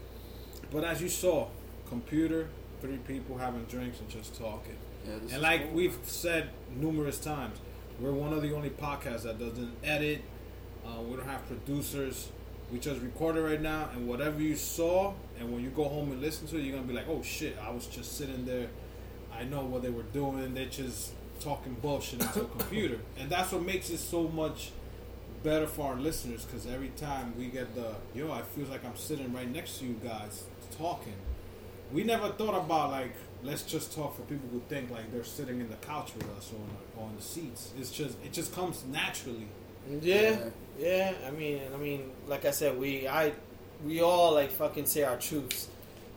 [0.70, 1.48] But as you saw,
[1.88, 2.48] computer,
[2.80, 4.76] three people having drinks and just talking.
[5.06, 5.72] Yeah, And like cool.
[5.72, 7.58] we've said numerous times,
[7.98, 10.22] we're one of the only podcasts that doesn't edit.
[10.86, 12.28] Uh, we don't have producers.
[12.72, 16.12] We just record it right now, and whatever you saw, and when you go home
[16.12, 17.56] and listen to it, you're gonna be like, "Oh shit!
[17.60, 18.68] I was just sitting there.
[19.32, 20.54] I know what they were doing.
[20.54, 24.70] They're just talking bullshit into a computer." And that's what makes it so much
[25.42, 28.96] better for our listeners, because every time we get the yo, I feel like I'm
[28.96, 30.44] sitting right next to you guys
[30.78, 31.14] talking
[31.92, 35.60] we never thought about like let's just talk for people who think like they're sitting
[35.60, 37.72] in the couch with us or, or in the seats.
[37.78, 39.46] It's just it just comes naturally.
[40.02, 40.36] Yeah,
[40.78, 41.12] yeah.
[41.26, 43.32] I mean, I mean, like I said, we I
[43.84, 45.68] we all like fucking say our truths.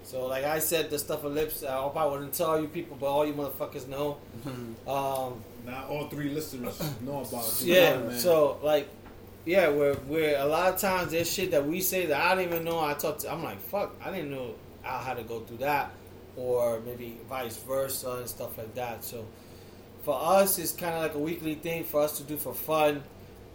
[0.03, 1.63] So like I said, the stuff of lips.
[1.63, 4.17] I hope I wouldn't tell you people, but all you motherfuckers know.
[4.85, 7.61] Um, Now all three listeners know about it.
[7.61, 7.97] yeah.
[7.97, 8.19] man.
[8.19, 8.89] So like,
[9.45, 12.43] yeah, we're we're a lot of times there's shit that we say that I don't
[12.43, 12.79] even know.
[12.81, 13.31] I talk to.
[13.31, 14.55] I'm like, fuck, I didn't know
[14.85, 15.91] I had to go through that,
[16.35, 19.03] or maybe vice versa and stuff like that.
[19.03, 19.25] So
[20.03, 23.03] for us, it's kind of like a weekly thing for us to do for fun.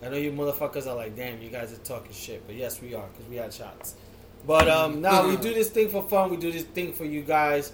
[0.02, 2.94] I know you motherfuckers are like, damn, you guys are talking shit, but yes, we
[2.94, 3.94] are because we had shots.
[4.46, 6.30] But um, now we do this thing for fun.
[6.30, 7.72] We do this thing for you guys.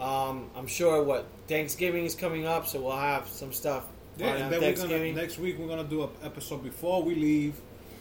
[0.00, 3.84] Um, I'm sure what Thanksgiving is coming up, so we'll have some stuff
[4.16, 7.54] yeah, and then we're gonna, next week we're gonna do an episode before we leave.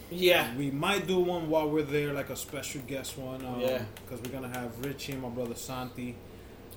[0.10, 3.46] yeah, We might do one while we're there, like a special guest one.
[3.46, 3.84] Um, Yeah.
[3.96, 6.16] Because we're gonna have Richie and my brother Santi.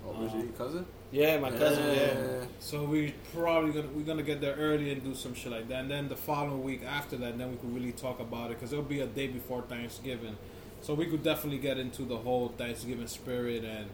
[0.05, 0.85] Oh, was your cousin?
[1.13, 1.85] yeah, my cousin.
[1.85, 2.45] Yeah, yeah.
[2.59, 5.81] So we probably gonna we're gonna get there early and do some shit like that,
[5.83, 8.73] and then the following week after that, then we could really talk about it because
[8.73, 10.37] it'll be a day before Thanksgiving,
[10.81, 13.87] so we could definitely get into the whole Thanksgiving spirit and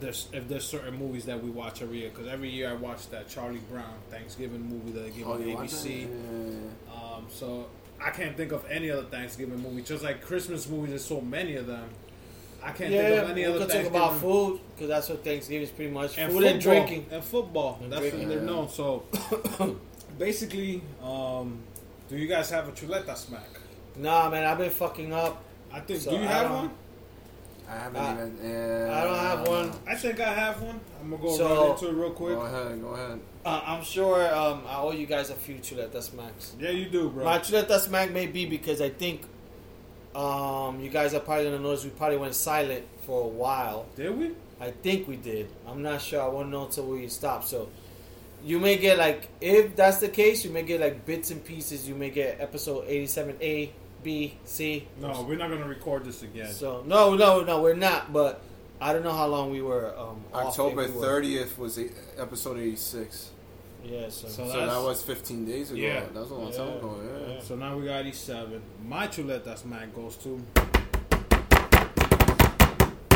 [0.00, 3.08] there's if there's certain movies that we watch every year because every year I watch
[3.10, 5.42] that Charlie Brown Thanksgiving movie that they give Oh, on?
[5.42, 6.02] ABC.
[6.08, 6.94] Yeah.
[6.94, 7.66] Um, so
[8.00, 9.82] I can't think of any other Thanksgiving movie.
[9.82, 11.88] Just like Christmas movies, there's so many of them.
[12.68, 13.22] I can't think yeah.
[13.22, 16.18] of any We other could talk about food because that's what Thanksgiving is pretty much.
[16.18, 17.06] and food football, and drinking.
[17.10, 17.78] and football.
[17.82, 18.28] And That's drinking.
[18.28, 18.68] what they're known.
[18.68, 19.04] So
[20.18, 21.58] basically, um,
[22.08, 23.48] do you guys have a chuleta smack?
[23.96, 25.42] Nah, man, I've been fucking up.
[25.72, 26.00] I think.
[26.00, 26.70] So do you I have one?
[27.68, 28.38] I haven't I- even.
[28.42, 29.72] Yeah, I don't have one.
[29.86, 30.80] I think I have one.
[31.00, 32.34] I'm gonna go So- right into it real quick.
[32.34, 33.20] Go ahead, go ahead.
[33.44, 36.52] Uh, I'm sure um, I owe you guys a few chuleta smacks.
[36.60, 37.24] Yeah, you do, bro.
[37.24, 39.22] My chuleta smack may be because I think
[40.14, 43.86] um, you guys are probably gonna notice we probably went silent for a while.
[43.96, 44.32] Did we?
[44.60, 45.48] I think we did.
[45.66, 46.22] I'm not sure.
[46.22, 47.44] I won't know until we stop.
[47.44, 47.68] So
[48.44, 51.88] you may get like, if that's the case, you may get like bits and pieces.
[51.88, 53.72] You may get episode 87 A,
[54.02, 54.86] B, C.
[55.00, 56.52] No, we're not gonna record this again.
[56.52, 58.12] So no, no, no, we're not.
[58.12, 58.42] But
[58.80, 59.96] I don't know how long we were.
[59.98, 61.06] Um, October if we were.
[61.06, 63.30] 30th was a, episode 86.
[63.88, 64.08] Yeah.
[64.10, 65.80] So, So So that was 15 days ago.
[65.80, 66.00] Yeah.
[66.12, 66.58] That was a long Yeah.
[66.58, 67.34] time ago, yeah.
[67.34, 67.40] Yeah.
[67.42, 68.60] So now we got these seven.
[68.84, 70.40] My chuleta smack goes to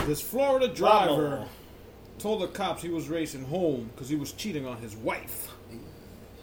[0.07, 1.49] this Florida driver Bravo.
[2.18, 5.49] told the cops he was racing home because he was cheating on his wife.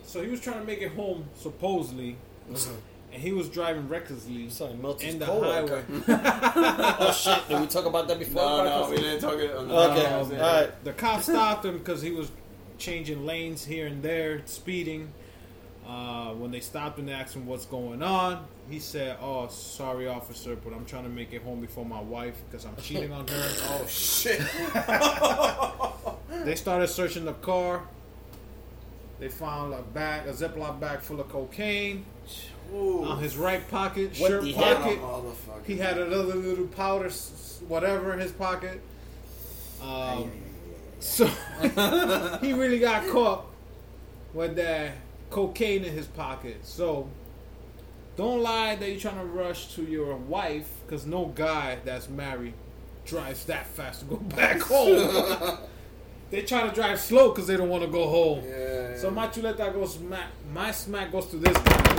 [0.03, 2.15] So he was trying to make it home supposedly,
[2.49, 5.43] and he was driving recklessly Sorry, Milton's in the cold.
[5.45, 5.83] highway.
[6.07, 7.47] oh shit!
[7.47, 8.41] Did we talk about that before?
[8.41, 9.51] No, no, we didn't talk it.
[9.51, 10.83] Okay, Um, all right.
[10.83, 12.31] The cop stopped him because he was
[12.79, 15.11] changing lanes here and there, speeding.
[15.87, 20.55] Uh, when they stopped and asked him what's going on, he said, "Oh, sorry, officer,
[20.55, 23.49] but I'm trying to make it home before my wife because I'm cheating on her."
[23.71, 24.39] Oh shit!
[26.45, 27.83] They started searching the car.
[29.19, 32.05] They found a bag, a Ziploc bag full of cocaine
[32.73, 34.99] on his right pocket, What shirt pocket.
[35.65, 37.09] He had another little powder,
[37.67, 38.79] whatever, in his pocket.
[39.81, 40.31] Um,
[40.99, 41.25] so
[42.41, 43.45] he really got caught
[44.33, 44.93] with that
[45.29, 46.65] cocaine in his pocket.
[46.65, 47.09] So
[48.15, 52.53] don't lie that you're trying to rush to your wife, because no guy that's married
[53.05, 55.57] drives that fast to go back home.
[56.29, 58.43] they try to drive slow because they don't want to go home.
[58.47, 58.97] Yeah.
[58.97, 60.27] So my chuleta goes smack.
[60.53, 61.98] My smack goes to this guy.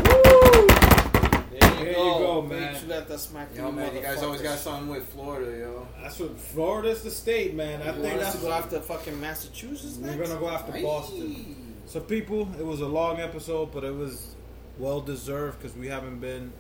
[1.50, 2.74] There you There you go, go, Big man.
[2.76, 5.88] Chuleta smack to Yo, man, you guys always got something with Florida, yo.
[6.00, 7.82] That's what Florida's the state, man.
[7.82, 10.28] I You think want us that's to go after fucking Massachusetts we're next?
[10.28, 11.74] gonna go after Boston.
[11.86, 14.34] So, people, it was a long episode, but it was
[14.78, 16.52] well deserved because we haven't been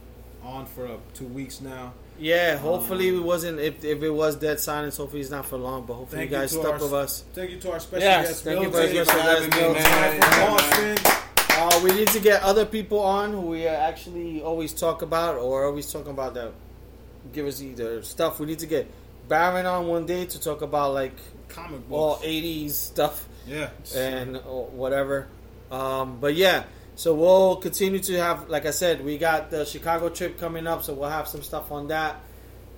[0.42, 1.92] on for uh, two weeks now.
[2.18, 3.60] Yeah, hopefully Um, it wasn't.
[3.60, 5.86] If, if it was dead silence, hopefully it's not for long.
[5.86, 7.24] But hopefully you you guys to stuck our- with us.
[7.32, 8.88] Thank you to our special Yes, guest, thank you Milton.
[8.88, 10.20] very much for for having me, man.
[10.20, 10.46] From Yeah,
[10.96, 11.29] Boston.
[11.56, 15.64] Uh, we need to get other people on who we actually always talk about or
[15.66, 16.52] always talking about that
[17.32, 18.40] give us either stuff.
[18.40, 18.90] We need to get
[19.28, 21.12] Baron on one day to talk about like
[21.48, 23.70] Comic all 80s stuff yeah.
[23.94, 25.28] and uh, whatever.
[25.70, 26.64] Um, but yeah,
[26.96, 30.82] so we'll continue to have, like I said, we got the Chicago trip coming up,
[30.82, 32.20] so we'll have some stuff on that.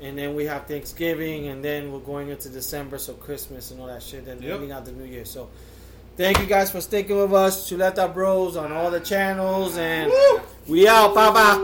[0.01, 3.87] And then we have Thanksgiving, and then we're going into December, so Christmas and all
[3.87, 4.55] that shit, and Yep.
[4.55, 5.25] ending out the New Year.
[5.25, 5.49] So
[6.17, 10.11] thank you guys for sticking with us, Chuleta Bros on all the channels, and
[10.69, 11.61] we out, bye bye.